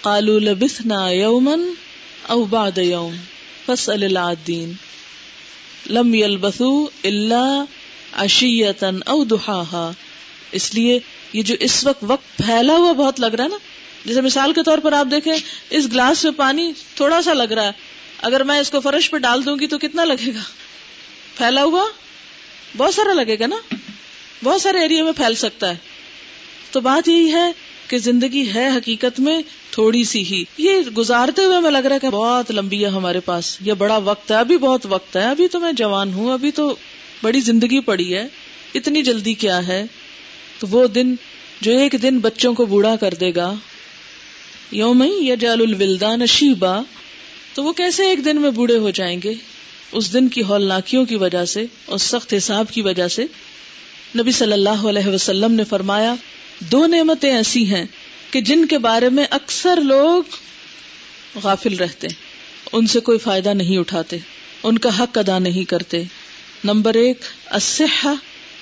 کالو 0.02 0.38
لبسنا 0.38 1.10
یومن 1.10 1.68
او 2.26 2.44
بعد 2.44 2.78
یوم 2.78 3.16
فصل 3.66 4.02
العدین 4.02 4.72
لم 5.90 6.14
یلبثو 6.14 6.84
اللہ 7.04 7.64
اشیتن 8.12 8.98
او 9.06 9.24
دہا 9.24 9.90
اس 10.52 10.74
لیے 10.74 10.98
یہ 11.32 11.42
جو 11.42 11.54
اس 11.60 11.86
وقت 11.86 12.04
وقت 12.08 12.36
پھیلا 12.36 12.72
ہوا 12.72 12.92
بہت 12.92 13.20
لگ 13.20 13.26
رہا 13.26 13.44
ہے 13.44 13.48
نا، 13.48 13.56
جیسے 14.04 14.20
مثال 14.20 14.52
کے 14.52 14.62
طور 14.62 14.78
پر 14.78 14.92
آپ 14.92 15.06
دیکھیں، 15.10 15.36
اس 15.70 15.86
گلاس 15.92 16.24
میں 16.24 16.32
پانی 16.32 16.72
تھوڑا 16.96 17.22
سا 17.22 17.32
لگ 17.32 17.52
رہا 17.52 17.64
ہے۔ 17.64 17.70
اگر 18.22 18.42
میں 18.42 18.60
اس 18.60 18.70
کو 18.70 18.80
فرش 18.80 19.10
پہ 19.10 19.18
ڈال 19.18 19.46
دوں 19.46 19.56
گی 19.60 19.66
تو 19.66 19.78
کتنا 19.78 20.04
لگے 20.04 20.34
گا؟ 20.34 20.42
پھیلا 21.36 21.64
ہوا 21.64 21.84
بہت 22.76 22.94
سارا 22.94 23.12
لگے 23.12 23.38
گا 23.38 23.46
نا۔ 23.46 23.56
بہت 24.42 24.60
سارے 24.60 24.78
ایریا 24.78 25.04
میں 25.04 25.12
پھیل 25.12 25.34
سکتا 25.34 25.70
ہے۔ 25.70 25.76
تو 26.70 26.80
بات 26.80 27.08
یہی 27.08 27.32
ہے 27.32 27.52
کہ 27.88 27.98
زندگی 27.98 28.54
ہے 28.54 28.68
حقیقت 28.68 29.20
میں 29.20 29.42
تھوڑی 29.70 30.04
سی 30.04 30.24
ہی۔ 30.24 30.44
یہ 30.58 30.80
گزارتے 30.96 31.44
ہوئے 31.44 31.60
میں 31.60 31.70
لگ 31.70 31.78
رہا 31.78 31.94
ہے 31.94 32.00
کہ 32.00 32.10
بہت 32.10 32.50
لمبی 32.50 32.84
ہے 32.84 32.90
ہمارے 32.90 33.20
پاس۔ 33.20 33.58
یہ 33.60 33.72
بڑا 33.72 33.96
وقت 33.96 34.30
ہے۔ 34.30 34.36
ابھی 34.36 34.58
بہت 34.58 34.86
وقت 34.90 35.16
ہے۔ 35.16 35.22
ابھی 35.22 35.48
تو 35.48 35.60
میں 35.60 35.72
جوان 35.72 36.12
ہوں۔ 36.12 36.32
ابھی 36.32 36.50
تو 36.50 36.74
بڑی 37.22 37.40
زندگی 37.40 37.80
پڑی 37.80 38.14
ہے۔ 38.14 38.28
اتنی 38.74 39.02
جلدی 39.02 39.34
کیا 39.34 39.66
ہے؟ 39.66 39.84
تو 40.58 40.66
وہ 40.70 40.86
دن 40.86 41.14
جو 41.60 41.78
ایک 41.78 41.94
دن 42.02 42.18
بچوں 42.18 42.54
کو 42.54 42.66
بوڑھا 42.66 42.96
کر 42.96 43.14
دے 43.14 43.34
گا۔ 43.36 43.54
یوم 44.70 45.04
یا 45.20 45.34
جال 45.34 45.60
الولدان 45.60 46.26
شیبا۔ 46.26 46.80
تو 47.54 47.64
وہ 47.64 47.72
کیسے 47.72 48.06
ایک 48.06 48.24
دن 48.24 48.40
میں 48.40 48.50
بوڑھے 48.50 48.78
ہو 48.78 48.90
جائیں 48.90 49.20
گے؟ 49.24 49.34
اس 49.92 50.12
دن 50.12 50.28
کی 50.28 50.42
ہولناکیوں 50.42 51.04
کی 51.04 51.16
وجہ 51.16 51.44
سے 51.44 51.66
اور 51.86 51.98
سخت 51.98 52.34
حساب 52.36 52.70
کی 52.70 52.82
وجہ 52.82 53.08
سے۔ 53.08 53.26
نبی 54.18 54.32
صلی 54.32 54.52
اللہ 54.52 54.86
علیہ 54.88 55.06
وسلم 55.06 55.52
نے 55.52 55.64
فرمایا، 55.64 56.14
دو 56.60 56.86
نعمتیں 56.86 57.36
ایسی 57.36 57.66
ہیں 57.66 57.84
کہ 58.30 58.40
جن 58.40 58.66
کے 58.66 58.78
بارے 58.78 59.08
میں 59.08 59.24
اکثر 59.30 59.80
لوگ 59.80 60.22
غافل 61.42 61.76
رہتے، 61.76 62.06
ان 62.72 62.86
سے 62.86 63.00
کوئی 63.00 63.18
فائدہ 63.18 63.48
نہیں 63.48 63.78
اٹھاتے، 63.78 64.16
ان 64.62 64.78
کا 64.78 64.98
حق 64.98 65.18
ادا 65.18 65.38
نہیں 65.38 65.64
کرتے۔ 65.64 66.02
نمبر 66.64 66.94
ایک، 66.94 67.20
الصحہ، 67.46 68.14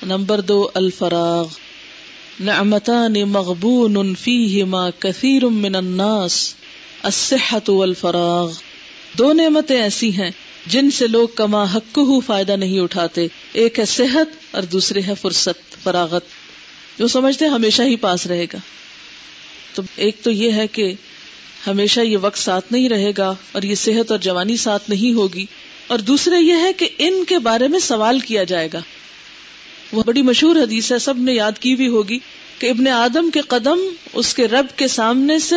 نمبر 0.02 0.40
دو، 0.40 0.68
الفراغ۔ 0.74 1.46
نعمتان 2.40 3.12
مغبون 3.12 4.14
فیہما 4.14 4.90
کثیر 4.90 5.44
من 5.46 5.74
الناس 5.74 6.54
الصحت 7.02 7.70
والفراغ۔ 7.70 8.52
دو 9.18 9.32
نعمتیں 9.32 9.82
ایسی 9.82 10.12
ہیں 10.12 10.30
جن 10.66 10.90
سے 10.90 11.06
لوگ 11.06 11.28
کما 11.34 11.64
حق 11.64 11.98
ہو 11.98 12.20
فائدہ 12.20 12.52
نہیں 12.52 12.80
اٹھاتے، 12.80 13.26
ایک 13.52 13.78
ہے 13.78 13.84
صحت 13.84 14.54
اور 14.54 14.62
دوسرے 14.62 15.00
ہے 15.02 15.12
فرصت، 15.20 15.82
فراغت۔ 15.82 16.24
جو 16.98 17.08
سمجھتے 17.08 17.46
ہمیشہ 17.46 17.82
ہی 17.82 17.96
پاس 17.96 18.26
رہے 18.26 18.44
گا۔ 18.44 18.58
تو 19.74 19.82
ایک 19.96 20.16
تو 20.22 20.30
یہ 20.30 20.52
ہے 20.52 20.66
کہ 20.66 20.94
ہمیشہ 21.66 22.00
یہ 22.00 22.16
وقت 22.16 22.38
ساتھ 22.38 22.72
نہیں 22.72 22.88
رہے 22.88 23.12
گا 23.18 23.34
اور 23.52 23.62
یہ 23.62 23.74
صحت 23.74 24.10
اور 24.10 24.18
جوانی 24.18 24.56
ساتھ 24.56 24.90
نہیں 24.90 25.14
ہوگی۔ 25.14 25.46
اور 25.86 25.98
دوسرے 25.98 26.42
یہ 26.42 26.52
ہے 26.52 26.72
کہ 26.72 26.88
ان 26.98 27.24
کے 27.24 27.38
بارے 27.38 27.68
میں 27.68 27.78
سوال 27.78 28.20
کیا 28.20 28.44
جائے 28.44 28.68
گا۔ 28.72 28.80
وہ 29.92 30.02
بڑی 30.06 30.22
مشہور 30.22 30.56
حدیث 30.56 30.92
ہے، 30.92 30.98
سب 30.98 31.18
نے 31.18 31.32
یاد 31.32 31.52
کی 31.60 31.74
بھی 31.74 31.88
ہوگی 31.88 32.18
کہ 32.58 32.70
ابن 32.70 32.88
آدم 32.88 33.30
کے 33.30 33.40
قدم 33.40 33.78
اس 34.12 34.34
کے 34.34 34.48
رب 34.48 34.66
کے 34.76 34.88
سامنے 34.88 35.38
سے 35.38 35.56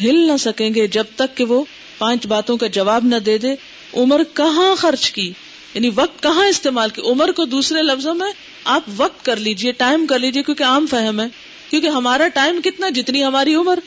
ہل 0.00 0.26
نہ 0.26 0.36
سکیں 0.36 0.74
گے 0.74 0.86
جب 0.86 1.04
تک 1.16 1.36
کہ 1.36 1.44
وہ 1.44 1.64
پانچ 1.98 2.26
باتوں 2.26 2.56
کا 2.56 2.66
جواب 2.66 3.04
نہ 3.04 3.16
دے 3.16 3.38
دے۔ 3.38 3.54
عمر 3.96 4.22
کہاں 4.34 4.74
خرچ 4.74 5.10
کی؟ 5.10 5.32
یعنی 5.74 5.90
وقت 5.94 6.22
کہاں 6.22 6.46
استعمال 6.46 6.90
کی؟ 6.90 7.02
عمر 7.02 7.32
کو 7.32 7.44
دوسرے 7.44 7.82
لفظوں 7.82 8.14
میں 8.14 8.32
آپ 8.64 8.82
وقت 8.96 9.24
کر 9.24 9.36
لیجیے 9.36 9.72
ٹائم 9.72 10.06
کر 10.06 10.18
لیجیے، 10.18 10.42
کیونکہ 10.42 10.62
عام 10.62 10.86
فہم 10.86 11.20
ہے۔ 11.20 11.26
کیونکہ 11.70 11.88
ہمارا 11.88 12.28
ٹائم 12.28 12.60
کتنا، 12.64 12.88
جتنی 12.88 13.24
ہماری 13.24 13.54
عمر۔ 13.54 13.78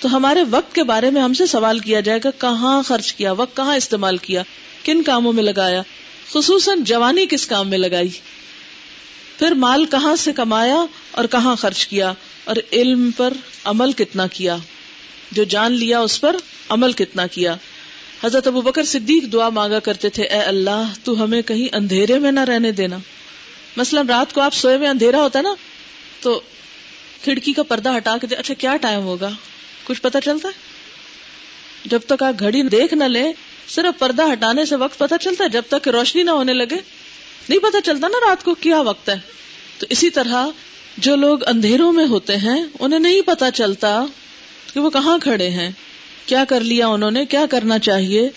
تو 0.00 0.16
ہمارے 0.16 0.42
وقت 0.50 0.74
کے 0.74 0.82
بارے 0.82 1.10
میں 1.10 1.22
ہم 1.22 1.34
سے 1.34 1.46
سوال 1.46 1.78
کیا 1.78 2.00
جائے 2.00 2.20
گا، 2.24 2.30
کہاں 2.30 2.82
خرچ 2.82 3.12
کیا؟ 3.12 3.32
وقت 3.32 3.56
کہاں 3.56 3.76
استعمال 3.76 4.16
کیا؟ 4.16 4.42
کن 4.84 5.02
کاموں 5.02 5.32
میں 5.32 5.42
لگایا؟ 5.42 5.82
خصوصاً 6.32 6.84
جوانی 6.84 7.26
کس 7.26 7.46
کام 7.46 7.68
میں 7.68 7.78
لگائی؟ 7.78 8.08
پھر 9.38 9.52
مال 9.52 9.84
کہاں 9.86 10.16
سے 10.16 10.32
کمایا 10.32 10.84
اور 11.10 11.24
کہاں 11.24 11.56
خرچ 11.56 11.86
کیا؟ 11.86 12.12
اور 12.44 12.56
علم 12.72 13.10
پر 13.16 13.32
عمل 13.64 13.92
کتنا 13.92 14.26
کیا؟ 14.26 14.56
جو 15.32 15.44
جان 15.44 15.72
لیا 15.72 16.00
اس 16.00 16.20
پر 16.20 16.36
عمل 16.68 16.92
کتنا 16.92 17.26
کیا؟ 17.26 17.56
حضرت 18.24 18.46
ابو 18.46 18.60
بکر 18.60 18.84
صدیق 18.84 19.32
دعا 19.32 19.48
مانگا 19.48 19.78
کرتے 19.78 20.08
تھے، 20.08 20.22
اے 20.24 20.38
اللہ، 20.38 20.92
تو 21.04 21.24
ہمیں 21.24 21.42
کہیں 21.42 21.74
اندھیرے 21.74 22.18
میں 22.18 22.32
نہ 22.32 22.40
رہنے 22.40 22.72
دینا۔ 22.72 22.96
مثلا 23.76 24.02
رات 24.08 24.32
کو 24.32 24.40
آپ 24.40 24.54
سوئے 24.54 24.78
میں 24.78 24.88
اندھیرا 24.88 25.18
ہوتا 25.18 25.40
نا، 25.40 25.54
تو 26.20 26.40
کھڑکی 27.24 27.52
کا 27.52 27.62
پردہ 27.62 27.96
ہٹا 27.96 28.16
کے 28.20 28.26
دے 28.26 28.34
اچھا 28.34 28.54
کیا 28.54 28.76
ٹائم 28.76 29.02
ہوگا؟ 29.02 29.30
کچھ 29.84 30.02
پتا 30.02 30.20
چلتا 30.20 30.48
ہے؟ 30.48 30.52
جب 31.84 32.00
تک 32.06 32.22
آپ 32.22 32.34
گھڑی 32.40 32.62
دیکھ 32.62 32.94
نہ 32.94 33.04
لیں، 33.04 33.32
صرف 33.68 33.98
پردہ 33.98 34.32
ہٹانے 34.32 34.64
سے 34.64 34.76
وقت 34.76 34.98
پتا 34.98 35.18
چلتا 35.18 35.44
ہے، 35.44 35.48
جب 35.48 35.62
تک 35.68 35.88
روشنی 35.88 36.22
نہ 36.22 36.30
ہونے 36.30 36.52
لگے۔ 36.52 36.76
نہیں 37.48 37.58
پتا 37.58 37.80
چلتا 37.80 38.08
نا 38.08 38.30
رات 38.30 38.44
کو 38.44 38.54
کیا 38.54 38.80
وقت 38.80 39.08
ہے۔ 39.08 39.18
تو 39.78 39.86
اسی 39.90 40.10
طرح 40.10 40.46
جو 40.98 41.16
لوگ 41.16 41.38
اندھیروں 41.46 41.92
میں 41.92 42.06
ہوتے 42.06 42.36
ہیں، 42.36 42.62
انہیں 42.80 43.00
نہیں 43.00 43.20
پتا 43.26 43.50
چلتا 43.50 44.04
کہ 44.74 44.80
وہ 44.80 44.90
کہاں 44.90 45.18
کھڑے 45.18 45.48
ہیں۔ 45.48 45.70
کیا 46.26 46.44
کر 46.48 46.60
لیا 46.60 46.86
انہوں 46.86 47.10
نے؟ 47.10 47.24
کیا 47.26 47.44
کرنا 47.50 47.78
چاہیے؟ 47.78 48.28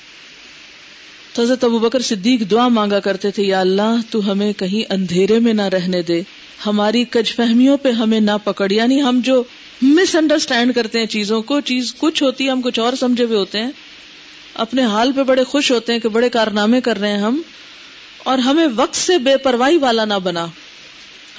حضرت 1.39 1.63
ابو 1.63 1.79
بکر 1.79 2.01
صدیق 2.01 2.41
دعا 2.51 2.67
مانگا 2.67 2.99
کرتے 2.99 3.31
تھے، 3.31 3.43
یا 3.43 3.59
اللہ، 3.59 3.95
تو 4.09 4.31
ہمیں 4.31 4.53
کہیں 4.53 4.93
اندھیرے 4.93 5.39
میں 5.39 5.53
نہ 5.53 5.61
رہنے 5.61 6.01
دے، 6.01 6.21
ہماری 6.65 7.03
کج 7.03 7.35
فہمیوں 7.35 7.77
پہ 7.77 7.91
ہمیں 7.91 8.19
نہ 8.19 8.31
پکڑ۔ 8.43 8.71
یعنی 8.71 9.01
ہم 9.01 9.19
جو 9.23 9.43
مس 9.81 10.15
انڈرسٹینڈ 10.15 10.75
کرتے 10.75 10.99
ہیں 10.99 11.05
چیزوں 11.05 11.41
کو، 11.41 11.59
چیز 11.59 11.93
کچھ 11.97 12.23
ہوتی 12.23 12.45
ہے، 12.45 12.49
ہم 12.49 12.61
کچھ 12.61 12.79
اور 12.79 12.93
سمجھے 12.99 13.23
ہوئے 13.23 13.37
ہوتے 13.37 13.59
ہیں، 13.59 13.71
اپنے 14.53 14.85
حال 14.85 15.11
پہ 15.11 15.23
بڑے 15.23 15.43
خوش 15.43 15.71
ہوتے 15.71 15.93
ہیں 15.93 15.99
کہ 15.99 16.09
بڑے 16.09 16.29
کارنامے 16.29 16.81
کر 16.81 16.99
رہے 16.99 17.11
ہیں 17.11 17.17
ہم، 17.17 17.41
اور 18.23 18.37
ہمیں 18.37 18.67
وقت 18.75 18.95
سے 18.95 19.17
بے 19.17 19.37
پرواہی 19.37 19.77
والا 19.77 20.05
نہ 20.05 20.19
بنا۔ 20.23 20.45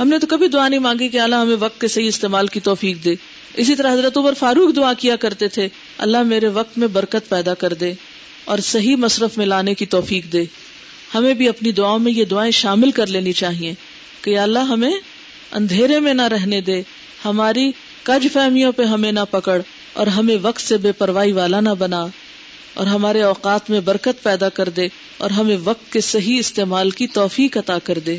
ہم 0.01 0.09
نے 0.09 0.18
تو 0.18 0.26
کبھی 0.26 0.49
دعا 0.49 0.68
نہیں 0.68 0.80
مانگی 0.80 1.09
کہ 1.09 1.20
اللہ 1.20 1.36
ہمیں 1.36 1.57
وقت 1.61 1.80
کے 1.80 1.88
صحیح 1.88 2.09
استعمال 2.09 2.47
کی 2.47 2.61
توفیق 2.61 3.05
دے۔ 3.05 3.14
اسی 3.55 3.74
طرح 3.74 3.92
حضرت 3.92 4.16
عمر 4.16 4.32
فاروق 4.38 4.76
دعا 4.76 4.92
کیا 4.92 5.16
کرتے 5.16 5.49
تھے، 5.49 5.68
اللہ 5.99 6.22
میرے 6.22 6.49
وقت 6.49 6.78
میں 6.78 6.88
برکت 6.88 7.28
پیدا 7.28 7.55
کر 7.55 7.72
دے 7.72 7.92
اور 8.45 8.59
صحیح 8.59 8.97
مصرف 8.97 9.38
میں 9.38 9.47
لانے 9.47 9.74
کی 9.74 9.86
توفیق 9.86 10.32
دے۔ 10.32 10.45
ہمیں 11.14 11.34
بھی 11.34 11.49
اپنی 11.49 11.72
دعاؤں 11.72 11.99
میں 11.99 12.12
یہ 12.12 12.24
دعائیں 12.24 12.51
شامل 12.51 12.90
کر 12.90 13.07
لینی 13.07 13.32
چاہیے 13.32 13.74
کہ 14.22 14.38
اللہ 14.38 14.59
ہمیں 14.59 14.92
اندھیرے 15.53 16.01
میں 16.01 16.14
نہ 16.14 16.22
رہنے 16.22 16.61
دے، 16.61 16.82
ہماری 17.24 17.72
کج 18.03 18.26
فہمیوں 18.32 18.72
پہ 18.72 18.82
ہمیں 18.82 19.12
نہ 19.12 19.20
پکڑ 19.30 19.62
اور 19.92 20.07
ہمیں 20.07 20.36
وقت 20.42 20.61
سے 20.61 20.76
بے 20.76 20.92
پرواہی 20.92 21.32
والا 21.32 21.61
نہ 21.61 21.70
بنا۔ 21.78 22.07
اور 22.74 22.86
ہمارے 22.86 23.22
اوقات 23.22 23.70
میں 23.70 23.80
برکت 23.80 24.22
پیدا 24.22 24.49
کر 24.49 24.68
دے 24.68 24.88
اور 25.18 25.30
ہمیں 25.30 25.57
وقت 25.64 25.92
کے 25.92 26.01
صحیح 26.01 26.38
استعمال 26.38 26.90
کی 26.90 27.07
توفیق 27.07 27.57
عطا 27.57 27.78
کر 27.78 27.99
دے۔ 27.99 28.18